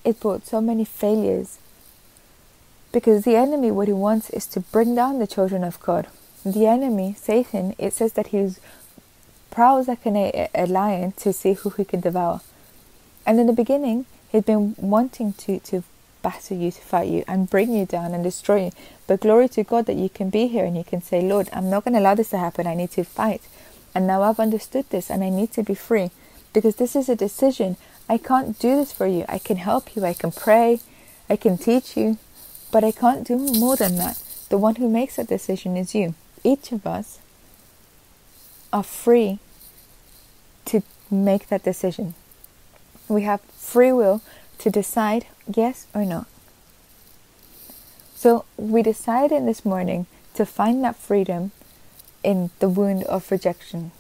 It 0.05 0.21
brought 0.21 0.47
so 0.47 0.61
many 0.61 0.85
failures. 0.85 1.59
Because 2.93 3.25
the 3.25 3.37
enemy, 3.37 3.71
what 3.71 3.89
he 3.89 3.95
wants 3.95 4.31
is 4.31 4.47
to 4.49 4.61
bring 4.61 4.95
down 4.95 5.19
the 5.19 5.27
children 5.27 5.63
of 5.65 5.81
God. 5.81 6.07
The 6.45 6.67
enemy, 6.67 7.15
Satan, 7.19 7.75
it 7.79 7.93
says 7.93 8.15
that 8.15 8.29
he's 8.29 8.61
prowls 9.51 9.89
like 9.89 10.07
a, 10.07 10.49
a 10.55 10.67
lion 10.67 11.13
to 11.13 11.33
see 11.33 11.55
who 11.55 11.71
he 11.71 11.85
can 11.85 12.01
devour. 12.01 12.41
And 13.27 13.39
in 13.39 13.47
the 13.47 13.53
beginning, 13.53 14.07
he'd 14.31 14.45
been 14.45 14.75
wanting 14.79 15.33
to, 15.35 15.59
to 15.61 15.85
batter 16.23 16.55
you, 16.55 16.71
to 16.71 16.81
fight 16.81 17.09
you, 17.09 17.25
and 17.27 17.51
bring 17.51 17.73
you 17.73 17.87
down 17.87 18.15
and 18.15 18.23
destroy 18.23 18.67
you. 18.67 18.73
But 19.07 19.21
glory 19.21 19.49
to 19.51 19.65
God 19.65 19.87
that 19.87 19.97
you 19.97 20.09
can 20.09 20.31
be 20.31 20.49
here 20.49 20.65
and 20.65 20.77
you 20.77 20.85
can 20.85 21.03
say, 21.03 21.21
Lord, 21.23 21.49
I'm 21.53 21.71
not 21.71 21.85
going 21.85 21.95
to 21.95 22.01
allow 22.01 22.15
this 22.15 22.31
to 22.31 22.39
happen. 22.39 22.67
I 22.67 22.75
need 22.75 22.91
to 22.93 23.05
fight. 23.05 23.43
And 23.95 24.07
now 24.07 24.23
I've 24.23 24.41
understood 24.41 24.91
this 24.91 25.11
and 25.11 25.25
I 25.25 25.31
need 25.31 25.53
to 25.53 25.63
be 25.63 25.75
free 25.75 26.11
because 26.53 26.77
this 26.77 26.95
is 26.95 27.09
a 27.09 27.17
decision. 27.17 27.77
I 28.09 28.19
can't 28.19 28.59
do 28.59 28.77
this 28.77 28.93
for 28.93 29.07
you. 29.07 29.25
I 29.29 29.39
can 29.39 29.57
help 29.57 29.95
you, 29.95 30.05
I 30.05 30.15
can 30.15 30.33
pray, 30.33 30.81
I 31.29 31.37
can 31.37 31.59
teach 31.59 31.97
you, 31.97 32.19
but 32.73 32.85
I 32.85 32.93
can't 32.93 33.27
do 33.27 33.37
more 33.37 33.77
than 33.77 33.97
that. 33.97 34.23
The 34.49 34.59
one 34.59 34.77
who 34.77 34.89
makes 34.89 35.17
that 35.17 35.29
decision 35.29 35.77
is 35.77 35.95
you. 35.95 36.15
Each 36.43 36.73
of 36.73 36.87
us 36.87 37.19
are 38.73 38.83
free 38.83 39.39
to 40.67 40.83
make 41.11 41.49
that 41.49 41.63
decision. 41.63 42.15
We 43.09 43.23
have 43.23 43.41
free 43.41 43.93
will 43.93 44.21
to 44.59 44.71
decide 44.71 45.27
yes 45.47 45.87
or 45.95 46.05
no. 46.05 46.27
So 48.15 48.45
we 48.57 48.83
decided 48.83 49.47
this 49.47 49.65
morning 49.65 50.07
to 50.35 50.45
find 50.45 50.83
that 50.85 50.97
freedom 50.97 51.53
in 52.23 52.51
the 52.59 52.69
wound 52.69 53.05
of 53.05 53.31
rejection 53.31 53.93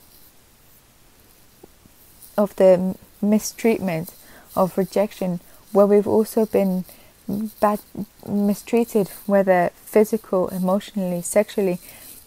of 2.37 2.55
the 2.57 2.97
mistreatment 3.21 4.15
of 4.55 4.79
rejection 4.79 5.41
where 5.73 5.87
we've 5.87 6.07
also 6.07 6.47
been 6.47 6.85
bad 7.61 7.81
mistreated 8.27 9.09
whether 9.27 9.71
physical 9.85 10.49
emotionally 10.49 11.21
sexually 11.21 11.79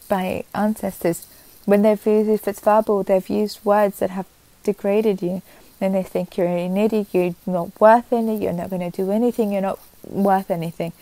by 0.08 0.44
ancestors 0.54 1.26
when 1.66 1.82
they've 1.82 2.06
used 2.06 2.30
if 2.30 2.48
it's 2.48 2.60
verbal 2.60 3.04
they've 3.04 3.30
used 3.30 3.64
words 3.64 4.00
that 4.00 4.12
have 4.12 4.28
degraded 4.64 5.22
you 5.22 5.42
then 5.82 5.92
they 5.92 6.04
think 6.04 6.38
you're 6.38 6.48
an 6.48 6.78
idiot 6.78 7.08
you're 7.12 7.36
not 7.46 7.80
worth 7.82 8.14
any 8.14 8.42
you're 8.42 8.54
not 8.54 8.70
going 8.70 8.92
to 8.92 8.96
do 8.96 9.12
anything 9.12 9.52
you're 9.52 9.62
not 9.62 9.80
worth 10.08 10.50
anything 10.50 10.94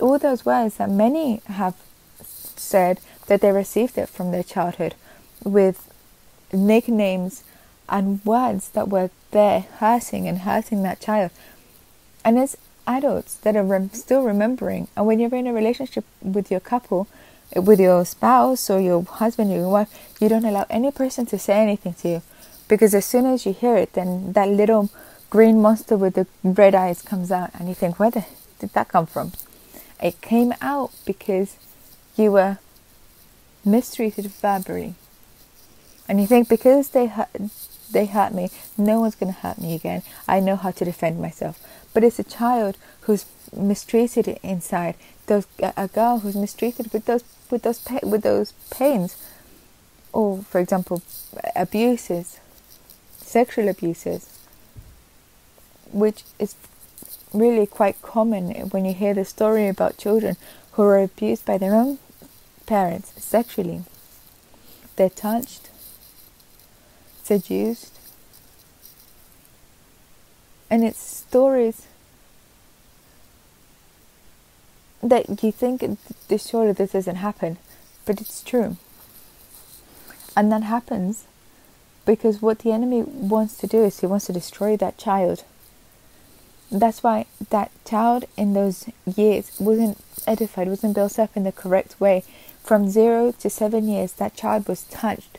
all 0.00 0.18
those 0.18 0.44
words 0.44 0.76
that 0.76 0.90
many 0.90 1.40
have 1.46 1.74
said 2.20 3.00
that 3.26 3.40
they 3.40 3.52
received 3.52 3.98
it 3.98 4.08
from 4.08 4.30
their 4.30 4.42
childhood 4.42 4.94
with 5.44 5.92
nicknames 6.52 7.44
and 7.88 8.24
words 8.24 8.68
that 8.70 8.88
were 8.88 9.10
there 9.30 9.60
hurting 9.78 10.28
and 10.28 10.40
hurting 10.40 10.82
that 10.82 11.00
child. 11.00 11.30
And 12.24 12.38
as 12.38 12.56
adults 12.86 13.36
that 13.36 13.56
are 13.56 13.62
rem- 13.62 13.92
still 13.92 14.22
remembering, 14.22 14.88
and 14.96 15.06
when 15.06 15.20
you're 15.20 15.34
in 15.34 15.46
a 15.46 15.52
relationship 15.52 16.04
with 16.22 16.50
your 16.50 16.60
couple, 16.60 17.06
with 17.54 17.80
your 17.80 18.04
spouse 18.04 18.68
or 18.68 18.80
your 18.80 19.02
husband 19.04 19.50
or 19.50 19.56
your 19.56 19.70
wife, 19.70 19.88
you 20.20 20.28
don't 20.28 20.44
allow 20.44 20.66
any 20.68 20.90
person 20.90 21.26
to 21.26 21.38
say 21.38 21.60
anything 21.60 21.94
to 21.94 22.08
you. 22.08 22.22
Because 22.68 22.94
as 22.94 23.06
soon 23.06 23.26
as 23.26 23.46
you 23.46 23.52
hear 23.52 23.76
it, 23.76 23.94
then 23.94 24.32
that 24.34 24.48
little 24.48 24.90
green 25.30 25.60
monster 25.60 25.96
with 25.96 26.14
the 26.14 26.26
red 26.44 26.74
eyes 26.74 27.02
comes 27.02 27.32
out, 27.32 27.50
and 27.54 27.68
you 27.68 27.74
think, 27.74 27.98
where 27.98 28.10
the, 28.10 28.24
did 28.58 28.72
that 28.74 28.88
come 28.88 29.06
from? 29.06 29.32
It 30.02 30.20
came 30.20 30.54
out 30.60 30.90
because 31.04 31.56
you 32.16 32.32
were 32.32 32.58
mistreated 33.64 34.26
verbally. 34.26 34.94
And 36.08 36.20
you 36.20 36.26
think 36.26 36.48
because 36.48 36.90
they 36.90 37.06
hurt, 37.06 37.28
they 37.90 38.06
hurt 38.06 38.32
me, 38.32 38.50
no 38.76 39.00
one's 39.00 39.14
going 39.14 39.32
to 39.32 39.40
hurt 39.40 39.58
me 39.60 39.74
again. 39.74 40.02
I 40.26 40.40
know 40.40 40.56
how 40.56 40.70
to 40.70 40.84
defend 40.84 41.20
myself. 41.20 41.58
But 41.92 42.04
it's 42.04 42.18
a 42.18 42.24
child 42.24 42.78
who's 43.02 43.26
mistreated 43.54 44.38
inside. 44.42 44.94
Those 45.26 45.46
a 45.60 45.88
girl 45.88 46.20
who's 46.20 46.36
mistreated 46.36 46.92
with 46.92 47.04
those 47.04 47.24
with 47.50 47.62
those 47.62 47.80
with 48.02 48.22
those 48.22 48.52
pains, 48.70 49.16
or 50.12 50.42
for 50.42 50.58
example, 50.60 51.02
abuses, 51.54 52.38
sexual 53.28 53.68
abuses, 53.68 54.38
which 55.92 56.24
is 56.38 56.54
really 57.32 57.66
quite 57.66 58.00
common 58.00 58.50
when 58.70 58.84
you 58.84 58.94
hear 58.94 59.12
the 59.14 59.24
story 59.24 59.68
about 59.68 59.98
children 59.98 60.36
who 60.72 60.82
are 60.82 61.02
abused 61.02 61.44
by 61.44 61.58
their 61.58 61.74
own 61.74 61.98
parents 62.66 63.12
sexually. 63.22 63.82
They're 64.96 65.10
touched, 65.10 65.68
seduced, 67.22 67.98
and 70.70 70.82
it's 70.82 70.98
stories 70.98 71.86
that 75.02 75.42
you 75.42 75.52
think 75.52 75.84
surely 76.38 76.72
this 76.72 76.92
doesn't 76.92 77.16
happen, 77.16 77.58
but 78.04 78.20
it's 78.20 78.42
true. 78.42 78.76
And 80.36 80.50
that 80.50 80.62
happens 80.62 81.27
because 82.08 82.40
what 82.40 82.60
the 82.60 82.72
enemy 82.72 83.02
wants 83.02 83.58
to 83.58 83.66
do 83.66 83.84
is 83.84 84.00
he 84.00 84.06
wants 84.06 84.24
to 84.24 84.32
destroy 84.32 84.78
that 84.78 84.96
child. 84.96 85.44
That's 86.72 87.02
why 87.02 87.26
that 87.50 87.70
child 87.84 88.24
in 88.34 88.54
those 88.54 88.88
years 89.04 89.52
wasn't 89.60 89.98
edified, 90.26 90.68
wasn't 90.68 90.94
built 90.94 91.18
up 91.18 91.36
in 91.36 91.44
the 91.44 91.52
correct 91.52 92.00
way. 92.00 92.24
From 92.64 92.88
zero 92.88 93.32
to 93.32 93.50
seven 93.50 93.88
years, 93.88 94.12
that 94.12 94.34
child 94.34 94.68
was 94.68 94.84
touched. 94.84 95.36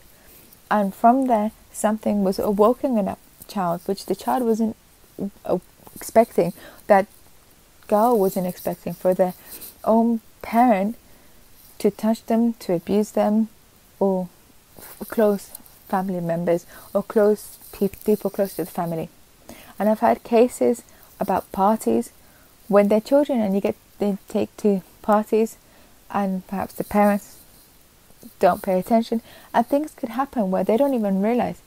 And 0.69 0.93
from 0.93 1.25
there, 1.25 1.53
something 1.71 2.23
was 2.23 2.37
awoken 2.37 2.99
in 2.99 3.05
that 3.05 3.17
child, 3.47 3.81
which 3.87 4.05
the 4.05 4.15
child 4.15 4.43
wasn't 4.43 4.75
uh, 5.45 5.57
expecting, 5.95 6.53
that 6.85 7.07
girl 7.87 8.19
wasn't 8.19 8.45
expecting, 8.45 8.93
for 8.93 9.15
their 9.15 9.33
own 9.83 10.21
parent 10.43 10.97
to 11.79 11.89
touch 11.89 12.23
them, 12.27 12.53
to 12.59 12.73
abuse 12.73 13.09
them, 13.09 13.49
or 13.99 14.29
close 15.07 15.49
family 15.89 16.21
members 16.21 16.65
or 16.93 17.03
close 17.03 17.57
pe- 17.71 17.89
people 18.05 18.29
close 18.29 18.55
to 18.55 18.65
the 18.65 18.71
family. 18.71 19.09
And 19.77 19.89
I've 19.89 19.99
had 19.99 20.23
cases 20.23 20.83
about 21.19 21.51
parties 21.51 22.11
when 22.67 22.87
they're 22.87 23.01
children 23.01 23.39
and 23.41 23.55
you 23.55 23.61
get 23.61 23.75
they 23.99 24.17
take 24.27 24.55
to 24.57 24.81
parties 25.01 25.57
and 26.09 26.47
perhaps 26.47 26.73
the 26.73 26.83
parents 26.83 27.37
don't 28.39 28.61
pay 28.61 28.79
attention 28.79 29.21
and 29.53 29.67
things 29.67 29.93
could 29.95 30.09
happen 30.09 30.51
where 30.51 30.63
they 30.63 30.77
don't 30.77 30.93
even 30.93 31.21
realize. 31.21 31.61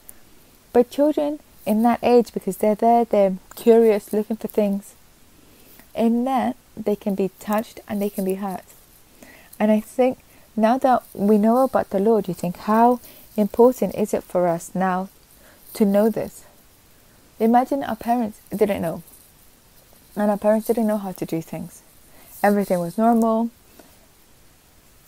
But 0.73 0.91
children 0.91 1.41
in 1.67 1.83
that 1.83 2.01
age 2.03 2.33
because 2.33 2.57
they're 2.57 2.75
there, 2.75 3.05
they're 3.05 3.37
curious, 3.55 4.13
looking 4.13 4.37
for 4.37 4.49
things. 4.49 4.95
In 5.95 6.25
that 6.25 6.57
they 6.77 6.97
can 6.97 7.15
be 7.15 7.31
touched 7.39 7.81
and 7.87 8.01
they 8.01 8.11
can 8.11 8.25
be 8.25 8.35
hurt. 8.35 8.65
And 9.59 9.71
I 9.71 9.81
think 9.81 10.19
now 10.57 10.79
that 10.79 11.03
we 11.15 11.39
know 11.39 11.63
about 11.65 11.91
the 11.91 11.99
Lord, 11.99 12.29
you 12.29 12.35
think 12.35 12.57
how 12.57 13.01
important 13.37 13.95
is 13.95 14.13
it 14.15 14.23
for 14.23 14.47
us 14.47 14.75
now 14.75 15.09
to 15.75 15.85
know 15.85 16.11
this? 16.11 16.45
Imagine 17.39 17.83
our 17.83 17.97
parents 17.97 18.41
didn't 18.55 18.83
know. 18.83 19.03
And 20.15 20.31
our 20.31 20.37
parents 20.37 20.67
didn't 20.67 20.87
know 20.87 20.99
how 20.99 21.13
to 21.13 21.25
do 21.25 21.41
things. 21.41 21.83
Everything 22.43 22.79
was 22.79 22.99
normal. 22.99 23.51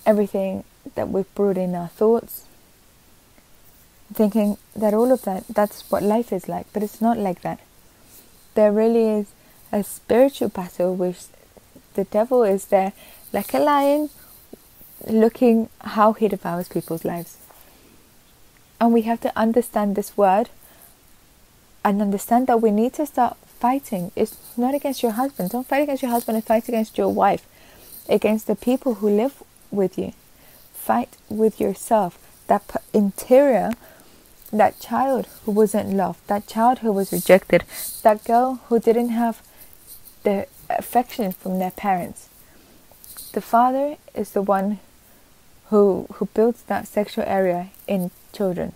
Everything 0.07 0.65
that 0.95 1.09
we 1.09 1.25
brought 1.35 1.59
in 1.59 1.75
our 1.75 1.89
thoughts. 1.89 2.47
Thinking 4.13 4.57
that 4.75 4.95
all 4.95 5.13
of 5.13 5.23
that, 5.23 5.45
that's 5.49 5.91
what 5.91 6.03
life 6.03 6.33
is 6.33 6.49
like. 6.49 6.67
But 6.73 6.83
it's 6.83 7.01
not 7.01 7.19
like 7.19 7.43
that. 7.43 7.61
There 8.55 8.73
really 8.73 9.09
is 9.09 9.27
a 9.73 9.83
spiritual 9.83 10.49
battle 10.49 10.95
which 10.95 11.25
the 11.95 12.05
devil 12.05 12.43
is 12.43 12.67
there 12.67 12.93
like 13.33 13.53
a 13.53 13.59
lion 13.59 14.11
looking 15.07 15.69
how 15.81 16.13
he 16.13 16.29
devours 16.29 16.69
people's 16.69 17.05
lives. 17.05 17.37
And 18.81 18.93
we 18.93 19.03
have 19.03 19.21
to 19.21 19.33
understand 19.37 19.97
this 19.97 20.17
word 20.17 20.51
and 21.85 22.01
understand 22.01 22.47
that 22.47 22.61
we 22.61 22.71
need 22.71 22.95
to 22.95 23.07
start 23.07 23.37
fighting. 23.47 24.11
It's 24.17 24.37
not 24.57 24.75
against 24.75 25.03
your 25.03 25.13
husband. 25.13 25.51
Don't 25.51 25.67
fight 25.67 25.83
against 25.83 26.03
your 26.03 26.11
husband 26.11 26.37
and 26.37 26.45
fight 26.45 26.69
against 26.69 26.99
your 26.99 27.09
wife, 27.09 27.47
against 28.09 28.47
the 28.47 28.57
people 28.57 28.95
who 28.95 29.09
live 29.09 29.43
with 29.71 29.99
you. 29.99 30.13
Fight 30.73 31.17
with 31.29 31.61
yourself. 31.61 32.19
That 32.47 32.83
interior, 32.93 33.73
that 34.53 34.81
child 34.81 35.29
who 35.45 35.53
wasn't 35.53 35.95
loved, 35.95 36.27
that 36.27 36.47
child 36.47 36.81
who 36.81 36.93
was 36.93 37.13
rejected, 37.13 37.65
that 38.03 38.25
girl 38.25 38.61
who 38.69 38.79
didn't 38.79 39.11
have 39.11 39.43
the 40.25 40.47
affection 40.69 41.33
from 41.33 41.59
their 41.59 41.71
parents. 41.71 42.29
The 43.33 43.41
father 43.41 43.97
is 44.15 44.31
the 44.31 44.43
one 44.43 44.79
who, 45.71 46.07
who 46.15 46.27
builds 46.35 46.63
that 46.65 46.87
sexual 46.87 47.25
area 47.27 47.71
in 47.87 48.11
children. 48.35 48.73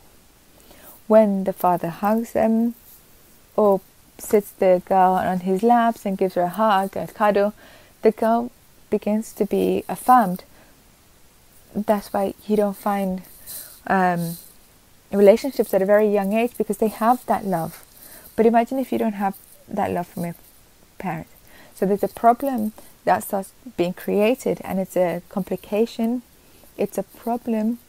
When 1.06 1.44
the 1.44 1.52
father 1.52 1.88
hugs 1.88 2.32
them 2.32 2.74
or 3.56 3.80
sits 4.18 4.50
the 4.50 4.82
girl 4.84 5.12
on 5.12 5.40
his 5.40 5.62
laps 5.62 6.04
and 6.04 6.18
gives 6.18 6.34
her 6.34 6.42
a 6.42 6.48
hug, 6.48 6.96
a 6.96 7.06
cuddle, 7.06 7.54
the 8.02 8.12
girl 8.12 8.50
begins 8.90 9.32
to 9.34 9.44
be 9.44 9.84
affirmed. 9.88 10.44
That's 11.74 12.12
why 12.12 12.34
you 12.46 12.56
don't 12.56 12.76
find 12.76 13.22
um, 13.86 14.36
relationships 15.12 15.72
at 15.74 15.82
a 15.82 15.86
very 15.86 16.08
young 16.08 16.32
age 16.32 16.52
because 16.58 16.78
they 16.78 16.88
have 16.88 17.24
that 17.26 17.44
love. 17.44 17.84
But 18.36 18.46
imagine 18.46 18.78
if 18.78 18.92
you 18.92 18.98
don't 18.98 19.14
have 19.14 19.36
that 19.68 19.90
love 19.90 20.06
from 20.06 20.24
your 20.24 20.34
parent. 20.98 21.28
So 21.74 21.86
there's 21.86 22.02
a 22.02 22.08
problem 22.08 22.72
that 23.04 23.22
starts 23.22 23.52
being 23.76 23.94
created, 23.94 24.60
and 24.64 24.78
it's 24.78 24.96
a 24.96 25.22
complication 25.28 26.22
it's 26.78 26.96
a 26.96 27.02
problem 27.02 27.80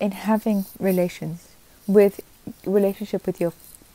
in 0.00 0.12
having 0.12 0.64
relations 0.78 1.48
with 1.86 2.20
relationship 2.64 3.26
with 3.26 3.40
your 3.40 3.52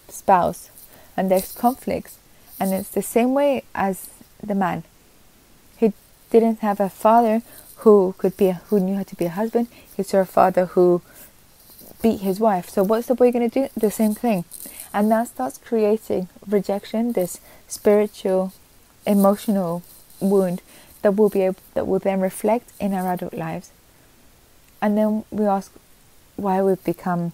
spouse 0.08 0.70
and 1.18 1.30
there's 1.30 1.52
conflicts 1.52 2.18
and 2.60 2.74
it's 2.74 2.90
the 2.90 3.02
same 3.02 3.34
way 3.34 3.64
as 3.74 4.10
the 4.42 4.56
man. 4.56 4.84
He 5.78 5.94
didn't 6.30 6.60
have 6.60 6.80
a 6.80 6.90
father 6.90 7.42
who 7.78 8.16
could 8.18 8.38
be 8.38 8.48
a, 8.48 8.54
who 8.68 8.80
knew 8.80 8.96
how 8.96 9.04
to 9.04 9.16
be 9.16 9.26
a 9.26 9.30
husband. 9.30 9.68
He 9.96 10.04
saw 10.04 10.20
a 10.20 10.26
father 10.26 10.68
who 10.68 11.02
beat 12.02 12.22
his 12.22 12.40
wife. 12.40 12.70
So 12.70 12.84
what's 12.84 13.08
the 13.08 13.16
boy 13.16 13.32
going 13.32 13.50
to 13.50 13.62
do? 13.62 13.70
The 13.76 13.92
same 13.92 14.14
thing. 14.14 14.46
And 14.94 15.12
that 15.12 15.28
starts 15.28 15.58
creating 15.58 16.30
rejection 16.48 17.12
this 17.12 17.40
spiritual 17.68 18.54
emotional 19.06 19.84
wound 20.20 20.62
that 21.02 21.16
will 21.16 21.30
be 21.30 21.42
able, 21.42 21.58
that 21.74 21.88
will 21.88 22.00
then 22.00 22.22
reflect 22.22 22.72
in 22.80 22.94
our 22.94 23.14
adult 23.14 23.34
lives. 23.34 23.72
And 24.82 24.98
then 24.98 25.26
we 25.32 25.46
ask 25.46 25.72
why 26.36 26.62
we 26.62 26.76
become 26.76 27.32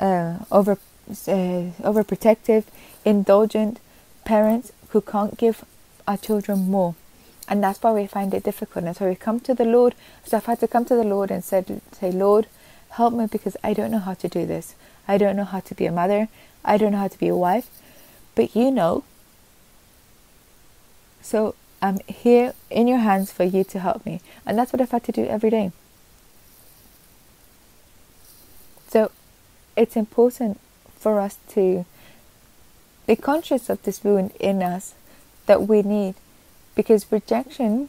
uh, 0.00 0.38
over 0.50 0.72
uh, 0.72 1.70
overprotective, 1.82 2.64
indulgent 3.04 3.80
parents 4.24 4.72
who 4.90 5.00
can't 5.00 5.36
give 5.36 5.64
our 6.06 6.16
children 6.16 6.70
more, 6.70 6.94
and 7.48 7.62
that's 7.62 7.82
why 7.82 7.92
we 7.92 8.06
find 8.06 8.34
it 8.34 8.42
difficult. 8.42 8.84
And 8.84 8.96
so 8.96 9.08
we 9.08 9.14
come 9.14 9.40
to 9.40 9.54
the 9.54 9.64
Lord. 9.64 9.94
So 10.24 10.36
I've 10.36 10.46
had 10.46 10.60
to 10.60 10.68
come 10.68 10.84
to 10.86 10.94
the 10.94 11.04
Lord 11.04 11.30
and 11.30 11.44
said, 11.44 11.80
"Say, 11.92 12.10
Lord, 12.10 12.46
help 12.90 13.14
me 13.14 13.26
because 13.26 13.56
I 13.62 13.72
don't 13.72 13.90
know 13.90 13.98
how 13.98 14.14
to 14.14 14.28
do 14.28 14.46
this. 14.46 14.74
I 15.08 15.18
don't 15.18 15.36
know 15.36 15.44
how 15.44 15.60
to 15.60 15.74
be 15.74 15.86
a 15.86 15.92
mother. 15.92 16.28
I 16.64 16.76
don't 16.76 16.92
know 16.92 16.98
how 16.98 17.08
to 17.08 17.18
be 17.18 17.28
a 17.28 17.36
wife, 17.36 17.68
but 18.34 18.54
you 18.56 18.70
know." 18.70 19.04
So 21.20 21.54
I'm 21.80 21.98
here 22.06 22.54
in 22.70 22.88
your 22.88 22.98
hands 22.98 23.32
for 23.32 23.44
you 23.44 23.64
to 23.64 23.78
help 23.78 24.04
me, 24.06 24.20
and 24.46 24.58
that's 24.58 24.72
what 24.72 24.80
I've 24.80 24.90
had 24.90 25.04
to 25.04 25.12
do 25.12 25.26
every 25.26 25.50
day. 25.50 25.72
So 28.92 29.10
it's 29.74 29.96
important 29.96 30.60
for 30.98 31.18
us 31.18 31.38
to 31.54 31.86
be 33.06 33.16
conscious 33.16 33.70
of 33.70 33.82
this 33.84 34.04
wound 34.04 34.32
in 34.38 34.62
us 34.62 34.94
that 35.46 35.66
we 35.66 35.80
need 35.80 36.14
because 36.74 37.10
rejection 37.10 37.88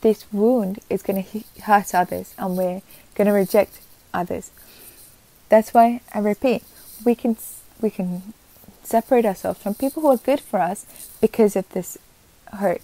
this 0.00 0.26
wound 0.32 0.80
is 0.90 1.02
going 1.02 1.22
to 1.22 1.44
hurt 1.62 1.94
others 1.94 2.34
and 2.36 2.56
we're 2.56 2.82
going 3.14 3.26
to 3.26 3.32
reject 3.32 3.82
others. 4.12 4.50
That's 5.48 5.72
why 5.72 6.00
i 6.12 6.18
repeat 6.18 6.64
we 7.04 7.14
can 7.14 7.36
we 7.80 7.88
can 7.90 8.32
separate 8.82 9.24
ourselves 9.24 9.62
from 9.62 9.74
people 9.74 10.02
who 10.02 10.08
are 10.08 10.16
good 10.16 10.40
for 10.40 10.58
us 10.58 10.86
because 11.20 11.54
of 11.54 11.68
this 11.68 11.98
hurt. 12.54 12.82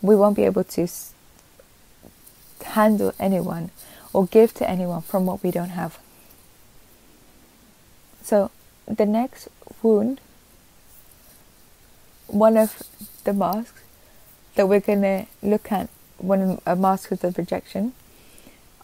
We 0.00 0.14
won't 0.14 0.36
be 0.36 0.44
able 0.44 0.64
to 0.64 0.86
handle 2.64 3.12
anyone 3.18 3.70
or 4.12 4.26
give 4.26 4.52
to 4.54 4.68
anyone 4.68 5.02
from 5.02 5.26
what 5.26 5.42
we 5.42 5.50
don't 5.50 5.70
have. 5.70 5.98
So, 8.22 8.50
the 8.86 9.06
next 9.06 9.48
wound, 9.82 10.20
one 12.26 12.56
of 12.56 12.82
the 13.24 13.32
masks 13.32 13.82
that 14.54 14.68
we're 14.68 14.80
going 14.80 15.02
to 15.02 15.26
look 15.42 15.72
at 15.72 15.88
when 16.18 16.60
a 16.66 16.76
mask 16.76 17.10
of 17.12 17.38
rejection 17.38 17.92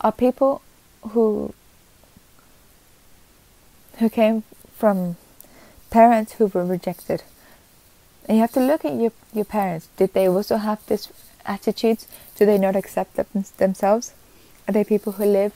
are 0.00 0.12
people 0.12 0.62
who 1.10 1.52
who 3.98 4.10
came 4.10 4.42
from 4.76 5.16
parents 5.90 6.34
who 6.34 6.46
were 6.46 6.64
rejected. 6.64 7.22
And 8.28 8.36
you 8.36 8.42
have 8.42 8.52
to 8.52 8.60
look 8.60 8.84
at 8.84 8.94
your, 8.94 9.12
your 9.32 9.44
parents. 9.44 9.88
Did 9.96 10.12
they 10.12 10.28
also 10.28 10.56
have 10.56 10.84
this 10.86 11.12
attitudes? 11.46 12.06
Do 12.36 12.44
they 12.44 12.58
not 12.58 12.76
accept 12.76 13.16
them, 13.16 13.44
themselves? 13.56 14.12
Are 14.68 14.84
people 14.84 15.12
who 15.12 15.24
live 15.24 15.52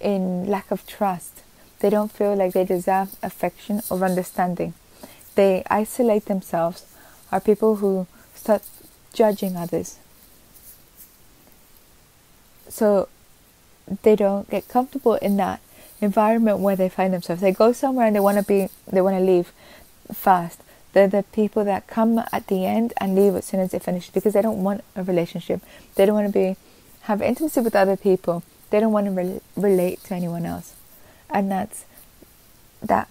in 0.00 0.46
lack 0.46 0.70
of 0.70 0.86
trust? 0.86 1.42
They 1.80 1.90
don't 1.90 2.12
feel 2.12 2.34
like 2.34 2.52
they 2.52 2.64
deserve 2.64 3.16
affection 3.22 3.82
or 3.90 4.02
understanding. 4.04 4.74
They 5.34 5.64
isolate 5.68 6.26
themselves. 6.26 6.86
Are 7.32 7.40
people 7.40 7.76
who 7.76 8.06
start 8.34 8.62
judging 9.14 9.56
others. 9.56 9.98
So 12.68 13.08
they 14.02 14.16
don't 14.16 14.50
get 14.50 14.68
comfortable 14.68 15.14
in 15.14 15.36
that 15.38 15.60
environment 16.00 16.58
where 16.58 16.76
they 16.76 16.88
find 16.88 17.14
themselves. 17.14 17.40
They 17.40 17.52
go 17.52 17.72
somewhere 17.72 18.06
and 18.06 18.14
they 18.14 18.20
want 18.20 18.38
to 18.38 18.44
be, 18.44 18.68
they 18.90 19.00
want 19.00 19.16
to 19.16 19.24
leave 19.24 19.52
fast. 20.12 20.60
They're 20.92 21.08
the 21.08 21.24
people 21.32 21.64
that 21.64 21.86
come 21.86 22.22
at 22.32 22.46
the 22.48 22.66
end 22.66 22.92
and 22.98 23.14
leave 23.14 23.34
as 23.34 23.46
soon 23.46 23.60
as 23.60 23.70
they 23.70 23.78
finish 23.78 24.10
because 24.10 24.34
they 24.34 24.42
don't 24.42 24.62
want 24.62 24.84
a 24.94 25.02
relationship. 25.02 25.60
They 25.94 26.06
don't 26.06 26.14
want 26.14 26.32
to 26.32 26.32
be 26.32 26.56
have 27.04 27.22
intimacy 27.22 27.60
with 27.60 27.74
other 27.74 27.96
people. 27.96 28.42
They 28.70 28.80
don't 28.80 28.92
want 28.92 29.06
to 29.06 29.12
re- 29.12 29.40
relate 29.56 30.04
to 30.04 30.14
anyone 30.14 30.44
else. 30.46 30.74
And 31.30 31.50
that's 31.50 31.84
that 32.82 33.08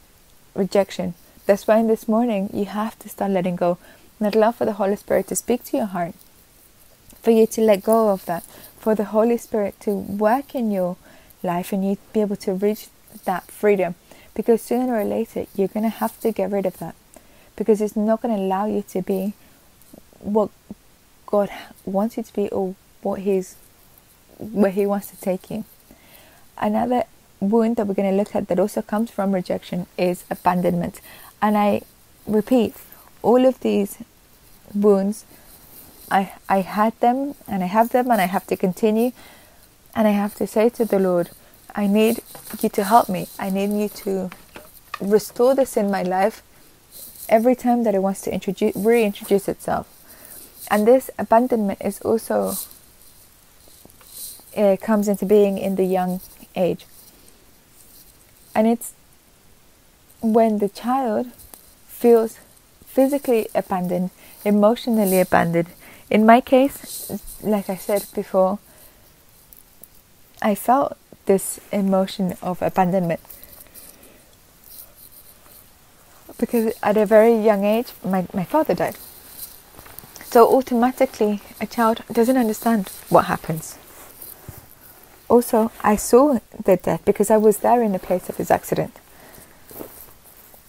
rejection. 0.56 1.14
That's 1.46 1.68
why 1.68 1.84
this 1.84 2.08
morning 2.08 2.50
you 2.54 2.66
have 2.66 2.98
to 3.00 3.10
start 3.10 3.32
letting 3.32 3.56
go. 3.56 3.78
And 4.20 4.36
love 4.36 4.56
for 4.56 4.66
the 4.66 4.74
Holy 4.74 4.96
Spirit 4.96 5.28
to 5.28 5.36
speak 5.36 5.66
to 5.66 5.78
your 5.78 5.88
heart, 5.88 6.14
for 7.22 7.32
you 7.32 7.46
to 7.48 7.62
let 7.62 7.84
go 7.84 8.10
of 8.10 8.26
that, 8.26 8.44
for 8.80 8.96
the 8.96 9.06
Holy 9.06 9.38
Spirit 9.38 9.80
to 9.82 9.92
work 9.92 10.56
in 10.56 10.72
your 10.72 10.96
life 11.42 11.74
and 11.74 11.84
you 11.84 11.98
be 12.14 12.22
able 12.22 12.38
to 12.38 12.54
reach 12.54 12.88
that 13.26 13.52
freedom. 13.52 13.96
Because 14.34 14.62
sooner 14.62 14.96
or 14.96 15.04
later, 15.04 15.46
you're 15.56 15.68
going 15.68 15.84
to 15.84 15.90
have 15.90 16.20
to 16.22 16.32
get 16.32 16.52
rid 16.52 16.66
of 16.66 16.78
that. 16.78 16.96
because 17.56 17.82
it's 17.82 17.96
not 17.96 18.22
going 18.22 18.36
to 18.36 18.42
allow 18.42 18.66
you 18.66 18.82
to 18.82 19.02
be 19.02 19.34
what 20.20 20.50
God 21.26 21.50
wants 21.86 22.18
you 22.18 22.24
to 22.24 22.34
be 22.34 22.50
or 22.50 22.76
what 23.02 23.20
He's 23.20 23.56
where 24.52 24.72
He 24.72 24.86
wants 24.86 25.08
to 25.08 25.20
take 25.20 25.50
you. 25.50 25.66
Another 26.58 27.04
wound 27.40 27.76
that 27.76 27.88
we're 27.88 27.94
going 27.94 28.10
to 28.10 28.16
look 28.16 28.36
at 28.36 28.48
that 28.48 28.60
also 28.60 28.82
comes 28.82 29.12
from 29.12 29.34
rejection 29.34 29.88
is 29.98 30.24
abandonment. 30.30 31.02
And 31.42 31.58
I 31.58 31.82
repeat, 32.26 32.76
all 33.22 33.46
of 33.46 33.60
these 33.60 33.98
wounds, 34.74 35.26
I, 36.10 36.34
I 36.48 36.62
had 36.62 36.98
them 37.00 37.36
and 37.48 37.64
I 37.64 37.68
have 37.68 37.90
them 37.90 38.12
and 38.12 38.22
I 38.22 38.26
have 38.26 38.48
to 38.48 38.56
continue. 38.56 39.12
And 39.96 40.08
I 40.08 40.12
have 40.12 40.36
to 40.36 40.48
say 40.48 40.70
to 40.70 40.86
the 40.86 41.00
Lord, 41.00 41.30
I 41.76 41.88
need 41.88 42.22
you 42.62 42.70
to 42.70 42.84
help 42.84 43.10
me. 43.10 43.28
I 43.40 43.50
need 43.50 43.72
you 43.72 43.90
to 43.90 44.30
restore 45.02 45.56
this 45.56 45.76
in 45.76 45.90
my 45.92 46.04
life 46.04 46.44
every 47.30 47.56
time 47.56 47.84
that 47.84 47.96
it 47.96 48.02
wants 48.02 48.22
to 48.22 48.34
introduce, 48.34 48.76
reintroduce 48.76 49.48
itself. 49.48 49.88
And 50.70 50.88
this 50.88 51.10
abandonment 51.20 51.82
is 51.82 52.02
also 52.02 52.56
uh, 54.58 54.78
comes 54.82 55.08
into 55.08 55.26
being 55.26 55.58
in 55.58 55.76
the 55.76 55.84
young 55.84 56.22
age. 56.56 56.86
And 58.56 58.68
it's 58.68 58.94
when 60.22 60.60
the 60.60 60.70
child 60.70 61.28
feels 61.88 62.40
physically 62.86 63.48
abandoned, 63.56 64.12
emotionally 64.46 65.20
abandoned. 65.20 65.70
In 66.10 66.26
my 66.26 66.42
case, 66.42 67.12
like 67.42 67.70
I 67.70 67.76
said 67.76 68.06
before, 68.14 68.60
I 70.42 70.56
felt 70.56 70.98
this 71.26 71.60
emotion 71.72 72.36
of 72.42 72.62
abandonment 72.62 73.22
because 76.38 76.74
at 76.84 76.98
a 76.98 77.06
very 77.06 77.36
young 77.38 77.64
age, 77.64 77.94
my, 78.04 78.28
my 78.34 78.44
father 78.44 78.74
died. 78.74 78.98
So 80.26 80.54
automatically, 80.54 81.42
a 81.62 81.68
child 81.68 82.04
doesn't 82.12 82.38
understand 82.38 82.90
what 83.10 83.26
happens. 83.26 83.78
Also, 85.34 85.72
I 85.82 85.96
saw 85.96 86.38
the 86.64 86.78
death 86.78 87.04
because 87.06 87.32
I 87.32 87.38
was 87.38 87.58
there 87.58 87.82
in 87.82 87.92
the 87.94 87.98
place 87.98 88.30
of 88.30 88.38
his 88.38 88.52
accident. 88.52 88.94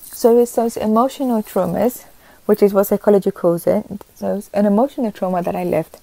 So 0.00 0.38
it's 0.38 0.54
those 0.54 0.78
emotional 0.78 1.42
traumas, 1.42 2.06
which 2.46 2.62
is 2.62 2.72
what 2.72 2.86
psychology 2.86 3.30
calls 3.30 3.66
it. 3.66 3.84
So 4.14 4.36
it's 4.36 4.48
an 4.54 4.64
emotional 4.64 5.12
trauma 5.12 5.42
that 5.42 5.54
I 5.54 5.64
lived, 5.64 5.98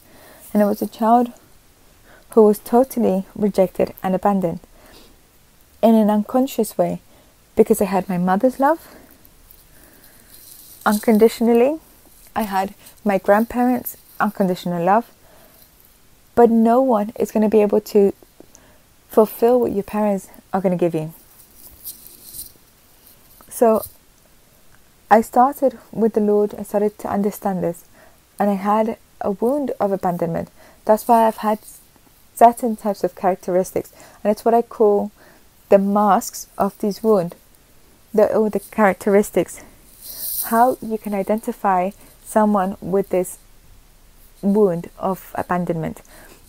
and 0.54 0.62
it 0.62 0.66
was 0.66 0.80
a 0.80 0.88
child 0.88 1.34
who 2.34 2.44
was 2.44 2.60
totally 2.60 3.26
rejected 3.34 3.96
and 4.04 4.14
abandoned 4.14 4.60
in 5.82 5.96
an 5.96 6.12
unconscious 6.12 6.78
way 6.78 7.02
because 7.56 7.82
I 7.82 7.86
had 7.86 8.08
my 8.08 8.20
mother's 8.20 8.60
love 8.60 8.96
unconditionally. 10.86 11.80
I 12.36 12.44
had 12.44 12.76
my 13.04 13.18
grandparents' 13.18 13.98
unconditional 14.20 14.86
love. 14.86 15.10
But 16.36 16.52
no 16.52 16.80
one 16.80 17.12
is 17.20 17.32
going 17.32 17.44
to 17.44 17.50
be 17.50 17.64
able 17.64 17.82
to 17.82 18.14
fulfill 19.12 19.60
what 19.60 19.74
your 19.74 19.84
parents 19.84 20.30
are 20.52 20.62
going 20.62 20.76
to 20.76 20.80
give 20.80 20.96
you. 20.96 21.14
So 23.50 23.84
I 25.12 25.22
started 25.22 25.78
with 25.92 26.14
the 26.14 26.22
Lord, 26.22 26.56
I 26.58 26.64
started 26.64 26.98
to 27.00 27.10
understand 27.10 27.64
this, 27.64 27.86
and 28.40 28.50
I 28.50 28.56
had 28.56 28.98
a 29.20 29.32
wound 29.32 29.72
of 29.80 29.92
abandonment. 29.92 30.50
That's 30.86 31.08
why 31.08 31.28
I've 31.28 31.38
had 31.38 31.60
certain 32.34 32.76
types 32.76 33.04
of 33.04 33.14
characteristics, 33.14 33.92
and 34.24 34.32
it's 34.32 34.44
what 34.44 34.54
I 34.54 34.64
call 34.64 35.12
the 35.70 35.78
masks 35.78 36.48
of 36.58 36.78
this 36.80 37.04
wound, 37.04 37.36
the, 38.14 38.28
the 38.52 38.60
characteristics 38.72 39.62
how 40.46 40.78
you 40.82 40.98
can 40.98 41.14
identify 41.14 41.92
someone 42.24 42.78
with 42.82 43.10
this 43.10 43.38
wound 44.42 44.90
of 44.98 45.32
abandonment. 45.36 46.02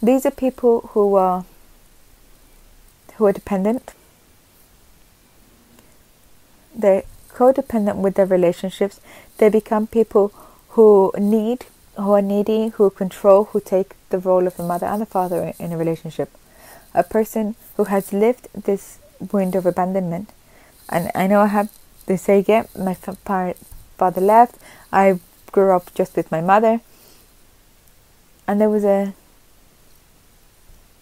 These 0.02 0.24
are 0.26 0.30
people 0.30 0.90
who 0.92 1.14
are 1.14 1.44
who 3.16 3.26
are 3.26 3.32
dependent. 3.32 3.92
They're 6.74 7.04
codependent 7.28 7.96
with 7.96 8.14
their 8.14 8.26
relationships. 8.26 9.00
They 9.38 9.48
become 9.48 9.86
people 9.86 10.32
who 10.70 11.12
need, 11.18 11.66
who 11.96 12.12
are 12.12 12.22
needy, 12.22 12.68
who 12.68 12.90
control, 12.90 13.44
who 13.44 13.60
take 13.60 13.94
the 14.10 14.18
role 14.18 14.46
of 14.46 14.56
the 14.56 14.62
mother 14.62 14.86
and 14.86 15.02
the 15.02 15.06
father 15.06 15.52
in 15.58 15.72
a 15.72 15.76
relationship. 15.76 16.30
A 16.94 17.02
person 17.02 17.54
who 17.76 17.84
has 17.84 18.12
lived 18.12 18.48
this 18.54 18.98
wound 19.32 19.54
of 19.54 19.66
abandonment, 19.66 20.30
and 20.88 21.10
I 21.14 21.26
know 21.26 21.40
I 21.40 21.46
have. 21.48 21.70
Say, 22.16 22.44
yeah, 22.46 22.64
my 22.76 22.94
father 22.94 24.20
left. 24.20 24.56
I 24.92 25.20
grew 25.52 25.70
up 25.70 25.94
just 25.94 26.16
with 26.16 26.30
my 26.30 26.40
mother. 26.40 26.80
And 28.46 28.60
there 28.60 28.68
was 28.68 28.84
a 28.84 29.14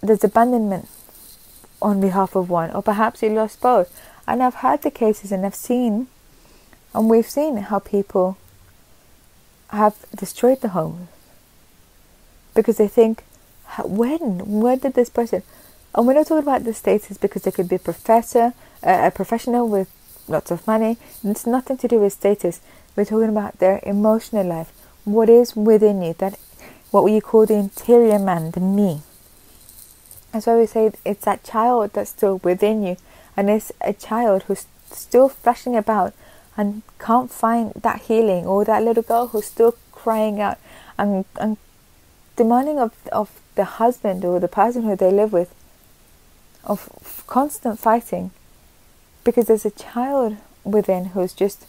there's 0.02 0.22
abandonment 0.22 0.88
on 1.80 2.00
behalf 2.00 2.36
of 2.36 2.50
one, 2.50 2.70
or 2.70 2.82
perhaps 2.82 3.22
you 3.22 3.30
lost 3.30 3.60
both. 3.60 3.88
And 4.26 4.42
I've 4.42 4.56
heard 4.56 4.82
the 4.82 4.90
cases 4.90 5.32
and 5.32 5.44
I've 5.44 5.54
seen 5.54 6.08
and 6.92 7.08
we've 7.08 7.28
seen 7.28 7.56
how 7.56 7.78
people 7.78 8.36
have 9.68 9.96
destroyed 10.14 10.60
the 10.60 10.70
home 10.70 11.08
because 12.54 12.78
they 12.78 12.88
think, 12.88 13.22
when? 13.84 14.60
Where 14.60 14.76
did 14.76 14.94
this 14.94 15.08
person? 15.08 15.42
And 15.94 16.06
we're 16.06 16.14
not 16.14 16.26
talking 16.26 16.42
about 16.42 16.64
the 16.64 16.74
status 16.74 17.16
because 17.16 17.42
they 17.42 17.52
could 17.52 17.68
be 17.68 17.76
a 17.76 17.80
professor, 17.80 18.54
a 18.82 19.10
professional 19.12 19.68
with 19.68 19.88
lots 20.26 20.50
of 20.50 20.66
money. 20.66 20.98
It's 21.22 21.46
nothing 21.46 21.76
to 21.78 21.88
do 21.88 22.00
with 22.00 22.12
status. 22.12 22.60
We're 22.96 23.04
talking 23.04 23.28
about 23.28 23.58
their 23.60 23.80
emotional 23.84 24.46
life, 24.46 24.72
what 25.04 25.28
is 25.28 25.54
within 25.54 26.02
you, 26.02 26.14
that 26.14 26.38
what 26.90 27.04
we 27.04 27.20
call 27.20 27.46
the 27.46 27.54
interior 27.54 28.18
man, 28.18 28.50
the 28.50 28.60
me. 28.60 29.02
That's 30.32 30.46
why 30.46 30.56
we 30.56 30.66
say 30.66 30.92
it's 31.04 31.24
that 31.24 31.44
child 31.44 31.92
that's 31.92 32.10
still 32.10 32.38
within 32.44 32.82
you, 32.82 32.96
and 33.36 33.50
it's 33.50 33.72
a 33.80 33.92
child 33.92 34.44
who's 34.44 34.66
still 34.90 35.28
flashing 35.28 35.76
about 35.76 36.14
and 36.56 36.82
can't 36.98 37.30
find 37.30 37.72
that 37.74 38.02
healing, 38.02 38.46
or 38.46 38.64
that 38.64 38.82
little 38.82 39.02
girl 39.02 39.28
who's 39.28 39.46
still 39.46 39.76
crying 39.92 40.40
out 40.40 40.58
and, 40.98 41.24
and 41.38 41.56
demanding 42.36 42.78
of, 42.78 42.94
of 43.12 43.40
the 43.54 43.64
husband 43.64 44.24
or 44.24 44.40
the 44.40 44.48
person 44.48 44.82
who 44.82 44.96
they 44.96 45.10
live 45.10 45.32
with 45.32 45.54
of 46.64 47.24
constant 47.26 47.78
fighting 47.78 48.30
because 49.24 49.46
there's 49.46 49.66
a 49.66 49.70
child 49.70 50.36
within 50.64 51.06
who's 51.06 51.32
just 51.32 51.66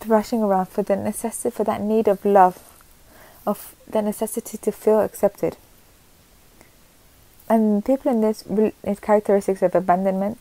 thrashing 0.00 0.42
around 0.42 0.66
for 0.66 0.82
the 0.82 0.96
necessity 0.96 1.54
for 1.54 1.64
that 1.64 1.80
need 1.80 2.08
of 2.08 2.24
love 2.24 2.58
of 3.46 3.74
the 3.88 4.02
necessity 4.02 4.58
to 4.58 4.70
feel 4.72 5.00
accepted 5.00 5.56
and 7.48 7.84
people 7.84 8.10
in 8.10 8.20
this 8.20 8.44
characteristics 9.00 9.62
of 9.62 9.74
abandonment 9.74 10.40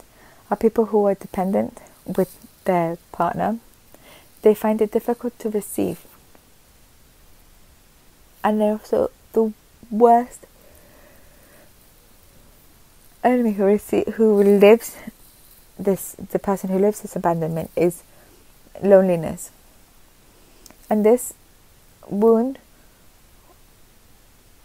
are 0.49 0.57
people 0.57 0.85
who 0.85 1.05
are 1.05 1.15
dependent 1.15 1.79
with 2.05 2.35
their 2.65 2.97
partner 3.11 3.57
they 4.41 4.53
find 4.53 4.81
it 4.81 4.91
difficult 4.91 5.37
to 5.39 5.49
receive 5.49 6.05
and 8.43 8.59
they're 8.59 8.73
also 8.73 9.09
the 9.33 9.53
worst 9.89 10.45
enemy 13.23 13.53
who 13.53 13.63
receive, 13.63 14.05
who 14.15 14.43
lives 14.43 14.97
this 15.79 16.13
the 16.13 16.39
person 16.39 16.69
who 16.69 16.77
lives 16.77 17.01
this 17.01 17.15
abandonment 17.15 17.71
is 17.75 18.03
loneliness. 18.81 19.51
And 20.89 21.05
this 21.05 21.33
wound 22.07 22.59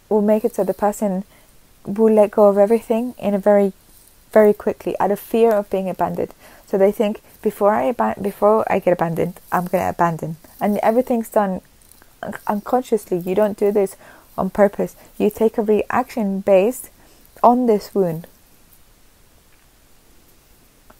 will 0.09 0.21
make 0.21 0.43
it 0.43 0.55
so 0.55 0.63
the 0.63 0.73
person 0.73 1.23
will 1.97 2.13
let 2.13 2.31
go 2.31 2.47
of 2.47 2.57
everything 2.57 3.15
in 3.17 3.33
a 3.33 3.39
very 3.39 3.73
very 4.31 4.53
quickly 4.53 4.95
out 4.99 5.11
of 5.11 5.19
fear 5.19 5.51
of 5.51 5.69
being 5.69 5.89
abandoned. 5.89 6.33
So 6.67 6.77
they 6.77 6.91
think 6.91 7.21
before 7.41 7.73
I 7.73 7.89
ab- 7.89 8.21
before 8.21 8.63
I 8.71 8.79
get 8.79 8.93
abandoned, 8.93 9.39
I'm 9.51 9.65
going 9.65 9.83
to 9.83 9.89
abandon. 9.89 10.37
And 10.61 10.77
everything's 10.79 11.29
done 11.29 11.61
un- 12.21 12.35
unconsciously. 12.47 13.17
You 13.17 13.33
don't 13.33 13.57
do 13.57 13.71
this 13.71 13.95
on 14.37 14.49
purpose. 14.49 14.95
You 15.17 15.29
take 15.29 15.57
a 15.57 15.63
reaction 15.63 16.41
based 16.41 16.89
on 17.41 17.65
this 17.65 17.95
wound. 17.95 18.27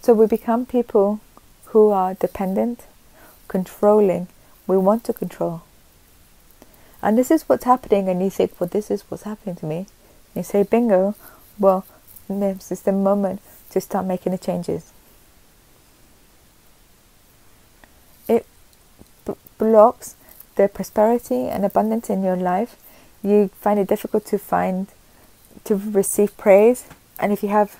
So 0.02 0.14
we 0.14 0.26
become 0.26 0.66
people 0.66 1.20
who 1.66 1.90
are 1.90 2.14
dependent, 2.16 2.86
controlling. 3.48 4.28
We 4.66 4.78
want 4.78 5.04
to 5.06 5.14
control. 5.14 5.62
And 7.02 7.18
this 7.18 7.32
is 7.32 7.48
what's 7.48 7.66
happening, 7.66 8.10
and 8.10 8.22
you 8.22 8.30
think, 8.30 8.60
well, 8.60 8.70
this 8.70 8.90
is 8.90 9.04
what's 9.10 9.24
happening 9.24 9.56
to 9.58 9.66
me. 9.66 9.88
You 10.40 10.44
say, 10.44 10.64
bingo, 10.64 11.16
well, 11.60 11.86
this 12.30 12.72
is 12.72 12.84
the 12.84 12.94
moment 12.94 13.42
to 13.72 13.82
start 13.82 14.06
making 14.06 14.32
the 14.32 14.38
changes. 14.38 14.94
It 18.30 18.46
b- 19.26 19.34
blocks 19.58 20.16
the 20.56 20.70
prosperity 20.70 21.50
and 21.50 21.66
abundance 21.66 22.10
in 22.10 22.24
your 22.24 22.38
life. 22.38 22.78
You 23.22 23.50
find 23.60 23.82
it 23.82 23.90
difficult 23.90 24.26
to 24.28 24.38
find, 24.38 24.88
to 25.66 25.76
receive 25.76 26.38
praise. 26.38 26.86
And 27.20 27.34
if 27.34 27.44
you 27.44 27.50
have 27.50 27.76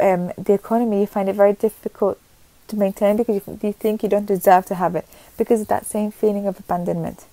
um, 0.00 0.32
the 0.36 0.54
economy, 0.54 1.02
you 1.02 1.06
find 1.06 1.28
it 1.28 1.36
very 1.36 1.52
difficult 1.52 2.18
to 2.66 2.74
maintain 2.74 3.16
because 3.16 3.40
you 3.62 3.72
think 3.72 4.02
you 4.02 4.08
don't 4.08 4.26
deserve 4.26 4.66
to 4.66 4.74
have 4.74 4.96
it 4.96 5.06
because 5.36 5.60
of 5.60 5.68
that 5.68 5.86
same 5.86 6.10
feeling 6.10 6.48
of 6.48 6.58
abandonment. 6.58 7.26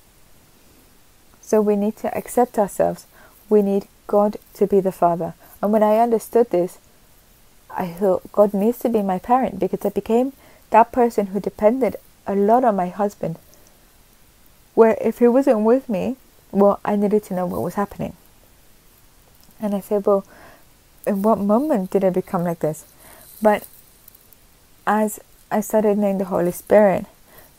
So 1.42 1.62
we 1.62 1.76
need 1.76 1.98
to 1.98 2.16
accept 2.16 2.60
ourselves. 2.60 3.08
We 3.50 3.64
need 3.64 3.88
God 4.08 4.38
to 4.56 4.68
be 4.68 4.80
the 4.80 4.92
Father. 4.92 5.34
And 5.62 5.72
when 5.72 5.84
I 5.84 6.00
understood 6.00 6.52
this, 6.52 6.78
I 7.70 7.88
thought 7.88 8.32
God 8.32 8.54
needs 8.54 8.80
to 8.80 8.90
be 8.90 9.02
my 9.02 9.20
parent 9.20 9.60
because 9.60 9.86
I 9.86 9.90
became 9.90 10.34
that 10.70 10.92
person 10.92 11.28
who 11.28 11.40
depended 11.40 11.96
a 12.28 12.36
lot 12.36 12.64
on 12.64 12.76
my 12.76 12.90
husband. 12.90 13.38
Where 14.74 14.98
if 15.02 15.20
he 15.20 15.28
wasn't 15.28 15.62
with 15.62 15.90
me, 15.90 16.18
well, 16.52 16.80
I 16.86 16.96
needed 16.96 17.24
to 17.24 17.34
know 17.34 17.46
what 17.46 17.62
was 17.62 17.76
happening. 17.76 18.16
And 19.60 19.74
I 19.74 19.80
said, 19.80 20.06
well, 20.06 20.26
in 21.08 21.22
what 21.22 21.38
moment 21.38 21.92
did 21.92 22.04
I 22.04 22.10
become 22.10 22.44
like 22.44 22.60
this? 22.60 22.86
But 23.42 23.68
as 24.88 25.20
I 25.52 25.62
started 25.62 25.98
knowing 25.98 26.18
the 26.18 26.26
Holy 26.26 26.52
Spirit, 26.52 27.06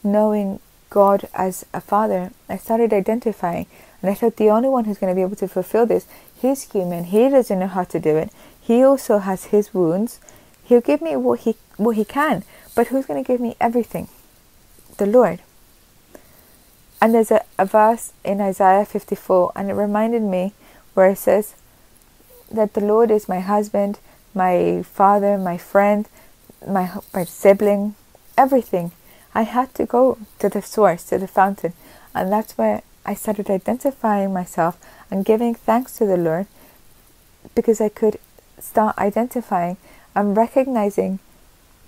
knowing 0.03 0.61
God 0.91 1.29
as 1.35 1.65
a 1.73 1.81
father, 1.81 2.31
I 2.49 2.57
started 2.57 2.93
identifying. 2.93 3.67
And 4.03 4.11
I 4.11 4.15
thought 4.15 4.37
the 4.37 4.51
only 4.51 4.69
one 4.69 4.85
who's 4.85 4.99
going 4.99 5.11
to 5.11 5.17
be 5.17 5.23
able 5.23 5.37
to 5.37 5.49
fulfill 5.49 5.87
this, 5.87 6.07
he's 6.41 6.71
human. 6.71 7.05
He 7.05 7.29
doesn't 7.29 7.59
know 7.59 7.67
how 7.67 7.85
to 7.85 7.99
do 7.99 8.17
it. 8.17 8.31
He 8.61 8.83
also 8.83 9.19
has 9.19 9.47
his 9.47 9.73
wounds. 9.73 10.21
He'll 10.65 10.81
give 10.81 11.01
me 11.01 11.17
what 11.17 11.41
he 11.41 11.57
what 11.77 11.97
he 11.97 12.05
can, 12.05 12.43
but 12.75 12.89
who's 12.89 13.07
going 13.07 13.23
to 13.23 13.27
give 13.27 13.41
me 13.41 13.55
everything? 13.61 14.09
The 14.97 15.07
Lord. 15.07 15.41
And 17.01 17.15
there's 17.15 17.31
a, 17.31 17.45
a 17.59 17.67
verse 17.67 18.13
in 18.25 18.41
Isaiah 18.41 18.87
54, 18.87 19.53
and 19.55 19.71
it 19.71 19.75
reminded 19.75 20.23
me 20.23 20.55
where 20.95 21.11
it 21.11 21.19
says 21.19 21.55
that 22.51 22.73
the 22.75 22.81
Lord 22.81 23.11
is 23.11 23.29
my 23.29 23.41
husband, 23.41 23.99
my 24.35 24.83
father, 24.83 25.37
my 25.39 25.59
friend, 25.59 26.09
my 26.67 26.91
my 27.15 27.25
sibling, 27.25 27.95
everything. 28.37 28.93
I 29.35 29.43
had 29.43 29.75
to 29.75 29.85
go 29.87 30.19
to 30.39 30.49
the 30.49 30.63
source, 30.63 31.05
to 31.05 31.19
the 31.19 31.29
fountain, 31.29 31.75
and 32.15 32.33
that's 32.33 32.57
where 32.57 32.83
I 33.07 33.15
started 33.15 33.49
identifying 33.49 34.33
myself 34.33 34.77
and 35.11 35.25
giving 35.25 35.55
thanks 35.55 35.97
to 35.99 36.07
the 36.07 36.17
Lord 36.17 36.47
because 37.55 37.81
I 37.81 37.89
could 37.89 38.19
start 38.59 38.99
identifying 38.99 39.77
and 40.15 40.37
recognizing 40.37 41.21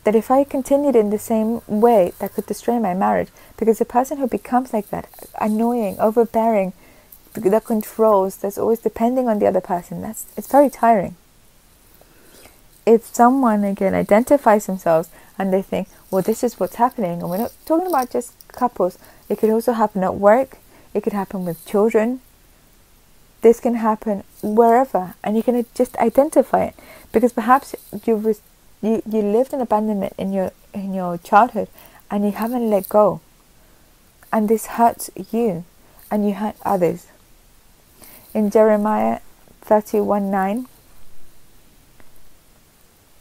that 0.05 0.15
if 0.15 0.31
I 0.31 0.45
continued 0.45 0.95
in 0.95 1.11
the 1.11 1.19
same 1.19 1.61
way, 1.67 2.13
that 2.21 2.35
could 2.35 2.47
destroy 2.47 2.79
my 2.79 2.95
marriage. 2.95 3.29
Because 3.57 3.79
the 3.79 3.85
person 3.85 4.19
who 4.19 4.29
becomes 4.29 4.73
like 4.73 4.91
that, 4.91 5.09
annoying, 5.41 5.99
overbearing, 5.99 6.73
that 7.35 7.65
controls, 7.65 8.37
that's 8.37 8.57
always 8.57 8.79
depending 8.79 9.29
on 9.29 9.41
the 9.41 9.47
other 9.47 9.61
person, 9.61 10.01
that's 10.01 10.27
it's 10.37 10.51
very 10.51 10.71
tiring. 10.71 11.17
If 12.87 13.05
someone 13.07 13.65
again 13.65 13.95
identifies 13.95 14.67
themselves 14.67 15.11
and 15.37 15.53
they 15.53 15.63
think, 15.63 15.89
well, 16.11 16.23
this 16.23 16.43
is 16.43 16.59
what's 16.59 16.77
happening, 16.77 17.21
and 17.21 17.29
we're 17.29 17.39
not 17.39 17.53
talking 17.67 17.89
about 17.89 18.11
just 18.11 18.33
couples, 18.49 18.99
it 19.29 19.39
could 19.39 19.51
also 19.51 19.73
happen 19.73 20.03
at 20.05 20.15
work, 20.15 20.59
it 20.99 21.05
could 21.05 21.15
happen 21.15 21.45
with 21.45 21.65
children, 21.65 22.21
this 23.41 23.61
can 23.61 23.77
happen 23.77 24.25
wherever, 24.43 25.15
and 25.23 25.37
you 25.37 25.43
can 25.43 25.65
just 25.75 25.97
identify 25.97 26.65
it 26.65 26.75
because 27.13 27.33
perhaps 27.33 27.75
you 28.05 28.35
you 28.83 29.03
you 29.07 29.23
lived 29.23 29.53
in 29.53 29.61
abandonment 29.61 30.13
in 30.19 30.33
your 30.33 30.51
in 30.75 30.93
your 30.93 31.17
childhood, 31.19 31.69
and 32.11 32.25
you 32.25 32.33
haven't 32.33 32.69
let 32.69 32.89
go, 32.89 33.21
and 34.33 34.49
this 34.49 34.67
hurts 34.79 35.11
you, 35.31 35.65
and 36.11 36.27
you 36.27 36.35
hurt 36.35 36.57
others. 36.65 37.07
In 38.35 38.51
Jeremiah 38.51 39.21
thirty 39.63 40.01
one 40.01 40.31
nine. 40.31 40.67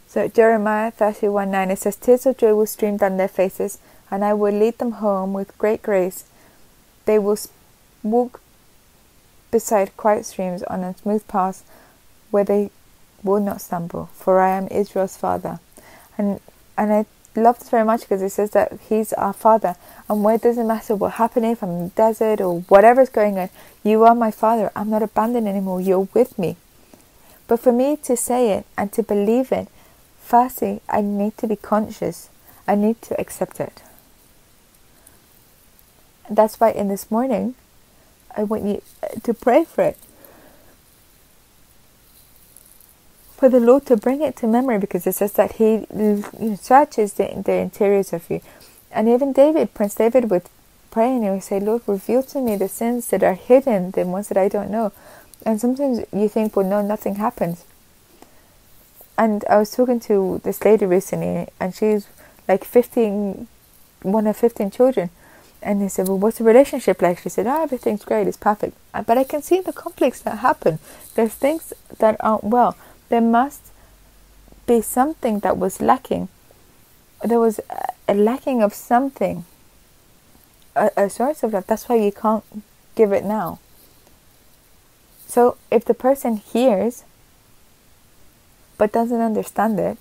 So 0.08 0.28
Jeremiah 0.28 0.90
thirty 0.92 1.28
one 1.28 1.52
nine 1.52 1.70
it 1.70 1.80
says, 1.80 1.96
"Tears 1.96 2.26
of 2.26 2.38
joy 2.38 2.56
will 2.56 2.66
stream 2.66 2.98
down 2.98 3.18
their 3.18 3.28
faces, 3.28 3.78
and 4.10 4.26
I 4.26 4.34
will 4.34 4.54
lead 4.54 4.80
them 4.80 4.94
home 4.94 5.34
with 5.34 5.58
great 5.58 5.82
grace. 5.84 6.26
They 7.06 7.20
will 7.20 7.38
walk 8.12 8.42
beside 9.52 9.96
quiet 9.98 10.26
streams 10.26 10.64
on 10.64 10.84
a 10.84 10.96
smooth 10.98 11.28
path 11.28 11.64
where 12.32 12.44
they 12.44 12.70
will 13.24 13.40
not 13.40 13.62
stumble, 13.62 14.10
for 14.14 14.40
I 14.40 14.58
am 14.58 14.68
Israel's 14.68 15.18
father. 15.18 15.60
And 16.18 16.40
and 16.78 16.94
I 16.94 17.06
love 17.36 17.60
this 17.60 17.70
very 17.70 17.86
much 17.86 18.02
because 18.02 18.22
it 18.22 18.32
says 18.32 18.52
that 18.52 18.80
he's 18.90 19.14
our 19.14 19.34
father 19.34 19.76
and 20.10 20.24
where 20.24 20.36
it 20.36 20.42
doesn't 20.42 20.68
matter 20.68 20.96
what 20.96 21.14
happening 21.14 21.52
if 21.52 21.64
I'm 21.64 21.70
in 21.70 21.84
the 21.86 21.90
desert 21.90 22.42
or 22.42 22.62
whatever's 22.62 23.10
going 23.10 23.38
on, 23.38 23.50
you 23.84 24.04
are 24.04 24.16
my 24.16 24.32
father. 24.32 24.72
I'm 24.76 24.90
not 24.90 25.04
abandoned 25.04 25.48
anymore, 25.48 25.82
you're 25.82 26.08
with 26.14 26.38
me. 26.38 26.58
But 27.48 27.60
for 27.60 27.72
me 27.72 27.96
to 27.98 28.18
say 28.18 28.52
it 28.52 28.66
and 28.78 28.92
to 28.94 29.04
believe 29.04 29.52
it, 29.52 29.68
firstly 30.20 30.82
I 30.90 31.02
need 31.02 31.38
to 31.38 31.48
be 31.48 31.56
conscious. 31.56 32.30
I 32.68 32.76
need 32.76 33.02
to 33.04 33.20
accept 33.20 33.60
it. 33.60 33.82
That's 36.30 36.60
why 36.60 36.72
in 36.72 36.90
this 36.90 37.10
morning 37.10 37.56
I 38.38 38.44
want 38.44 38.64
you 38.64 38.82
uh, 39.04 39.08
to 39.24 39.34
pray 39.34 39.66
for 39.66 39.84
it. 39.84 39.98
For 43.36 43.50
the 43.50 43.60
Lord 43.60 43.86
to 43.88 43.98
bring 43.98 44.22
it 44.22 44.36
to 44.38 44.48
memory 44.48 44.78
because 44.80 45.06
it 45.06 45.14
says 45.14 45.34
that 45.34 45.54
He 45.54 45.86
searches 46.56 47.14
the, 47.14 47.44
the 47.46 47.54
interiors 47.54 48.14
of 48.14 48.30
you. 48.30 48.42
And 48.92 49.10
even 49.10 49.34
David, 49.34 49.74
Prince 49.74 49.96
David, 49.96 50.30
would 50.32 50.44
pray 50.92 51.14
and 51.14 51.24
he 51.24 51.30
would 51.30 51.44
say, 51.44 51.60
Lord, 51.60 51.84
reveal 51.86 52.24
to 52.24 52.42
me 52.42 52.56
the 52.56 52.68
sins 52.68 53.08
that 53.10 53.22
are 53.22 53.36
hidden, 53.36 53.92
the 53.92 54.06
ones 54.06 54.30
that 54.30 54.38
I 54.38 54.48
don't 54.48 54.72
know. 54.72 54.92
And 55.46 55.62
sometimes 55.62 56.00
you 56.12 56.30
think, 56.30 56.56
well, 56.56 56.66
no, 56.66 56.82
nothing 56.82 57.16
happens. 57.16 57.66
And 59.18 59.44
I 59.50 59.58
was 59.58 59.72
talking 59.72 60.00
to 60.02 60.42
this 60.44 60.64
lady 60.64 60.86
recently, 60.86 61.48
and 61.60 61.76
she's 61.76 62.08
like 62.48 62.64
15, 62.64 63.48
one 64.02 64.28
of 64.28 64.38
15 64.38 64.72
children. 64.72 65.10
And 65.62 65.82
they 65.82 65.88
said, 65.88 66.08
Well, 66.08 66.18
what's 66.18 66.38
the 66.38 66.44
relationship 66.44 67.02
like? 67.02 67.20
She 67.20 67.30
said, 67.30 67.48
Oh, 67.48 67.64
everything's 67.64 68.06
great, 68.06 68.28
it's 68.28 68.38
perfect. 68.38 68.78
Uh, 68.94 69.02
but 69.02 69.18
I 69.18 69.24
can 69.24 69.42
see 69.42 69.62
the 69.62 69.74
conflicts 69.74 70.22
that 70.22 70.40
happen. 70.40 70.80
There's 71.16 71.34
things 71.34 71.74
that 71.98 72.18
aren't 72.20 72.44
well. 72.44 72.78
There 73.10 73.22
must 73.22 73.62
be 74.66 74.82
something 74.82 75.40
that 75.40 75.58
was 75.58 75.82
lacking. 75.82 76.30
There 77.24 77.40
was 77.40 77.60
a 78.08 78.14
lacking 78.14 78.62
of 78.62 78.74
something, 78.74 79.46
a, 80.76 80.92
a 80.96 81.10
source 81.10 81.42
of 81.44 81.54
love. 81.54 81.66
That's 81.68 81.90
why 81.90 81.96
you 81.96 82.12
can't 82.12 82.44
give 82.96 83.12
it 83.12 83.26
now. 83.26 83.60
So 85.26 85.58
if 85.72 85.84
the 85.84 85.94
person 85.94 86.38
hears 86.38 87.04
but 88.78 88.92
doesn't 88.92 89.20
understand 89.20 89.80
it, 89.80 89.98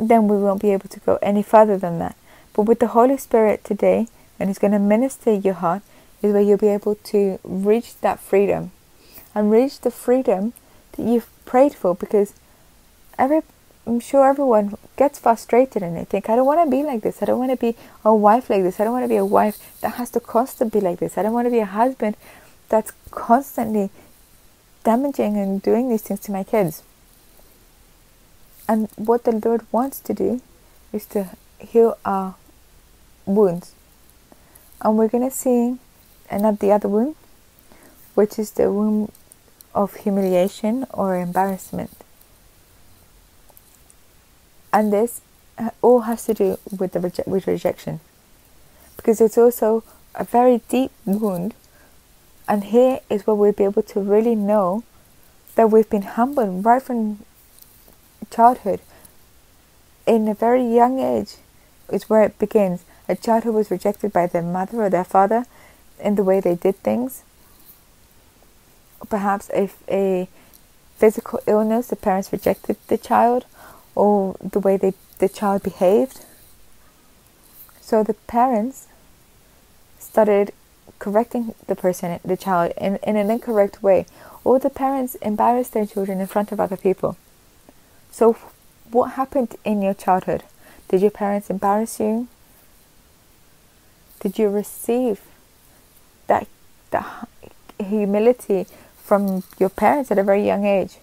then 0.00 0.28
we 0.28 0.36
won't 0.36 0.60
be 0.60 0.72
able 0.72 0.88
to 0.88 1.00
go 1.00 1.18
any 1.22 1.42
further 1.42 1.76
than 1.78 1.98
that. 1.98 2.16
But 2.56 2.62
with 2.62 2.80
the 2.80 2.88
Holy 2.88 3.18
Spirit 3.18 3.64
today, 3.64 4.08
and 4.40 4.48
He's 4.48 4.58
going 4.58 4.72
to 4.72 4.78
minister 4.78 5.34
your 5.34 5.54
heart, 5.54 5.82
is 6.22 6.32
where 6.32 6.40
you'll 6.40 6.56
be 6.56 6.68
able 6.68 6.94
to 6.94 7.38
reach 7.44 8.00
that 8.00 8.18
freedom 8.18 8.72
and 9.34 9.50
reach 9.50 9.82
the 9.82 9.90
freedom 9.90 10.54
that 10.92 11.02
you've 11.02 11.28
prayed 11.44 11.74
for 11.74 11.94
because 11.94 12.32
every 13.18 13.42
I'm 13.86 14.00
sure 14.00 14.28
everyone 14.28 14.76
gets 14.96 15.20
frustrated 15.20 15.80
and 15.82 15.96
they 15.96 16.04
think, 16.04 16.28
I 16.28 16.34
don't 16.34 16.46
want 16.46 16.64
to 16.64 16.68
be 16.68 16.82
like 16.82 17.02
this. 17.02 17.22
I 17.22 17.26
don't 17.26 17.38
want 17.38 17.52
to 17.52 17.56
be 17.56 17.76
a 18.04 18.12
wife 18.12 18.50
like 18.50 18.62
this. 18.64 18.80
I 18.80 18.84
don't 18.84 18.92
want 18.92 19.04
to 19.04 19.08
be 19.08 19.16
a 19.16 19.24
wife 19.24 19.80
that 19.80 19.94
has 19.94 20.10
to 20.10 20.20
constantly 20.20 20.80
be 20.80 20.84
like 20.84 20.98
this. 20.98 21.16
I 21.16 21.22
don't 21.22 21.32
want 21.32 21.46
to 21.46 21.52
be 21.52 21.60
a 21.60 21.66
husband 21.66 22.16
that's 22.68 22.90
constantly 23.12 23.90
damaging 24.82 25.36
and 25.36 25.62
doing 25.62 25.88
these 25.88 26.02
things 26.02 26.18
to 26.20 26.32
my 26.32 26.42
kids. 26.42 26.82
And 28.68 28.88
what 28.96 29.22
the 29.22 29.32
Lord 29.32 29.64
wants 29.70 30.00
to 30.00 30.12
do 30.12 30.40
is 30.92 31.06
to 31.06 31.30
heal 31.60 31.96
our 32.04 32.34
wounds. 33.26 33.74
And 34.80 34.96
we're 34.96 35.08
to 35.08 35.30
see 35.30 35.76
another 36.30 36.72
other 36.72 36.88
wound, 36.88 37.16
which 38.14 38.38
is 38.38 38.52
the 38.52 38.72
wound 38.72 39.12
of 39.74 39.94
humiliation 39.94 40.86
or 40.94 41.16
embarrassment. 41.16 41.90
And 44.72 44.92
this 44.92 45.20
all 45.82 46.00
has 46.00 46.24
to 46.26 46.34
do 46.34 46.58
with 46.78 46.92
the 46.92 47.00
reje- 47.00 47.26
with 47.26 47.46
rejection, 47.46 48.00
because 48.96 49.20
it's 49.20 49.38
also 49.38 49.82
a 50.14 50.24
very 50.24 50.60
deep 50.68 50.90
wound. 51.04 51.54
And 52.48 52.64
here 52.64 53.00
is 53.10 53.26
where 53.26 53.34
we'll 53.34 53.52
be 53.52 53.64
able 53.64 53.82
to 53.82 54.00
really 54.00 54.34
know 54.34 54.84
that 55.56 55.70
we've 55.70 55.88
been 55.88 56.02
humbled 56.02 56.64
right 56.64 56.82
from 56.82 57.24
childhood. 58.30 58.80
In 60.06 60.28
a 60.28 60.34
very 60.34 60.62
young 60.62 61.00
age, 61.00 61.36
is 61.90 62.08
where 62.08 62.22
it 62.22 62.38
begins. 62.38 62.84
A 63.08 63.16
child 63.16 63.44
who 63.44 63.52
was 63.52 63.70
rejected 63.70 64.12
by 64.12 64.26
their 64.26 64.42
mother 64.42 64.82
or 64.82 64.90
their 64.90 65.04
father 65.04 65.46
in 66.00 66.16
the 66.16 66.24
way 66.24 66.40
they 66.40 66.54
did 66.54 66.76
things. 66.82 67.22
Perhaps 69.08 69.50
if 69.54 69.82
a 69.88 70.28
physical 70.96 71.40
illness, 71.46 71.88
the 71.88 71.96
parents 71.96 72.32
rejected 72.32 72.76
the 72.88 72.98
child, 72.98 73.44
or 73.94 74.36
the 74.42 74.58
way 74.58 74.76
they, 74.76 74.94
the 75.18 75.28
child 75.28 75.62
behaved. 75.62 76.24
So 77.80 78.02
the 78.02 78.14
parents 78.14 78.88
started 79.98 80.52
correcting 80.98 81.54
the 81.66 81.76
person, 81.76 82.18
the 82.24 82.36
child, 82.36 82.72
in, 82.76 82.96
in 82.96 83.16
an 83.16 83.30
incorrect 83.30 83.82
way, 83.82 84.06
or 84.44 84.58
the 84.58 84.70
parents 84.70 85.14
embarrassed 85.16 85.72
their 85.72 85.86
children 85.86 86.20
in 86.20 86.26
front 86.26 86.52
of 86.52 86.60
other 86.60 86.76
people. 86.76 87.16
So, 88.10 88.36
what 88.90 89.12
happened 89.12 89.56
in 89.64 89.82
your 89.82 89.94
childhood? 89.94 90.44
Did 90.88 91.02
your 91.02 91.10
parents 91.10 91.50
embarrass 91.50 92.00
you? 92.00 92.28
Did 94.26 94.40
you 94.40 94.48
receive 94.48 95.20
that, 96.26 96.48
that 96.90 97.28
humility 97.78 98.66
from 99.00 99.44
your 99.56 99.68
parents 99.68 100.10
at 100.10 100.18
a 100.18 100.24
very 100.24 100.44
young 100.44 100.64
age? 100.64 100.96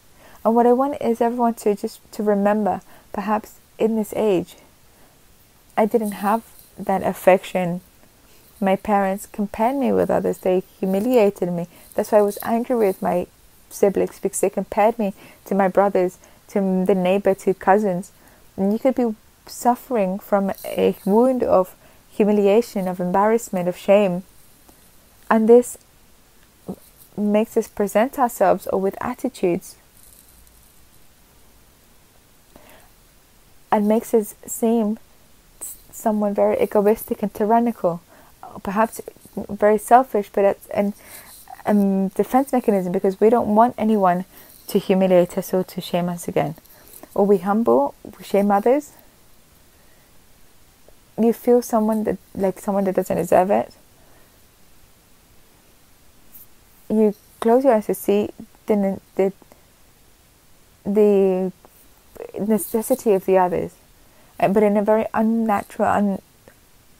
And 0.43 0.53
what 0.53 0.67
I 0.67 0.73
want 0.73 1.01
is 1.01 1.21
everyone 1.21 1.53
to 1.53 1.73
just 1.73 2.01
to 2.11 2.21
remember, 2.21 2.81
perhaps 3.13 3.61
in 3.79 3.95
this 3.95 4.13
age, 4.17 4.57
I 5.77 5.85
didn't 5.85 6.19
have 6.19 6.43
that 6.77 7.01
affection. 7.01 7.79
My 8.59 8.75
parents 8.75 9.25
compared 9.25 9.77
me 9.77 9.93
with 9.93 10.09
others. 10.09 10.39
They 10.39 10.63
humiliated 10.81 11.49
me. 11.49 11.69
That's 11.95 12.11
why 12.11 12.17
I 12.17 12.23
was 12.23 12.37
angry 12.43 12.75
with 12.75 13.01
my 13.01 13.27
siblings 13.69 14.19
because 14.19 14.41
they 14.41 14.49
compared 14.49 14.99
me 14.99 15.13
to 15.45 15.55
my 15.55 15.69
brothers, 15.69 16.17
to 16.49 16.83
the 16.85 16.93
neighbor, 16.93 17.33
to 17.35 17.53
cousins. 17.53 18.11
And 18.57 18.73
you 18.73 18.79
could 18.79 18.95
be 18.95 19.15
suffering 19.47 20.19
from 20.19 20.51
a 20.65 20.97
wound 21.05 21.41
of 21.41 21.73
humiliation, 22.13 22.87
of 22.87 22.99
embarrassment, 22.99 23.67
of 23.67 23.77
shame. 23.77 24.23
And 25.29 25.49
this 25.49 25.77
makes 27.17 27.57
us 27.57 27.67
present 27.67 28.19
ourselves 28.19 28.67
or 28.67 28.79
with 28.79 28.95
attitudes 29.01 29.75
and 33.71 33.87
makes 33.87 34.13
us 34.13 34.35
seem 34.45 34.99
someone 35.91 36.33
very 36.33 36.61
egoistic 36.61 37.23
and 37.23 37.33
tyrannical, 37.33 38.01
perhaps 38.61 39.01
very 39.35 39.79
selfish, 39.79 40.29
but 40.31 40.45
it's 40.45 40.67
an 40.67 40.93
defense 42.09 42.51
mechanism 42.51 42.91
because 42.91 43.19
we 43.19 43.29
don't 43.29 43.55
want 43.55 43.73
anyone 43.77 44.25
to 44.67 44.77
humiliate 44.77 45.37
us 45.37 45.53
or 45.53 45.63
to 45.63 45.81
shame 45.81 46.09
us 46.09 46.27
again. 46.27 46.55
Or 47.15 47.25
we 47.25 47.39
humble, 47.39 47.95
we 48.03 48.23
shame 48.23 48.51
others. 48.51 48.91
You 51.17 51.33
feel 51.33 51.61
someone 51.61 52.03
that 52.05 52.17
like 52.33 52.59
someone 52.59 52.85
that 52.85 52.95
doesn't 52.95 53.17
deserve 53.17 53.51
it. 53.51 53.73
You 56.89 57.13
close 57.39 57.63
your 57.63 57.73
eyes 57.73 57.85
to 57.85 57.93
see 57.93 58.29
the 58.65 58.99
the 59.15 59.33
the 60.85 61.51
necessity 62.39 63.13
of 63.13 63.25
the 63.25 63.37
others, 63.37 63.75
uh, 64.39 64.47
but 64.47 64.63
in 64.63 64.77
a 64.77 64.81
very 64.81 65.05
unnatural, 65.13 65.89
un, 65.89 66.21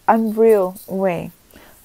unreal 0.08 0.78
way. 0.88 1.32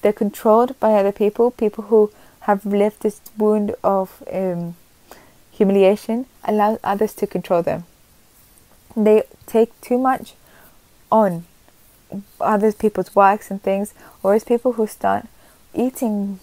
They're 0.01 0.13
controlled 0.13 0.79
by 0.79 0.93
other 0.93 1.11
people, 1.11 1.51
people 1.51 1.85
who 1.85 2.11
have 2.41 2.65
left 2.65 3.01
this 3.01 3.21
wound 3.37 3.75
of 3.83 4.23
um, 4.31 4.75
humiliation, 5.51 6.25
allow 6.43 6.79
others 6.83 7.13
to 7.15 7.27
control 7.27 7.61
them. 7.61 7.83
They 8.95 9.23
take 9.45 9.79
too 9.81 9.97
much 9.97 10.33
on 11.11 11.45
other 12.39 12.71
people's 12.71 13.15
works 13.15 13.51
and 13.51 13.61
things, 13.61 13.93
or 14.23 14.33
as 14.33 14.43
people 14.43 14.73
who 14.73 14.87
start 14.87 15.27
eating 15.73 16.39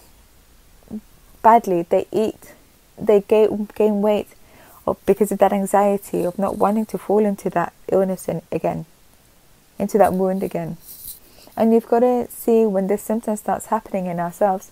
badly, 1.43 1.83
they 1.83 2.07
eat, 2.13 2.55
they 2.99 3.21
gain, 3.21 3.69
gain 3.75 4.03
weight 4.03 4.29
or 4.87 4.97
because 5.05 5.33
of 5.33 5.39
that 5.41 5.53
anxiety 5.53 6.25
of 6.25 6.39
not 6.39 6.57
wanting 6.57 6.87
to 6.87 6.97
fall 6.97 7.27
into 7.27 7.51
that 7.51 7.73
illness 7.89 8.29
in, 8.29 8.41
again, 8.53 8.87
into 9.79 9.99
that 9.99 10.13
wound 10.13 10.43
again. 10.43 10.77
And 11.57 11.73
you've 11.73 11.89
got 11.89 12.01
to 12.01 12.29
see 12.31 12.65
when 12.65 12.87
this 12.87 13.03
symptom 13.03 13.37
starts 13.37 13.67
happening 13.67 14.07
in 14.07 14.21
ourselves, 14.21 14.71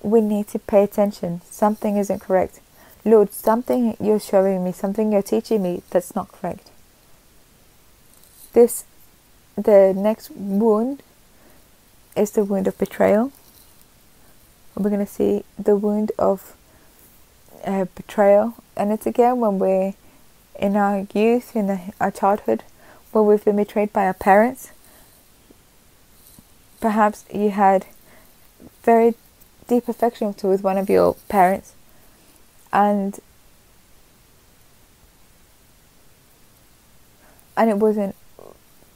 we 0.00 0.20
need 0.20 0.46
to 0.48 0.58
pay 0.58 0.84
attention. 0.84 1.40
Something 1.50 1.96
isn't 1.96 2.20
correct. 2.20 2.60
Lord, 3.04 3.32
something 3.32 3.96
you're 4.00 4.20
showing 4.20 4.62
me, 4.62 4.72
something 4.72 5.10
you're 5.10 5.22
teaching 5.22 5.62
me 5.62 5.82
that's 5.90 6.14
not 6.14 6.30
correct. 6.30 6.70
This, 8.52 8.84
the 9.56 9.92
next 9.96 10.30
wound 10.30 11.02
is 12.16 12.32
the 12.32 12.44
wound 12.44 12.66
of 12.66 12.76
betrayal. 12.78 13.32
We're 14.76 14.90
going 14.90 15.04
to 15.04 15.12
see 15.12 15.44
the 15.58 15.76
wound 15.76 16.12
of 16.18 16.56
uh, 17.64 17.86
betrayal, 17.94 18.54
and 18.76 18.92
it's 18.92 19.06
again 19.06 19.38
when 19.38 19.58
we're 19.58 19.94
in 20.58 20.76
our 20.76 21.06
youth, 21.14 21.54
in 21.54 21.68
the, 21.68 21.80
our 22.00 22.10
childhood, 22.10 22.64
where 23.12 23.22
we've 23.22 23.44
been 23.44 23.56
betrayed 23.56 23.92
by 23.92 24.06
our 24.06 24.14
parents. 24.14 24.72
Perhaps 26.80 27.24
you 27.32 27.50
had 27.50 27.86
very 28.82 29.14
deep 29.68 29.88
affection 29.88 30.34
with 30.42 30.62
one 30.62 30.76
of 30.76 30.90
your 30.90 31.14
parents, 31.28 31.74
and 32.72 33.20
and 37.56 37.70
it 37.70 37.76
wasn't 37.78 38.14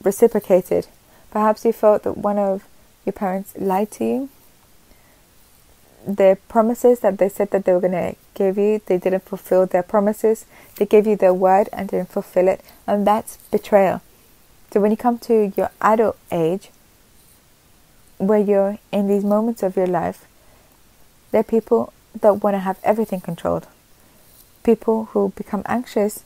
reciprocated. 0.02 0.86
Perhaps 1.30 1.64
you 1.64 1.72
felt 1.72 2.02
that 2.04 2.16
one 2.16 2.38
of 2.38 2.64
your 3.04 3.12
parents 3.12 3.54
lied 3.58 3.90
to 3.92 4.04
you 4.04 4.28
the 6.08 6.38
promises 6.48 7.00
that 7.00 7.18
they 7.18 7.28
said 7.28 7.50
that 7.50 7.66
they 7.66 7.72
were 7.72 7.80
going 7.80 7.92
to 7.92 8.16
give 8.34 8.56
you, 8.56 8.80
they 8.86 8.96
didn't 8.96 9.24
fulfill 9.24 9.66
their 9.66 9.82
promises. 9.82 10.46
They 10.76 10.86
gave 10.86 11.06
you 11.06 11.16
their 11.16 11.34
word 11.34 11.68
and 11.72 11.88
didn't 11.88 12.10
fulfill 12.10 12.48
it, 12.48 12.62
and 12.86 13.06
that's 13.06 13.36
betrayal. 13.50 14.00
So 14.70 14.80
when 14.80 14.90
you 14.90 14.96
come 14.96 15.18
to 15.20 15.52
your 15.56 15.70
adult 15.80 16.16
age, 16.32 16.70
where 18.16 18.38
you're 18.38 18.78
in 18.90 19.06
these 19.06 19.24
moments 19.24 19.62
of 19.62 19.76
your 19.76 19.86
life, 19.86 20.26
there 21.30 21.40
are 21.40 21.44
people 21.44 21.92
that 22.18 22.42
want 22.42 22.54
to 22.54 22.60
have 22.60 22.78
everything 22.82 23.20
controlled. 23.20 23.66
People 24.64 25.06
who 25.12 25.32
become 25.36 25.62
anxious 25.66 26.24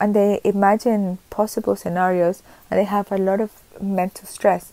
and 0.00 0.14
they 0.14 0.40
imagine 0.44 1.18
possible 1.30 1.76
scenarios 1.76 2.42
and 2.70 2.78
they 2.78 2.84
have 2.84 3.10
a 3.10 3.18
lot 3.18 3.40
of 3.40 3.50
mental 3.80 4.26
stress. 4.26 4.72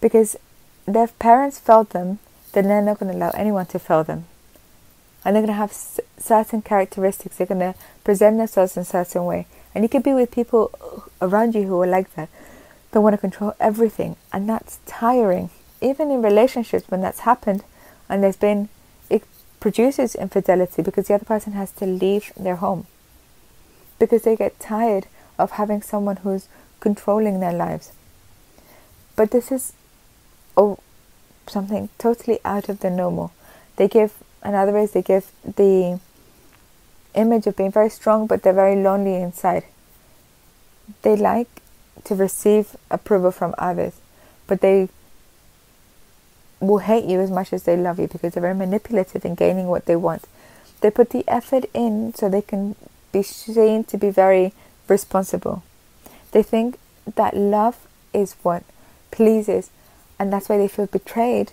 Because 0.00 0.36
their 0.86 1.08
parents 1.08 1.58
failed 1.58 1.90
them, 1.90 2.18
then 2.52 2.68
they're 2.68 2.82
not 2.82 2.98
going 2.98 3.12
to 3.12 3.18
allow 3.18 3.30
anyone 3.30 3.66
to 3.66 3.78
fail 3.78 4.04
them. 4.04 4.26
And 5.24 5.34
they're 5.34 5.42
going 5.42 5.52
to 5.52 5.58
have 5.58 5.70
s- 5.70 6.00
certain 6.18 6.62
characteristics. 6.62 7.36
They're 7.36 7.46
going 7.46 7.60
to 7.60 7.74
present 8.04 8.38
themselves 8.38 8.76
in 8.76 8.82
a 8.82 8.86
certain 8.86 9.24
way. 9.24 9.46
And 9.74 9.84
you 9.84 9.88
could 9.88 10.02
be 10.02 10.14
with 10.14 10.30
people 10.30 10.72
around 11.20 11.54
you 11.54 11.64
who 11.64 11.82
are 11.82 11.86
like 11.86 12.14
that. 12.14 12.28
They 12.92 13.00
want 13.00 13.14
to 13.14 13.18
control 13.18 13.54
everything. 13.60 14.16
And 14.32 14.48
that's 14.48 14.78
tiring. 14.86 15.50
Even 15.80 16.10
in 16.10 16.22
relationships, 16.22 16.88
when 16.88 17.00
that's 17.00 17.20
happened 17.20 17.64
and 18.08 18.22
there's 18.22 18.36
been, 18.36 18.68
produces 19.60 20.14
infidelity 20.14 20.82
because 20.82 21.08
the 21.08 21.14
other 21.14 21.24
person 21.24 21.52
has 21.52 21.72
to 21.72 21.86
leave 21.86 22.32
their 22.36 22.56
home. 22.56 22.86
Because 23.98 24.22
they 24.22 24.36
get 24.36 24.60
tired 24.60 25.06
of 25.38 25.52
having 25.52 25.82
someone 25.82 26.16
who's 26.16 26.48
controlling 26.80 27.40
their 27.40 27.52
lives. 27.52 27.92
But 29.16 29.30
this 29.30 29.50
is 29.50 29.72
oh, 30.56 30.78
something 31.46 31.88
totally 31.98 32.38
out 32.44 32.68
of 32.68 32.80
the 32.80 32.90
normal. 32.90 33.32
They 33.76 33.88
give, 33.88 34.14
in 34.44 34.54
other 34.54 34.72
ways, 34.72 34.92
they 34.92 35.02
give 35.02 35.30
the 35.44 36.00
image 37.14 37.46
of 37.46 37.56
being 37.56 37.72
very 37.72 37.90
strong, 37.90 38.26
but 38.26 38.42
they're 38.42 38.52
very 38.52 38.76
lonely 38.76 39.16
inside. 39.16 39.64
They 41.02 41.16
like 41.16 41.62
to 42.04 42.14
receive 42.14 42.76
approval 42.90 43.30
from 43.30 43.54
others, 43.58 43.94
but 44.46 44.60
they 44.60 44.88
will 46.60 46.78
hate 46.78 47.04
you 47.04 47.20
as 47.20 47.30
much 47.30 47.52
as 47.52 47.62
they 47.64 47.76
love 47.76 47.98
you 47.98 48.08
because 48.08 48.34
they're 48.34 48.40
very 48.40 48.54
manipulative 48.54 49.24
in 49.24 49.34
gaining 49.34 49.68
what 49.68 49.86
they 49.86 49.96
want. 49.96 50.24
They 50.80 50.90
put 50.90 51.10
the 51.10 51.24
effort 51.28 51.64
in 51.74 52.14
so 52.14 52.28
they 52.28 52.42
can 52.42 52.74
be 53.12 53.22
seen 53.22 53.84
to 53.84 53.98
be 53.98 54.10
very 54.10 54.52
responsible. 54.88 55.62
They 56.32 56.42
think 56.42 56.78
that 57.14 57.36
love 57.36 57.86
is 58.12 58.36
what 58.42 58.64
pleases 59.10 59.70
and 60.18 60.32
that's 60.32 60.48
why 60.48 60.58
they 60.58 60.68
feel 60.68 60.86
betrayed 60.86 61.52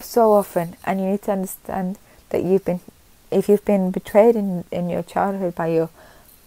so 0.00 0.32
often 0.32 0.76
and 0.84 1.00
you 1.00 1.06
need 1.06 1.22
to 1.22 1.32
understand 1.32 1.98
that 2.30 2.44
you've 2.44 2.64
been 2.64 2.80
if 3.30 3.48
you've 3.48 3.64
been 3.64 3.90
betrayed 3.90 4.36
in, 4.36 4.64
in 4.70 4.88
your 4.88 5.02
childhood 5.02 5.54
by 5.54 5.66
your 5.66 5.90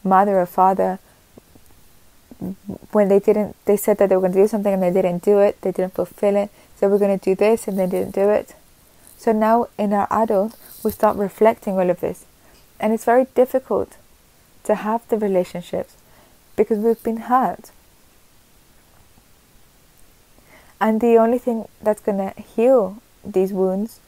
mother 0.03 0.39
or 0.39 0.45
father 0.45 0.99
when 2.91 3.07
they 3.07 3.19
didn't 3.19 3.55
they 3.65 3.77
said 3.77 3.97
that 3.97 4.09
they 4.09 4.15
were 4.15 4.21
going 4.21 4.33
to 4.33 4.41
do 4.41 4.47
something 4.47 4.73
and 4.73 4.83
they 4.83 4.91
didn't 4.91 5.23
do 5.23 5.39
it 5.39 5.59
they 5.61 5.71
didn't 5.71 5.93
fulfill 5.93 6.35
it 6.35 6.49
so 6.81 6.89
we're 6.89 6.97
going 6.97 7.17
to 7.17 7.23
do 7.23 7.35
this 7.35 7.67
and 7.67 7.79
they 7.79 7.87
didn't 7.87 8.13
do 8.13 8.29
it 8.29 8.53
so 9.17 9.31
now 9.31 9.67
in 9.77 9.93
our 9.93 10.07
adult 10.11 10.57
we 10.83 10.91
start 10.91 11.15
reflecting 11.15 11.79
all 11.79 11.89
of 11.89 12.01
this 12.01 12.25
and 12.79 12.91
it's 12.91 13.05
very 13.05 13.27
difficult 13.35 13.95
to 14.65 14.75
have 14.75 15.07
the 15.07 15.17
relationships 15.17 15.95
because 16.57 16.79
we've 16.79 17.03
been 17.03 17.29
hurt 17.31 17.71
and 20.81 20.99
the 20.99 21.15
only 21.15 21.37
thing 21.37 21.67
that's 21.79 22.01
going 22.01 22.17
to 22.17 22.41
heal 22.41 22.97
these 23.23 23.53
wounds, 23.53 23.99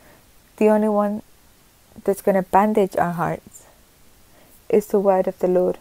the 0.57 0.69
only 0.69 0.89
one 0.89 1.21
that's 2.03 2.24
going 2.24 2.36
to 2.36 2.49
bandage 2.49 2.95
our 2.97 3.13
hearts, 3.13 3.67
is 4.69 4.88
the 4.88 4.99
word 4.99 5.28
of 5.28 5.38
the 5.38 5.47
Lord, 5.47 5.78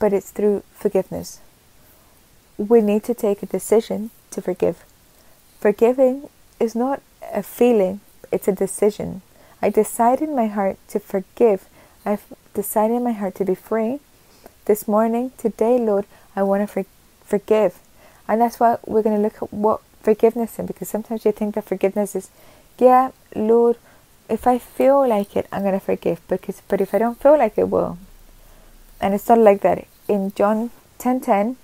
but 0.00 0.12
it's 0.12 0.32
through 0.32 0.64
forgiveness. 0.72 1.38
We 2.58 2.80
need 2.80 3.04
to 3.04 3.14
take 3.14 3.44
a 3.44 3.46
decision 3.46 4.10
to 4.32 4.42
forgive. 4.42 4.84
Forgiving 5.66 6.28
is 6.60 6.76
not 6.76 7.02
a 7.34 7.42
feeling, 7.42 7.98
it's 8.30 8.46
a 8.46 8.52
decision. 8.52 9.22
I 9.60 9.68
decide 9.68 10.22
in 10.22 10.32
my 10.32 10.46
heart 10.46 10.76
to 10.90 11.00
forgive. 11.00 11.66
I've 12.04 12.22
decided 12.54 12.98
in 12.98 13.02
my 13.02 13.10
heart 13.10 13.34
to 13.34 13.44
be 13.44 13.56
free, 13.56 13.98
this 14.66 14.86
morning, 14.86 15.32
today, 15.36 15.76
Lord, 15.76 16.04
I 16.36 16.44
want 16.44 16.62
to 16.62 16.68
for- 16.68 16.90
forgive. 17.24 17.80
And 18.28 18.40
that's 18.40 18.60
why 18.60 18.78
we're 18.86 19.02
going 19.02 19.16
to 19.16 19.20
look 19.20 19.42
at 19.42 19.52
what 19.52 19.80
forgiveness 20.04 20.56
is 20.56 20.66
because 20.68 20.88
sometimes 20.88 21.24
you 21.24 21.32
think 21.32 21.56
that 21.56 21.64
forgiveness 21.64 22.14
is, 22.14 22.30
yeah, 22.78 23.10
Lord, 23.34 23.76
if 24.28 24.46
I 24.46 24.58
feel 24.58 25.04
like 25.08 25.34
it, 25.34 25.48
I'm 25.50 25.62
going 25.62 25.74
to 25.74 25.84
forgive. 25.84 26.20
Because, 26.28 26.62
but 26.68 26.80
if 26.80 26.94
I 26.94 26.98
don't 26.98 27.20
feel 27.20 27.36
like 27.36 27.58
it, 27.58 27.68
will. 27.68 27.98
And 29.00 29.14
it's 29.14 29.28
not 29.28 29.38
like 29.38 29.62
that. 29.62 29.84
In 30.06 30.32
John 30.36 30.70
10 30.98 31.22
10, 31.22 31.56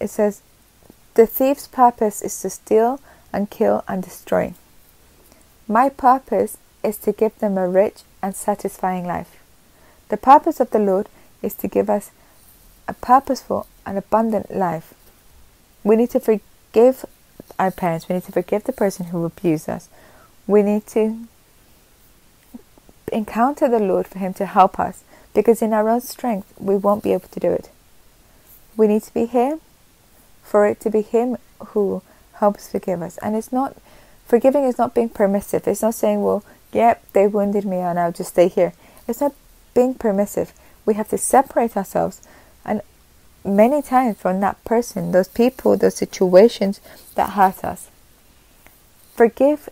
it 0.00 0.10
says, 0.10 0.42
The 1.14 1.26
thief's 1.26 1.68
purpose 1.68 2.22
is 2.22 2.40
to 2.40 2.50
steal 2.50 3.00
and 3.32 3.50
kill 3.50 3.84
and 3.86 4.02
destroy. 4.02 4.54
My 5.68 5.88
purpose 5.88 6.56
is 6.82 6.96
to 6.98 7.12
give 7.12 7.38
them 7.38 7.56
a 7.56 7.68
rich 7.68 8.02
and 8.22 8.34
satisfying 8.34 9.06
life. 9.06 9.38
The 10.08 10.16
purpose 10.16 10.58
of 10.58 10.70
the 10.70 10.78
Lord 10.78 11.08
is 11.42 11.54
to 11.54 11.68
give 11.68 11.88
us 11.88 12.10
a 12.88 12.94
purposeful 12.94 13.66
and 13.86 13.96
abundant 13.96 14.54
life. 14.54 14.94
We 15.84 15.96
need 15.96 16.10
to 16.10 16.20
forgive 16.20 17.04
our 17.58 17.70
parents. 17.70 18.08
We 18.08 18.14
need 18.14 18.24
to 18.24 18.32
forgive 18.32 18.64
the 18.64 18.72
person 18.72 19.06
who 19.06 19.24
abused 19.24 19.68
us. 19.68 19.88
We 20.46 20.62
need 20.62 20.86
to 20.88 21.26
encounter 23.12 23.68
the 23.68 23.78
Lord 23.78 24.08
for 24.08 24.18
Him 24.18 24.34
to 24.34 24.46
help 24.46 24.80
us 24.80 25.04
because 25.34 25.62
in 25.62 25.72
our 25.72 25.88
own 25.88 26.00
strength 26.00 26.52
we 26.58 26.76
won't 26.76 27.04
be 27.04 27.12
able 27.12 27.28
to 27.28 27.40
do 27.40 27.52
it. 27.52 27.70
We 28.76 28.88
need 28.88 29.02
to 29.02 29.14
be 29.14 29.26
here 29.26 29.60
for 30.50 30.66
it 30.66 30.80
to 30.80 30.90
be 30.90 31.00
Him 31.00 31.36
who 31.68 32.02
helps 32.34 32.68
forgive 32.68 33.02
us. 33.02 33.18
And 33.18 33.36
it's 33.36 33.52
not, 33.52 33.76
forgiving 34.26 34.64
is 34.64 34.78
not 34.78 34.96
being 34.96 35.08
permissive. 35.08 35.68
It's 35.68 35.80
not 35.80 35.94
saying, 35.94 36.24
well, 36.24 36.42
yep, 36.72 37.04
they 37.12 37.28
wounded 37.28 37.64
me 37.64 37.76
and 37.76 38.00
I'll 38.00 38.10
just 38.10 38.30
stay 38.30 38.48
here. 38.48 38.72
It's 39.06 39.20
not 39.20 39.32
being 39.74 39.94
permissive. 39.94 40.52
We 40.84 40.94
have 40.94 41.08
to 41.10 41.18
separate 41.18 41.76
ourselves 41.76 42.20
and 42.64 42.82
many 43.44 43.80
times 43.80 44.16
from 44.16 44.40
that 44.40 44.62
person, 44.64 45.12
those 45.12 45.28
people, 45.28 45.76
those 45.76 45.94
situations 45.94 46.80
that 47.14 47.30
hurt 47.30 47.62
us. 47.62 47.88
Forgive 49.14 49.68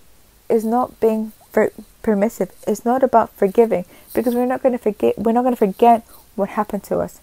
is 0.48 0.64
not 0.64 1.00
being 1.00 1.32
for, 1.50 1.72
permissive. 2.02 2.52
It's 2.68 2.84
not 2.84 3.02
about 3.02 3.34
forgiving 3.34 3.84
because 4.14 4.36
we're 4.36 4.46
not 4.46 4.62
going 4.62 4.78
to 4.78 4.82
forget. 4.82 5.18
We're 5.18 5.32
not 5.32 5.42
going 5.42 5.54
to 5.54 5.66
forget 5.66 6.06
what 6.36 6.50
happened 6.50 6.84
to 6.84 6.98
us, 6.98 7.20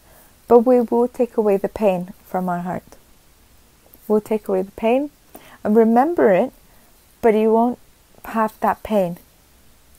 but 0.50 0.60
we 0.60 0.82
will 0.82 1.08
take 1.08 1.38
away 1.38 1.56
the 1.56 1.70
pain 1.70 2.12
from 2.26 2.50
our 2.50 2.60
heart 2.60 2.84
will 4.08 4.22
take 4.22 4.48
away 4.48 4.62
the 4.62 4.72
pain 4.72 5.10
and 5.64 5.76
remember 5.76 6.32
it, 6.32 6.54
but 7.22 7.34
you 7.34 7.52
won't 7.52 7.80
have 8.26 8.60
that 8.60 8.84
pain. 8.84 9.18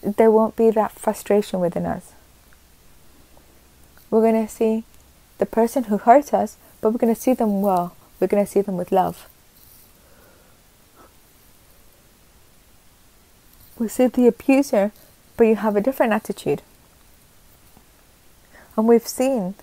There 0.02 0.30
won't 0.30 0.56
be 0.56 0.70
that 0.70 0.92
frustration 0.92 1.60
within 1.60 1.86
us. 1.86 2.12
We're 4.10 4.20
going 4.20 4.46
to 4.46 4.52
see 4.52 4.84
the 5.38 5.46
person 5.46 5.84
who 5.84 5.98
hurt 5.98 6.32
us, 6.32 6.56
but 6.80 6.92
we're 6.92 6.98
going 6.98 7.14
to 7.14 7.20
see 7.20 7.34
them 7.34 7.60
well. 7.60 7.96
We're 8.20 8.28
going 8.28 8.44
to 8.44 8.50
see 8.50 8.60
them 8.60 8.76
with 8.76 8.92
love. 8.92 9.28
We 13.78 13.88
see 13.88 14.06
the 14.06 14.26
abuser, 14.26 14.92
but 15.36 15.44
you 15.44 15.56
have 15.56 15.76
a 15.76 15.80
different 15.80 16.12
attitude. 16.12 16.62
And 18.76 18.86
we've 18.86 19.06
seen 19.06 19.54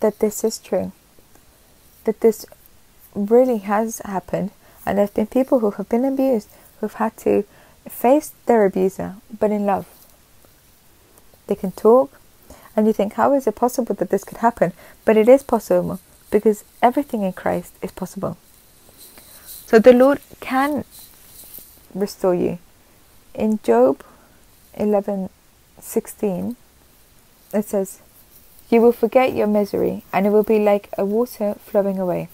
that 0.00 0.18
this 0.18 0.44
is 0.44 0.58
true. 0.58 0.92
That 2.04 2.20
this 2.20 2.44
really 3.14 3.58
has 3.58 4.00
happened, 4.04 4.50
and 4.84 4.98
there's 4.98 5.10
been 5.10 5.26
people 5.26 5.60
who 5.60 5.70
have 5.72 5.88
been 5.88 6.04
abused 6.04 6.48
who've 6.80 6.94
had 6.94 7.16
to 7.18 7.44
face 7.88 8.32
their 8.46 8.64
abuser, 8.64 9.16
but 9.38 9.50
in 9.50 9.66
love. 9.66 9.86
They 11.46 11.54
can 11.54 11.72
talk, 11.72 12.20
and 12.76 12.86
you 12.86 12.92
think, 12.92 13.14
how 13.14 13.34
is 13.34 13.46
it 13.46 13.54
possible 13.54 13.94
that 13.96 14.10
this 14.10 14.24
could 14.24 14.38
happen? 14.38 14.72
But 15.04 15.16
it 15.16 15.28
is 15.28 15.42
possible 15.42 16.00
because 16.30 16.64
everything 16.80 17.22
in 17.22 17.32
Christ 17.32 17.74
is 17.82 17.92
possible. 17.92 18.36
So 19.66 19.78
the 19.78 19.92
Lord 19.92 20.20
can 20.40 20.84
restore 21.94 22.34
you. 22.34 22.58
In 23.34 23.60
Job 23.62 24.02
11 24.74 25.30
16, 25.80 26.56
it 27.52 27.64
says, 27.64 28.00
You 28.70 28.80
will 28.80 28.92
forget 28.92 29.34
your 29.34 29.46
misery, 29.46 30.04
and 30.12 30.26
it 30.26 30.30
will 30.30 30.42
be 30.42 30.58
like 30.58 30.88
a 30.96 31.04
water 31.04 31.54
flowing 31.54 31.98
away. 31.98 32.28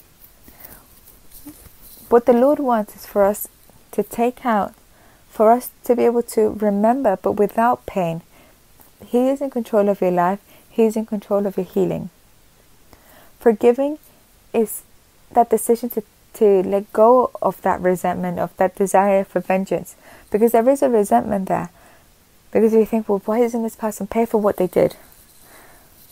What 2.08 2.24
the 2.24 2.32
Lord 2.32 2.58
wants 2.58 2.96
is 2.96 3.06
for 3.06 3.24
us 3.24 3.48
to 3.92 4.02
take 4.02 4.46
out, 4.46 4.74
for 5.28 5.52
us 5.52 5.70
to 5.84 5.94
be 5.94 6.04
able 6.04 6.22
to 6.22 6.50
remember, 6.50 7.18
but 7.20 7.32
without 7.32 7.84
pain. 7.84 8.22
He 9.04 9.28
is 9.28 9.40
in 9.40 9.50
control 9.50 9.88
of 9.88 10.00
your 10.00 10.10
life, 10.10 10.40
He 10.70 10.84
is 10.84 10.96
in 10.96 11.04
control 11.04 11.46
of 11.46 11.56
your 11.56 11.66
healing. 11.66 12.10
Forgiving 13.38 13.98
is 14.54 14.82
that 15.32 15.50
decision 15.50 15.90
to, 15.90 16.02
to 16.34 16.62
let 16.62 16.92
go 16.92 17.30
of 17.42 17.60
that 17.62 17.80
resentment, 17.80 18.38
of 18.38 18.56
that 18.56 18.74
desire 18.74 19.22
for 19.22 19.40
vengeance, 19.40 19.94
because 20.30 20.52
there 20.52 20.68
is 20.68 20.82
a 20.82 20.88
resentment 20.88 21.48
there. 21.48 21.70
Because 22.50 22.72
we 22.72 22.86
think, 22.86 23.08
well, 23.08 23.20
why 23.26 23.40
doesn't 23.40 23.62
this 23.62 23.76
person 23.76 24.06
pay 24.06 24.24
for 24.24 24.38
what 24.38 24.56
they 24.56 24.66
did? 24.66 24.96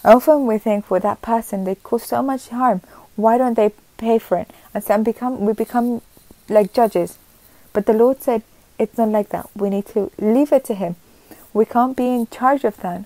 Often 0.05 0.47
we 0.47 0.59
think, 0.59 0.91
well, 0.91 1.01
that 1.01 1.23
person, 1.23 1.65
they 1.65 1.75
caused 1.75 2.07
so 2.07 2.23
much 2.23 2.49
harm. 2.49 2.83
Why 3.17 3.39
don't 3.39 3.55
they 3.55 3.73
pay 3.97 4.19
for 4.19 4.39
it. 4.39 4.51
And 4.75 4.83
some 4.83 5.03
become 5.03 5.45
we 5.45 5.53
become 5.53 6.03
like 6.49 6.73
judges. 6.73 7.19
But 7.73 7.87
the 7.87 7.93
Lord 7.93 8.23
said 8.23 8.43
it's 8.79 8.99
not 8.99 9.09
like 9.09 9.31
that. 9.31 9.49
We 9.55 9.71
need 9.71 9.87
to 9.87 10.11
leave 10.19 10.53
it 10.53 10.65
to 10.67 10.75
Him. 10.75 10.97
We 11.53 11.65
can't 11.65 11.97
be 11.97 12.07
in 12.07 12.27
charge 12.29 12.65
of 12.65 12.77
that. 12.79 13.05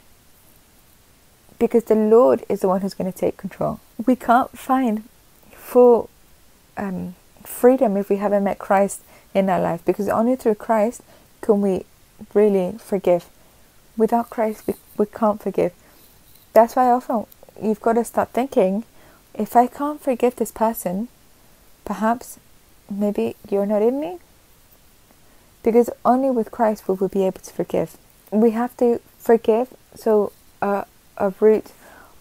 Because 1.59 1.85
the 1.85 1.95
Lord 1.95 2.45
is 2.49 2.61
the 2.61 2.69
one 2.69 2.81
who's 2.81 2.95
going 2.95 3.13
to 3.13 3.17
take 3.19 3.37
control. 3.37 3.81
We 4.07 4.17
can't 4.17 4.51
find 4.59 5.05
full 5.53 6.09
um, 6.77 7.15
freedom 7.45 7.97
if 7.97 8.09
we 8.09 8.17
haven't 8.17 8.45
met 8.45 8.59
Christ 8.59 9.03
in 9.35 9.49
our 9.51 9.61
life. 9.61 9.85
Because 9.85 10.09
only 10.09 10.37
through 10.37 10.57
Christ 10.57 11.03
can 11.43 11.61
we 11.61 11.85
really 12.35 12.77
forgive. 12.79 13.27
Without 13.97 14.31
Christ, 14.31 14.67
we, 14.67 14.75
we 14.97 15.07
can't 15.07 15.41
forgive. 15.41 15.73
That's 16.53 16.75
why 16.75 16.91
often 16.91 17.27
you've 17.63 17.81
got 17.81 17.93
to 17.93 18.05
start 18.05 18.31
thinking 18.31 18.85
if 19.35 19.57
I 19.57 19.67
can't 19.67 20.01
forgive 20.01 20.37
this 20.37 20.53
person, 20.53 21.09
perhaps 21.85 22.39
maybe 22.91 23.37
you're 23.49 23.67
not 23.67 23.83
in 23.83 24.01
me. 24.01 24.19
Because 25.63 25.91
only 26.05 26.31
with 26.31 26.51
Christ 26.51 26.89
will 26.89 26.97
we 26.97 27.09
be 27.09 27.27
able 27.27 27.41
to 27.41 27.53
forgive. 27.53 27.97
We 28.31 28.53
have 28.53 28.77
to 28.79 29.01
forgive 29.19 29.75
so 29.95 30.33
uh, 30.63 30.85
a 31.17 31.35
root 31.41 31.73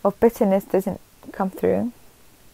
of 0.03 0.19
bitterness 0.19 0.65
doesn't 0.65 0.99
come 1.31 1.49
through. 1.49 1.93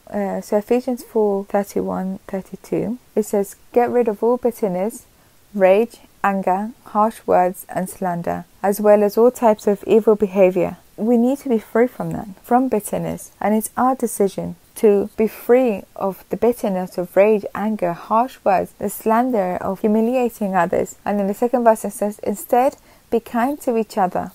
Uh, 0.07 0.39
so 0.41 0.57
Ephesians 0.57 1.03
4 1.03 1.45
31 1.45 2.19
32 2.27 2.99
it 3.15 3.23
says, 3.23 3.55
Get 3.73 3.89
rid 3.89 4.07
of 4.07 4.21
all 4.21 4.37
bitterness, 4.37 5.05
rage, 5.53 5.97
anger, 6.23 6.71
harsh 6.85 7.21
words, 7.25 7.65
and 7.69 7.89
slander, 7.89 8.45
as 8.61 8.79
well 8.79 9.03
as 9.03 9.17
all 9.17 9.31
types 9.31 9.65
of 9.65 9.83
evil 9.87 10.15
behavior 10.15 10.77
we 10.97 11.17
need 11.17 11.39
to 11.39 11.49
be 11.49 11.59
free 11.59 11.87
from 11.87 12.11
that, 12.11 12.27
from 12.43 12.69
bitterness. 12.69 13.31
And 13.39 13.55
it's 13.55 13.69
our 13.75 13.95
decision 13.95 14.55
to 14.75 15.09
be 15.17 15.27
free 15.27 15.83
of 15.95 16.23
the 16.29 16.37
bitterness 16.37 16.97
of 16.97 17.15
rage, 17.15 17.45
anger, 17.53 17.93
harsh 17.93 18.37
words, 18.43 18.73
the 18.79 18.89
slander 18.89 19.57
of 19.57 19.81
humiliating 19.81 20.55
others. 20.55 20.97
And 21.05 21.19
in 21.19 21.27
the 21.27 21.33
second 21.33 21.63
verse 21.63 21.85
it 21.85 21.91
says, 21.91 22.19
Instead, 22.19 22.77
be 23.09 23.19
kind 23.19 23.59
to 23.61 23.77
each 23.77 23.97
other, 23.97 24.31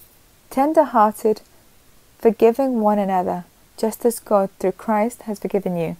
tender 0.48 0.84
hearted, 0.84 1.42
forgiving 2.18 2.80
one 2.80 2.98
another, 2.98 3.44
just 3.76 4.04
as 4.04 4.20
God 4.20 4.50
through 4.58 4.72
Christ 4.72 5.22
has 5.22 5.38
forgiven 5.38 5.76
you. 5.76 5.96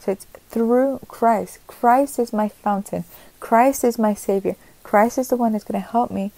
So 0.00 0.12
it's 0.12 0.26
through 0.50 1.00
Christ. 1.08 1.58
Christ 1.66 2.18
is 2.18 2.32
my 2.32 2.48
fountain. 2.48 3.04
Christ 3.40 3.82
is 3.82 3.98
my 3.98 4.14
Savior. 4.14 4.56
Christ 4.82 5.18
is 5.18 5.28
the 5.28 5.36
one 5.36 5.52
that's 5.52 5.64
going 5.64 5.82
to 5.82 5.88
help 5.88 6.10
me 6.10 6.30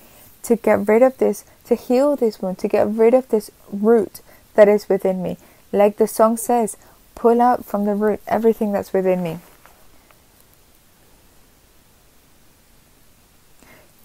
to 0.42 0.56
get 0.56 0.88
rid 0.88 1.02
of 1.02 1.18
this, 1.18 1.44
to 1.64 1.74
heal 1.74 2.16
this 2.16 2.40
wound, 2.40 2.58
to 2.58 2.68
get 2.68 2.86
rid 2.88 3.14
of 3.14 3.28
this 3.28 3.50
root 3.70 4.20
that 4.54 4.68
is 4.68 4.88
within 4.88 5.22
me. 5.22 5.36
Like 5.72 5.96
the 5.96 6.06
song 6.06 6.36
says, 6.36 6.76
pull 7.14 7.40
out 7.40 7.64
from 7.64 7.84
the 7.84 7.94
root 7.94 8.20
everything 8.26 8.72
that's 8.72 8.92
within 8.92 9.22
me. 9.22 9.38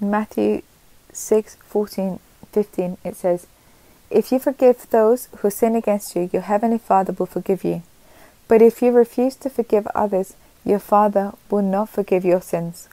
In 0.02 0.10
Matthew 0.10 0.64
6 1.14 1.58
14 1.64 2.20
15, 2.52 2.98
it 3.04 3.16
says, 3.16 3.48
If 4.10 4.32
you 4.32 4.40
forgive 4.40 4.90
those 4.90 5.28
who 5.38 5.50
sin 5.50 5.76
against 5.76 6.16
you, 6.16 6.30
your 6.32 6.44
heavenly 6.44 6.78
Father 6.78 7.14
will 7.14 7.26
forgive 7.26 7.64
you. 7.64 7.82
But 8.48 8.62
if 8.62 8.82
you 8.82 8.92
refuse 8.92 9.36
to 9.38 9.50
forgive 9.50 9.88
others, 9.96 10.36
your 10.64 10.80
Father 10.80 11.34
will 11.50 11.62
not 11.62 11.90
forgive 11.90 12.24
your 12.24 12.42
sins. 12.42 12.88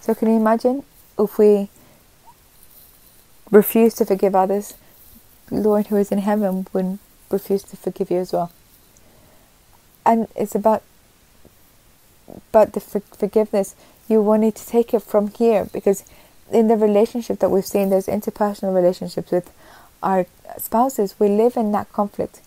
So, 0.00 0.14
can 0.14 0.28
you 0.28 0.36
imagine 0.36 0.84
if 1.18 1.38
we 1.38 1.68
refuse 3.50 3.94
to 3.94 4.04
forgive 4.04 4.34
others, 4.34 4.74
Lord 5.50 5.86
who 5.86 5.96
is 5.96 6.12
in 6.12 6.18
heaven 6.18 6.66
would 6.72 6.98
refuse 7.30 7.62
to 7.64 7.76
forgive 7.76 8.10
you 8.10 8.18
as 8.18 8.32
well. 8.32 8.52
And 10.04 10.28
it's 10.36 10.54
about 10.54 10.82
but 12.52 12.72
the 12.74 12.80
for- 12.80 13.00
forgiveness 13.00 13.74
you 14.08 14.22
will 14.22 14.38
need 14.38 14.54
to 14.54 14.66
take 14.66 14.92
it 14.94 15.00
from 15.00 15.28
here 15.28 15.64
because 15.72 16.04
in 16.50 16.68
the 16.68 16.76
relationship 16.76 17.38
that 17.40 17.50
we've 17.50 17.66
seen, 17.66 17.90
those 17.90 18.06
interpersonal 18.06 18.74
relationships 18.74 19.30
with 19.30 19.52
our 20.02 20.26
spouses, 20.56 21.14
we 21.18 21.28
live 21.28 21.56
in 21.56 21.72
that 21.72 21.92
conflict. 21.92 22.40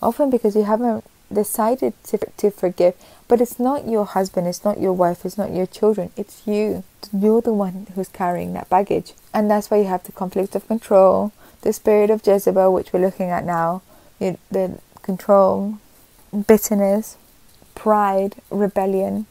Often 0.00 0.30
because 0.30 0.56
you 0.56 0.64
haven't 0.64 1.04
decided 1.32 1.92
to, 2.04 2.18
to 2.36 2.50
forgive, 2.50 2.94
but 3.28 3.40
it's 3.40 3.58
not 3.58 3.88
your 3.88 4.04
husband, 4.04 4.46
it's 4.46 4.64
not 4.64 4.80
your 4.80 4.92
wife, 4.92 5.24
it's 5.24 5.38
not 5.38 5.52
your 5.52 5.66
children, 5.66 6.10
it's 6.16 6.46
you. 6.46 6.84
You're 7.12 7.40
the 7.40 7.52
one 7.52 7.86
who's 7.94 8.08
carrying 8.08 8.52
that 8.54 8.68
baggage. 8.68 9.14
And 9.32 9.50
that's 9.50 9.70
why 9.70 9.78
you 9.78 9.84
have 9.84 10.04
the 10.04 10.12
conflict 10.12 10.54
of 10.54 10.66
control, 10.66 11.32
the 11.62 11.72
spirit 11.72 12.10
of 12.10 12.26
Jezebel, 12.26 12.72
which 12.72 12.92
we're 12.92 13.00
looking 13.00 13.30
at 13.30 13.44
now, 13.44 13.82
the 14.18 14.78
control, 15.02 15.78
bitterness, 16.46 17.16
pride, 17.74 18.36
rebellion, 18.50 19.26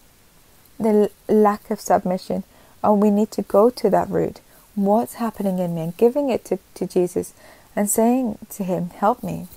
the 0.79 1.09
lack 1.27 1.69
of 1.69 1.81
submission. 1.81 2.43
And 2.83 3.01
we 3.01 3.09
need 3.09 3.31
to 3.31 3.41
go 3.41 3.69
to 3.69 3.89
that 3.89 4.09
root. 4.09 4.41
What's 4.75 5.15
happening 5.15 5.59
in 5.59 5.73
me? 5.73 5.81
And 5.81 5.97
giving 5.97 6.29
it 6.29 6.45
to, 6.45 6.59
to 6.75 6.85
Jesus 6.85 7.33
and 7.75 7.89
saying 7.89 8.37
to 8.51 8.63
Him, 8.63 8.89
Help 8.91 9.23
me. 9.23 9.47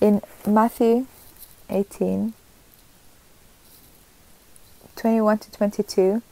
In 0.00 0.20
Matthew 0.46 1.06
18 1.72 2.34
21 5.02 5.38
to 5.38 5.50
22, 5.50 6.22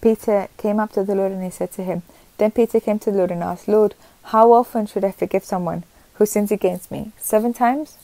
Peter 0.00 0.48
came 0.56 0.80
up 0.80 0.92
to 0.92 1.04
the 1.04 1.14
Lord 1.14 1.30
and 1.30 1.44
he 1.44 1.50
said 1.50 1.70
to 1.72 1.84
him, 1.84 2.02
Then 2.38 2.50
Peter 2.50 2.80
came 2.80 2.98
to 2.98 3.12
the 3.12 3.18
Lord 3.18 3.30
and 3.30 3.44
asked, 3.44 3.68
Lord, 3.68 3.94
how 4.24 4.52
often 4.52 4.86
should 4.86 5.04
I 5.04 5.12
forgive 5.12 5.44
someone 5.44 5.84
who 6.14 6.26
sins 6.26 6.50
against 6.50 6.90
me? 6.90 7.12
Seven 7.16 7.52
times? 7.52 7.96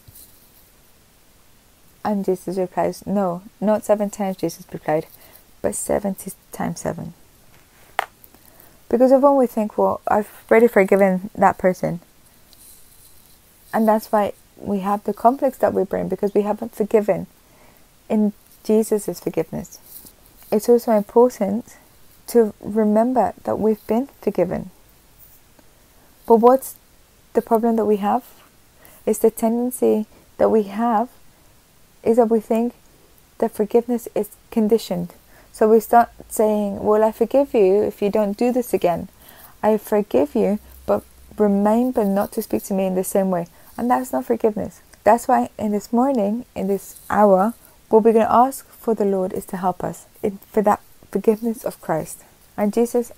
And 2.05 2.25
Jesus 2.25 2.59
replies, 2.59 3.05
No, 3.07 3.43
not 3.61 3.85
seven 3.85 4.09
times, 4.09 4.37
Jesus 4.37 4.67
replied, 4.73 5.07
but 5.63 5.75
70 5.75 6.31
times 6.53 6.81
seven. 6.81 7.15
Because 8.89 9.11
of 9.11 9.25
often 9.25 9.37
we 9.37 9.49
think, 9.49 9.77
Well, 9.77 10.01
I've 10.07 10.45
already 10.49 10.69
forgiven 10.69 11.31
that 11.35 11.59
person. 11.59 11.99
And 13.75 13.89
that's 13.89 14.13
why 14.13 14.35
we 14.65 14.81
have 14.81 15.05
the 15.05 15.15
conflicts 15.15 15.59
that 15.59 15.75
we 15.75 15.85
bring 15.85 16.09
because 16.09 16.35
we 16.35 16.43
haven't 16.43 16.75
forgiven 16.75 17.27
in 18.09 18.33
Jesus' 18.65 19.21
forgiveness. 19.21 19.79
It's 20.51 20.69
also 20.69 20.93
important 20.93 21.77
to 22.29 22.55
remember 22.61 23.35
that 23.45 23.59
we've 23.59 23.85
been 23.87 24.09
forgiven. 24.21 24.71
But 26.27 26.37
what's 26.37 26.77
the 27.33 27.43
problem 27.43 27.77
that 27.77 27.85
we 27.85 27.97
have? 27.97 28.25
Is 29.05 29.19
the 29.19 29.31
tendency 29.31 30.07
that 30.39 30.51
we 30.51 30.65
have 30.65 31.09
is 32.03 32.17
that 32.17 32.31
we 32.31 32.41
think 32.41 32.75
that 33.39 33.51
forgiveness 33.53 34.09
is 34.15 34.31
conditioned. 34.51 35.15
So 35.53 35.69
we 35.69 35.81
start 35.81 36.11
saying, 36.29 36.83
Well, 36.83 37.05
I 37.05 37.13
forgive 37.13 37.55
you 37.55 37.83
if 37.83 38.01
you 38.01 38.11
don't 38.11 38.37
do 38.37 38.53
this 38.53 38.73
again. 38.73 39.09
I 39.63 39.77
forgive 39.77 40.35
you, 40.35 40.59
but 40.87 41.05
remember 41.37 42.05
not 42.05 42.33
to 42.33 42.43
speak 42.43 42.63
to 42.65 42.75
me 42.75 42.87
in 42.87 42.95
the 42.95 43.05
same 43.05 43.31
way. 43.31 43.47
And 43.77 43.91
that's 43.91 44.13
not 44.13 44.27
forgiveness. 44.27 44.83
That's 45.05 45.27
why 45.27 45.51
in 45.59 45.73
this 45.73 45.93
morning, 45.93 46.45
in 46.55 46.69
this 46.69 47.01
hour, 47.11 47.55
what 47.89 48.05
we're 48.05 48.13
going 48.13 48.27
to 48.27 48.33
ask 48.33 48.69
for 48.69 48.95
the 48.95 49.05
Lord 49.05 49.33
is 49.33 49.45
to 49.47 49.57
help 49.57 49.83
us 49.83 50.07
in, 50.23 50.39
for 50.51 50.63
that 50.63 50.81
forgiveness 51.11 51.65
of 51.65 51.81
Christ. 51.81 52.23
And 52.57 52.73
Jesus 52.73 53.13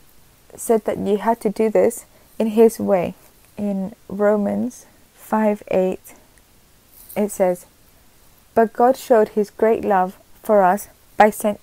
said 0.57 0.85
that 0.85 0.99
you 0.99 1.19
had 1.19 1.41
to 1.41 1.51
do 1.51 1.71
this 1.71 2.07
in 2.39 2.49
His 2.49 2.79
way. 2.79 3.15
In 3.57 3.95
Romans 4.09 4.87
5 5.15 5.63
8, 5.71 6.01
it 7.17 7.31
says, 7.31 7.67
but 8.55 8.73
God 8.73 8.97
showed 8.97 9.31
his 9.31 9.51
great 9.51 9.85
love 9.85 10.17
for 10.43 10.63
us 10.63 10.89
by 11.17 11.31
sent 11.31 11.61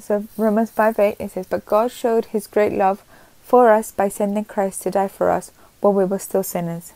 so 0.00 0.26
Romans 0.36 0.70
5 0.70 0.98
8 0.98 1.16
it 1.18 1.30
says, 1.32 1.46
But 1.46 1.66
God 1.66 1.90
showed 1.90 2.26
his 2.26 2.46
great 2.46 2.72
love 2.72 3.02
for 3.42 3.72
us 3.72 3.90
by 3.90 4.08
sending 4.08 4.44
Christ 4.44 4.82
to 4.82 4.90
die 4.90 5.08
for 5.08 5.30
us 5.30 5.50
while 5.80 5.92
we 5.92 6.04
were 6.04 6.20
still 6.20 6.42
sinners. 6.42 6.92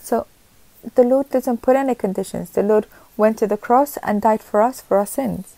So 0.00 0.26
the 0.94 1.02
Lord 1.02 1.30
doesn't 1.30 1.62
put 1.62 1.76
any 1.76 1.94
conditions. 1.94 2.50
The 2.50 2.62
Lord 2.62 2.86
went 3.16 3.38
to 3.38 3.46
the 3.46 3.56
cross 3.56 3.96
and 3.98 4.20
died 4.20 4.42
for 4.42 4.62
us 4.62 4.80
for 4.80 4.98
our 4.98 5.06
sins. 5.06 5.56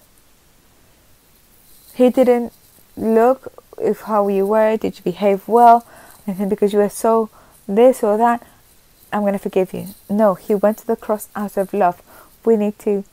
He 1.94 2.10
didn't 2.10 2.52
look 2.96 3.52
if 3.78 4.02
how 4.02 4.28
you 4.28 4.46
were, 4.46 4.76
did 4.76 4.98
you 4.98 5.04
behave 5.04 5.48
well, 5.48 5.86
and 6.26 6.50
because 6.50 6.72
you 6.72 6.78
were 6.78 6.88
so 6.88 7.30
this 7.68 8.02
or 8.02 8.16
that, 8.16 8.46
I'm 9.12 9.22
going 9.22 9.32
to 9.32 9.38
forgive 9.38 9.72
you. 9.72 9.88
No, 10.10 10.34
he 10.34 10.54
went 10.54 10.78
to 10.78 10.86
the 10.86 10.96
cross 10.96 11.28
out 11.34 11.56
of 11.56 11.72
love. 11.72 12.02
We 12.44 12.56
need 12.56 12.78
to 12.80 13.04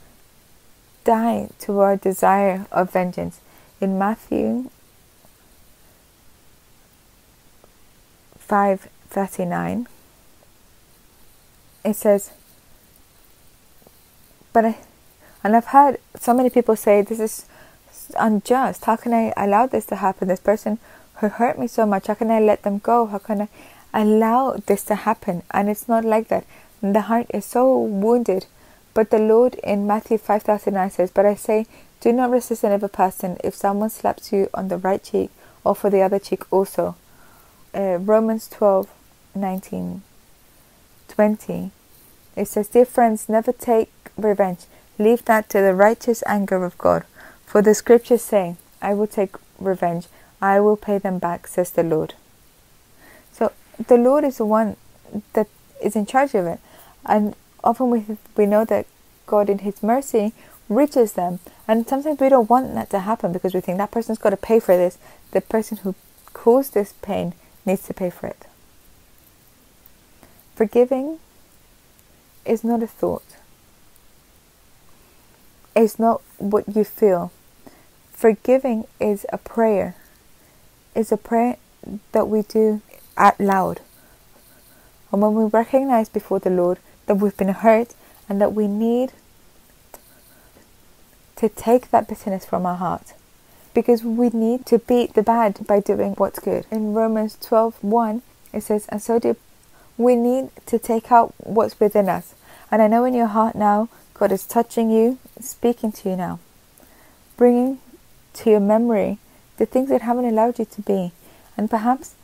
die 1.04 1.50
to 1.60 1.80
our 1.80 1.96
desire 1.96 2.66
of 2.72 2.92
vengeance. 2.92 3.40
In 3.82 3.98
Matthew 3.98 4.70
5:39 8.40 9.88
it 11.84 11.96
says 11.96 12.32
but 14.52 14.66
I 14.66 14.78
and 15.44 15.56
I've 15.56 15.68
heard 15.68 15.98
so 16.16 16.34
many 16.34 16.50
people 16.50 16.76
say 16.76 17.02
this 17.02 17.20
is 17.20 17.46
unjust. 18.18 18.86
How 18.86 18.96
can 18.96 19.14
I 19.14 19.34
allow 19.36 19.68
this 19.68 19.86
to 19.88 19.98
happen? 19.98 20.30
This 20.30 20.40
person 20.40 20.80
who 21.16 21.28
hurt 21.28 21.60
me 21.60 21.68
so 21.68 21.86
much, 21.86 22.08
how 22.08 22.14
can 22.14 22.32
I 22.32 22.40
let 22.40 22.64
them 22.64 22.78
go? 22.78 23.08
How 23.08 23.18
can 23.18 23.42
I 23.42 23.50
allow 23.94 24.58
this 24.66 24.84
to 24.86 24.96
happen. 24.96 25.44
And 25.52 25.70
it's 25.70 25.88
not 25.88 26.04
like 26.04 26.28
that. 26.30 26.46
The 26.82 27.02
heart 27.02 27.28
is 27.34 27.46
so 27.46 27.78
wounded. 27.78 28.48
But 28.94 29.10
the 29.10 29.20
Lord 29.20 29.56
in 29.56 29.88
Matthew 29.88 30.18
5,009 30.18 30.92
says, 30.92 31.12
But 31.12 31.26
I 31.26 31.36
say, 31.36 31.66
do 32.02 32.12
not 32.12 32.32
resist 32.32 32.64
another 32.64 32.88
person 32.88 33.38
if 33.44 33.56
someone 33.56 33.90
slaps 33.90 34.32
you 34.32 34.50
on 34.54 34.68
the 34.68 34.78
right 34.78 35.04
cheek 35.04 35.30
or 35.64 35.76
for 35.76 35.90
the 35.90 36.02
other 36.02 36.20
cheek 36.20 36.52
also. 36.52 36.96
Uh, 37.74 37.98
Romans 37.98 38.48
12, 38.50 38.88
19, 39.34 40.04
20. 41.14 41.70
It 42.36 42.48
says, 42.48 42.68
Dear 42.70 42.86
friends, 42.86 43.30
never 43.30 43.52
take 43.52 43.92
revenge. 44.18 44.66
Leave 44.98 45.24
that 45.26 45.48
to 45.50 45.62
the 45.62 45.76
righteous 45.76 46.24
anger 46.26 46.66
of 46.66 46.78
God. 46.80 47.04
For 47.46 47.62
the 47.62 47.76
scriptures 47.76 48.24
say, 48.24 48.56
I 48.82 48.96
will 48.96 49.06
take 49.08 49.36
revenge. 49.60 50.08
I 50.42 50.60
will 50.60 50.76
pay 50.76 50.98
them 50.98 51.20
back, 51.20 51.46
says 51.48 51.72
the 51.72 51.84
Lord 51.84 52.16
So 53.32 53.52
the 53.88 53.98
Lord 53.98 54.24
is 54.24 54.38
the 54.38 54.46
one 54.46 54.76
that 55.34 55.48
is 55.82 55.96
in 55.96 56.08
charge 56.08 56.34
of 56.34 56.48
it. 56.48 56.60
And 57.06 57.36
often 57.64 57.92
we, 57.92 58.06
we 58.36 58.48
know 58.48 58.66
that 58.66 58.88
God, 59.28 59.50
in 59.50 59.60
His 59.60 59.84
mercy, 59.84 60.34
reaches 60.68 61.14
them. 61.14 61.40
And 61.68 61.88
sometimes 61.88 62.20
we 62.20 62.30
don't 62.30 62.50
want 62.50 62.74
that 62.74 62.90
to 62.90 63.00
happen 63.00 63.32
because 63.34 63.54
we 63.54 63.62
think 63.62 63.78
that 63.78 63.92
person's 63.92 64.18
got 64.18 64.32
to 64.32 64.38
pay 64.38 64.60
for 64.60 64.76
this. 64.76 64.98
The 65.32 65.42
person 65.42 65.78
who 65.78 65.94
caused 66.34 66.74
this 66.74 66.94
pain 67.04 67.34
needs 67.66 67.84
to 67.84 67.94
pay 67.94 68.10
for 68.10 68.28
it. 68.28 68.48
Forgiving 70.56 71.20
is 72.46 72.64
not 72.64 72.84
a 72.84 72.88
thought, 72.88 73.24
it's 75.76 75.98
not 75.98 76.22
what 76.38 76.76
you 76.76 76.84
feel. 76.84 77.32
Forgiving 78.12 78.86
is 79.00 79.26
a 79.34 79.38
prayer, 79.38 79.96
it's 80.96 81.12
a 81.12 81.18
prayer 81.18 81.58
that 82.12 82.28
we 82.28 82.44
do 82.44 82.82
out 83.18 83.40
loud. 83.40 83.82
And 85.12 85.22
when 85.22 85.34
we 85.36 85.46
recognize 85.46 86.10
before 86.10 86.40
the 86.40 86.50
Lord 86.50 86.80
that 87.06 87.16
we've 87.16 87.36
been 87.38 87.50
hurt 87.50 87.94
and 88.30 88.40
that 88.42 88.54
we 88.54 88.68
need 88.68 89.12
to 91.36 91.50
take 91.50 91.92
that 91.92 92.08
bitterness 92.08 92.46
from 92.46 92.66
our 92.66 92.78
heart 92.78 93.14
because 93.74 94.04
we 94.04 94.30
need 94.30 94.66
to 94.68 94.80
beat 94.80 95.14
the 95.14 95.24
bad 95.24 95.66
by 95.68 95.80
doing 95.80 96.14
what's 96.14 96.40
good. 96.40 96.66
In 96.72 96.94
Romans 96.94 97.38
12:1 97.42 98.22
it 98.54 98.62
says, 98.62 98.86
"And 98.90 99.02
so 99.02 99.20
do 99.20 99.36
we 99.98 100.16
need 100.16 100.50
to 100.66 100.80
take 100.80 101.12
out 101.12 101.34
what's 101.38 101.80
within 101.80 102.10
us." 102.10 102.34
And 102.72 102.82
I 102.82 102.88
know 102.88 103.06
in 103.06 103.14
your 103.14 103.28
heart 103.28 103.56
now 103.56 103.90
God 104.14 104.32
is 104.32 104.46
touching 104.46 104.90
you, 104.90 105.18
speaking 105.40 105.92
to 105.92 106.10
you 106.10 106.16
now, 106.16 106.40
bringing 107.38 107.80
to 108.34 108.50
your 108.50 108.60
memory 108.60 109.20
the 109.58 109.66
things 109.66 109.90
that 109.90 110.02
haven't 110.02 110.26
allowed 110.26 110.58
you 110.60 110.66
to 110.66 110.82
be. 110.82 111.12
And 111.56 111.70
perhaps 111.70 112.16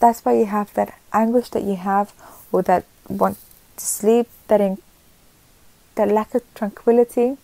that's 0.00 0.24
why 0.24 0.32
you 0.34 0.46
have 0.46 0.74
that 0.74 0.94
anguish 1.12 1.50
that 1.50 1.62
you 1.62 1.76
have, 1.76 2.12
or 2.50 2.62
that 2.62 2.84
want 3.08 3.38
to 3.76 3.84
sleep, 3.86 4.28
that 4.48 4.60
in, 4.60 4.78
that 5.94 6.08
lack 6.08 6.34
of 6.34 6.42
tranquility, 6.54 7.36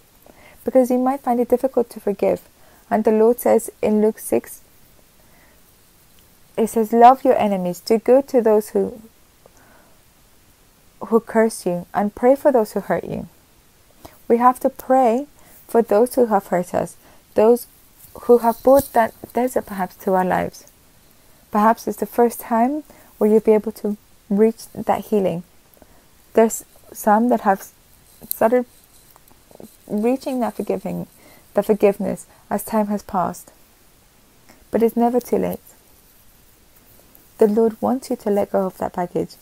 because 0.65 0.91
you 0.91 0.99
might 0.99 1.21
find 1.21 1.39
it 1.41 1.49
difficult 1.49 1.91
to 1.91 2.01
forgive. 2.01 2.43
And 2.91 3.05
the 3.05 3.13
Lord 3.13 3.41
says 3.41 3.71
in 3.83 4.03
Luke 4.03 4.19
six, 4.19 4.61
it 6.57 6.69
says, 6.69 6.93
"Love 6.93 7.25
your 7.25 7.37
enemies, 7.37 7.81
do 7.81 7.99
good 7.99 8.29
to 8.29 8.41
those 8.41 8.71
who 8.71 9.01
who 11.07 11.21
curse 11.21 11.67
you, 11.67 11.87
and 11.93 12.15
pray 12.15 12.35
for 12.35 12.53
those 12.53 12.73
who 12.73 12.81
hurt 12.81 13.05
you." 13.05 13.29
We 14.29 14.39
have 14.39 14.59
to 14.61 14.71
pray 14.71 15.27
for 15.69 15.83
those 15.83 16.15
who 16.15 16.27
have 16.27 16.47
hurt 16.47 16.75
us, 16.75 16.97
those 17.35 17.67
who 18.23 18.39
have 18.39 18.63
brought 18.63 18.93
that 18.93 19.13
desert 19.33 19.67
perhaps 19.67 19.97
to 19.97 20.15
our 20.15 20.25
lives. 20.25 20.65
Perhaps 21.51 21.87
it's 21.87 21.99
the 21.99 22.07
first 22.07 22.41
time 22.41 22.85
where 23.19 23.29
you'll 23.31 23.41
be 23.41 23.53
able 23.53 23.73
to 23.73 23.97
reach 24.29 24.67
that 24.73 25.07
healing. 25.07 25.43
There's 26.33 26.65
some 26.93 27.29
that 27.29 27.43
have 27.43 27.69
started 28.29 28.67
reaching 29.87 30.41
that 30.41 30.55
forgiving, 30.55 31.07
that 31.55 31.67
forgiveness 31.67 32.27
as 32.51 32.65
time 32.65 32.87
has 32.89 33.03
passed. 33.03 33.53
But 34.71 34.83
it's 34.83 34.97
never 34.97 35.21
too 35.21 35.39
late. 35.39 35.61
The 37.39 37.47
Lord 37.47 37.81
wants 37.81 38.11
you 38.11 38.17
to 38.17 38.31
let 38.31 38.53
go 38.53 38.67
of 38.67 38.79
that 38.79 38.95
baggage 38.95 39.37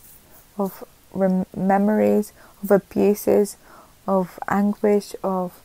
of 0.59 0.85
rem- 1.13 1.47
memories, 1.57 2.33
of 2.63 2.71
abuses, 2.71 3.57
of 4.07 4.39
anguish, 4.49 5.15
of 5.23 5.61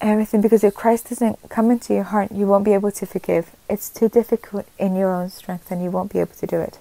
everything. 0.00 0.40
Because 0.40 0.64
if 0.64 0.74
Christ 0.74 1.08
doesn't 1.08 1.48
come 1.48 1.70
into 1.70 1.94
your 1.94 2.04
heart, 2.04 2.32
you 2.32 2.46
won't 2.46 2.64
be 2.64 2.74
able 2.74 2.92
to 2.92 3.06
forgive. 3.06 3.54
It's 3.68 3.90
too 3.90 4.08
difficult 4.08 4.66
in 4.78 4.96
your 4.96 5.12
own 5.12 5.30
strength, 5.30 5.70
and 5.70 5.82
you 5.82 5.90
won't 5.90 6.12
be 6.12 6.20
able 6.20 6.34
to 6.34 6.46
do 6.46 6.60
it. 6.60 6.78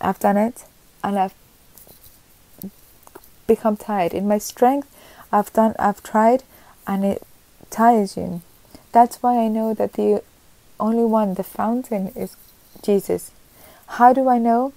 I've 0.00 0.18
done 0.18 0.36
it, 0.36 0.64
and 1.02 1.18
I've 1.18 1.34
become 3.46 3.76
tired. 3.76 4.14
In 4.14 4.26
my 4.26 4.38
strength, 4.38 4.88
I've 5.32 5.52
done, 5.52 5.74
I've 5.78 6.02
tried, 6.02 6.44
and 6.86 7.04
it 7.04 7.22
tires 7.70 8.16
you. 8.16 8.42
That's 8.92 9.22
why 9.22 9.38
I 9.38 9.48
know 9.48 9.74
that 9.74 9.94
the 9.94 10.22
only 10.78 11.04
one, 11.04 11.34
the 11.34 11.42
fountain, 11.42 12.08
is 12.14 12.36
Jesus. 12.82 13.32
How 13.86 14.12
do 14.12 14.28
I 14.28 14.38
know 14.38 14.72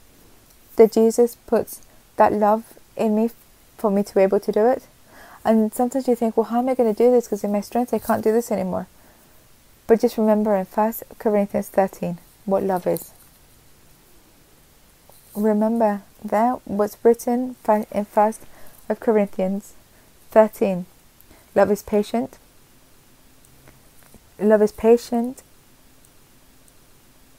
that 0.78 0.94
Jesus 0.94 1.36
puts 1.48 1.82
that 2.16 2.34
love 2.34 2.74
in 2.96 3.16
me 3.16 3.30
for 3.78 3.92
me 3.92 4.02
to 4.04 4.16
be 4.16 4.22
able 4.22 4.40
to 4.40 4.52
do 4.52 4.66
it? 4.66 4.88
And 5.44 5.74
sometimes 5.74 6.08
you 6.08 6.16
think, 6.16 6.36
well, 6.36 6.46
how 6.46 6.60
am 6.60 6.70
I 6.70 6.76
going 6.76 6.94
to 6.94 6.98
do 6.98 7.12
this? 7.12 7.26
Because 7.26 7.44
in 7.44 7.52
my 7.52 7.62
strength, 7.62 7.94
I 7.94 8.00
can't 8.00 8.24
do 8.24 8.32
this 8.32 8.52
anymore. 8.52 8.88
But 9.86 10.02
just 10.02 10.18
remember 10.18 10.56
in 10.56 10.66
1 10.66 10.94
Corinthians 11.20 11.70
13 11.70 12.20
what 12.46 12.64
love 12.64 12.86
is. 12.86 13.14
Remember 15.36 16.02
that 16.24 16.60
what's 16.66 16.98
written 17.04 17.56
in 17.66 18.06
1 18.06 18.34
Corinthians 19.00 19.74
13. 20.32 20.86
Love 21.56 21.72
is 21.72 21.84
patient. 21.84 22.38
Love 24.40 24.62
is 24.62 24.72
patient 24.72 25.44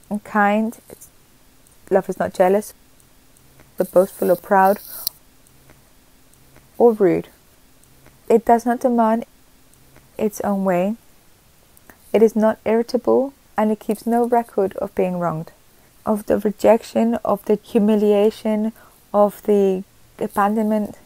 and 0.09 0.23
kind. 0.23 0.77
Love 1.91 2.09
is 2.09 2.19
not 2.19 2.33
jealous, 2.33 2.73
but 3.79 3.91
boastful 3.93 4.29
or 4.29 4.35
proud 4.35 4.77
or 6.77 6.91
rude. 6.91 7.29
It 8.29 8.45
does 8.45 8.65
not 8.65 8.81
demand 8.81 9.25
its 10.17 10.41
own 10.41 10.65
way. 10.65 10.97
It 12.11 12.21
is 12.21 12.35
not 12.35 12.59
irritable 12.65 13.33
and 13.57 13.71
it 13.71 13.79
keeps 13.79 14.05
no 14.05 14.27
record 14.27 14.75
of 14.77 14.93
being 14.95 15.17
wronged, 15.17 15.51
of 16.05 16.25
the 16.25 16.37
rejection, 16.37 17.15
of 17.23 17.43
the 17.45 17.55
humiliation, 17.55 18.73
of 19.13 19.41
the 19.43 19.83
abandonment. 20.19 20.97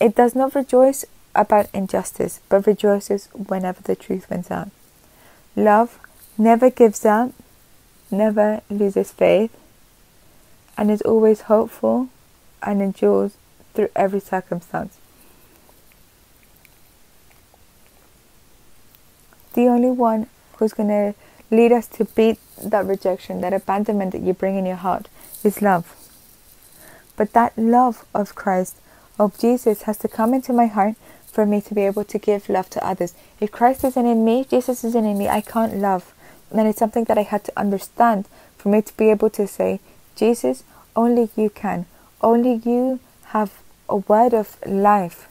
It 0.00 0.16
does 0.16 0.34
not 0.34 0.54
rejoice 0.54 1.04
about 1.34 1.68
injustice, 1.74 2.40
but 2.48 2.66
rejoices 2.66 3.28
whenever 3.32 3.82
the 3.82 3.96
truth 3.96 4.30
wins 4.30 4.50
out. 4.50 4.70
Love 5.54 5.98
never 6.38 6.70
gives 6.70 7.04
up, 7.04 7.32
never 8.10 8.62
loses 8.70 9.12
faith, 9.12 9.54
and 10.80 10.90
is 10.90 11.02
always 11.02 11.42
hopeful 11.42 12.08
and 12.62 12.80
endures 12.80 13.36
through 13.74 13.90
every 13.94 14.18
circumstance. 14.18 14.96
The 19.52 19.66
only 19.66 19.90
one 19.90 20.26
who's 20.56 20.72
going 20.72 20.88
to 20.88 21.14
lead 21.54 21.70
us 21.70 21.86
to 21.88 22.06
beat 22.06 22.38
that 22.62 22.86
rejection, 22.86 23.42
that 23.42 23.52
abandonment 23.52 24.12
that 24.12 24.22
you 24.22 24.32
bring 24.32 24.56
in 24.56 24.64
your 24.64 24.76
heart, 24.76 25.08
is 25.44 25.60
love. 25.60 25.94
But 27.14 27.34
that 27.34 27.58
love 27.58 28.06
of 28.14 28.34
Christ, 28.34 28.80
of 29.18 29.38
Jesus, 29.38 29.82
has 29.82 29.98
to 29.98 30.08
come 30.08 30.32
into 30.32 30.54
my 30.54 30.66
heart 30.66 30.94
for 31.26 31.44
me 31.44 31.60
to 31.60 31.74
be 31.74 31.82
able 31.82 32.04
to 32.04 32.18
give 32.18 32.48
love 32.48 32.70
to 32.70 32.86
others. 32.86 33.14
If 33.38 33.52
Christ 33.52 33.84
isn't 33.84 34.06
in 34.06 34.24
me, 34.24 34.46
Jesus 34.48 34.82
isn't 34.82 35.04
in 35.04 35.18
me, 35.18 35.28
I 35.28 35.42
can't 35.42 35.76
love. 35.76 36.14
And 36.50 36.66
it's 36.66 36.78
something 36.78 37.04
that 37.04 37.18
I 37.18 37.22
had 37.22 37.44
to 37.44 37.52
understand 37.54 38.26
for 38.56 38.70
me 38.70 38.80
to 38.80 38.96
be 38.96 39.10
able 39.10 39.28
to 39.30 39.46
say, 39.46 39.80
Jesus, 40.16 40.64
only 40.96 41.30
you 41.36 41.50
can. 41.50 41.86
Only 42.22 42.54
you 42.64 43.00
have 43.26 43.62
a 43.88 43.96
word 43.96 44.34
of 44.34 44.56
life. 44.66 45.28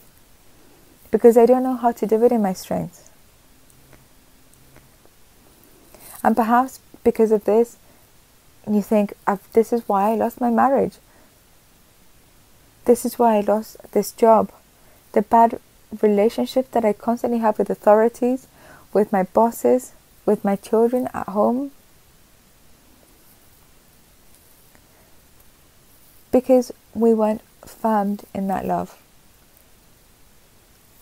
Because 1.11 1.37
I 1.37 1.45
don't 1.45 1.63
know 1.63 1.75
how 1.75 1.91
to 1.91 2.05
do 2.05 2.23
it 2.23 2.31
in 2.31 2.41
my 2.41 2.53
strength. 2.53 3.09
And 6.23 6.35
perhaps 6.35 6.79
because 7.03 7.31
of 7.31 7.45
this, 7.45 7.77
you 8.69 8.81
think, 8.81 9.13
this 9.53 9.73
is 9.73 9.87
why 9.87 10.11
I 10.11 10.15
lost 10.15 10.41
my 10.41 10.49
marriage. 10.49 10.95
This 12.85 13.05
is 13.05 13.17
why 13.17 13.37
I 13.37 13.41
lost 13.41 13.77
this 13.91 14.11
job. 14.11 14.51
The 15.13 15.21
bad 15.21 15.59
relationship 16.01 16.71
that 16.71 16.85
I 16.85 16.93
constantly 16.93 17.39
have 17.39 17.57
with 17.57 17.69
authorities, 17.69 18.47
with 18.93 19.11
my 19.11 19.23
bosses, 19.23 19.93
with 20.25 20.43
my 20.43 20.55
children 20.55 21.07
at 21.13 21.29
home. 21.29 21.71
Because 26.31 26.71
we 26.93 27.13
weren't 27.13 27.41
firmed 27.65 28.23
in 28.33 28.47
that 28.47 28.65
love. 28.65 28.97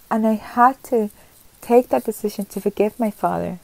And 0.09 0.25
I 0.25 0.33
had 0.33 0.81
to 0.85 1.09
take 1.61 1.89
that 1.89 2.05
decision 2.05 2.45
to 2.45 2.61
forgive 2.61 2.99
my 2.99 3.11
father 3.11 3.59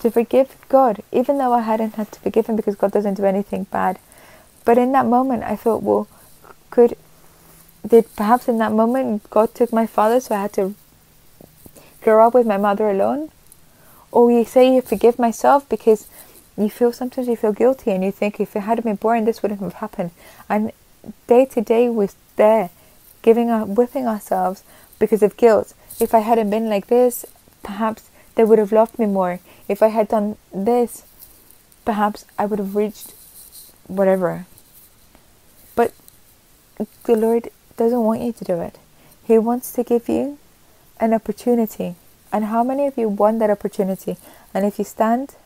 to 0.00 0.10
forgive 0.10 0.56
God, 0.68 1.02
even 1.12 1.38
though 1.38 1.52
I 1.52 1.62
hadn't 1.62 1.94
had 1.94 2.12
to 2.12 2.20
forgive 2.20 2.46
him 2.46 2.56
because 2.56 2.76
God 2.76 2.92
doesn't 2.92 3.14
do 3.14 3.24
anything 3.24 3.64
bad. 3.64 3.98
But 4.64 4.78
in 4.78 4.92
that 4.92 5.06
moment, 5.06 5.44
I 5.44 5.56
thought, 5.56 5.82
well, 5.82 6.08
could 6.70 6.96
did 7.86 8.14
perhaps 8.16 8.48
in 8.48 8.58
that 8.58 8.72
moment 8.72 9.28
God 9.30 9.54
took 9.54 9.72
my 9.72 9.86
father, 9.86 10.18
so 10.20 10.34
I 10.34 10.42
had 10.42 10.52
to 10.54 10.74
grow 12.02 12.26
up 12.26 12.34
with 12.34 12.46
my 12.46 12.56
mother 12.56 12.90
alone? 12.90 13.30
Or 14.10 14.30
you 14.30 14.44
say 14.44 14.74
you 14.74 14.80
forgive 14.80 15.18
myself 15.18 15.68
because 15.68 16.08
you 16.56 16.70
feel 16.70 16.92
sometimes 16.92 17.28
you 17.28 17.36
feel 17.36 17.52
guilty 17.52 17.90
and 17.90 18.02
you 18.02 18.10
think 18.10 18.40
if 18.40 18.56
it 18.56 18.60
hadn't 18.60 18.84
been 18.84 18.96
born, 18.96 19.24
this 19.24 19.42
wouldn't 19.42 19.60
have 19.60 19.74
happened. 19.74 20.10
And 20.48 20.72
day 21.26 21.44
to 21.44 21.60
day 21.60 21.88
we're 21.88 22.08
there, 22.36 22.70
giving 23.22 23.50
up, 23.50 23.68
whipping 23.68 24.06
ourselves 24.06 24.62
because 24.98 25.22
of 25.22 25.36
guilt. 25.36 25.74
If 26.00 26.14
I 26.14 26.20
hadn't 26.20 26.50
been 26.50 26.68
like 26.68 26.86
this, 26.86 27.26
perhaps 27.62 28.10
they 28.34 28.44
would 28.44 28.58
have 28.58 28.72
loved 28.72 28.98
me 28.98 29.06
more. 29.06 29.40
If 29.68 29.82
I 29.82 29.88
had 29.88 30.08
done 30.08 30.36
this, 30.54 31.04
perhaps 31.84 32.24
I 32.38 32.46
would 32.46 32.58
have 32.58 32.76
reached 32.76 33.12
whatever. 33.86 34.46
But 35.74 35.92
the 37.04 37.16
Lord 37.16 37.50
doesn't 37.76 38.02
want 38.02 38.22
you 38.22 38.32
to 38.32 38.44
do 38.44 38.60
it. 38.60 38.78
He 39.24 39.38
wants 39.38 39.72
to 39.72 39.84
give 39.84 40.08
you 40.08 40.38
an 41.00 41.12
opportunity. 41.12 41.96
And 42.32 42.46
how 42.46 42.62
many 42.64 42.86
of 42.86 42.96
you 42.96 43.08
want 43.08 43.38
that 43.40 43.50
opportunity? 43.50 44.16
And 44.54 44.64
if 44.64 44.78
you 44.78 44.84
stand 44.84 45.36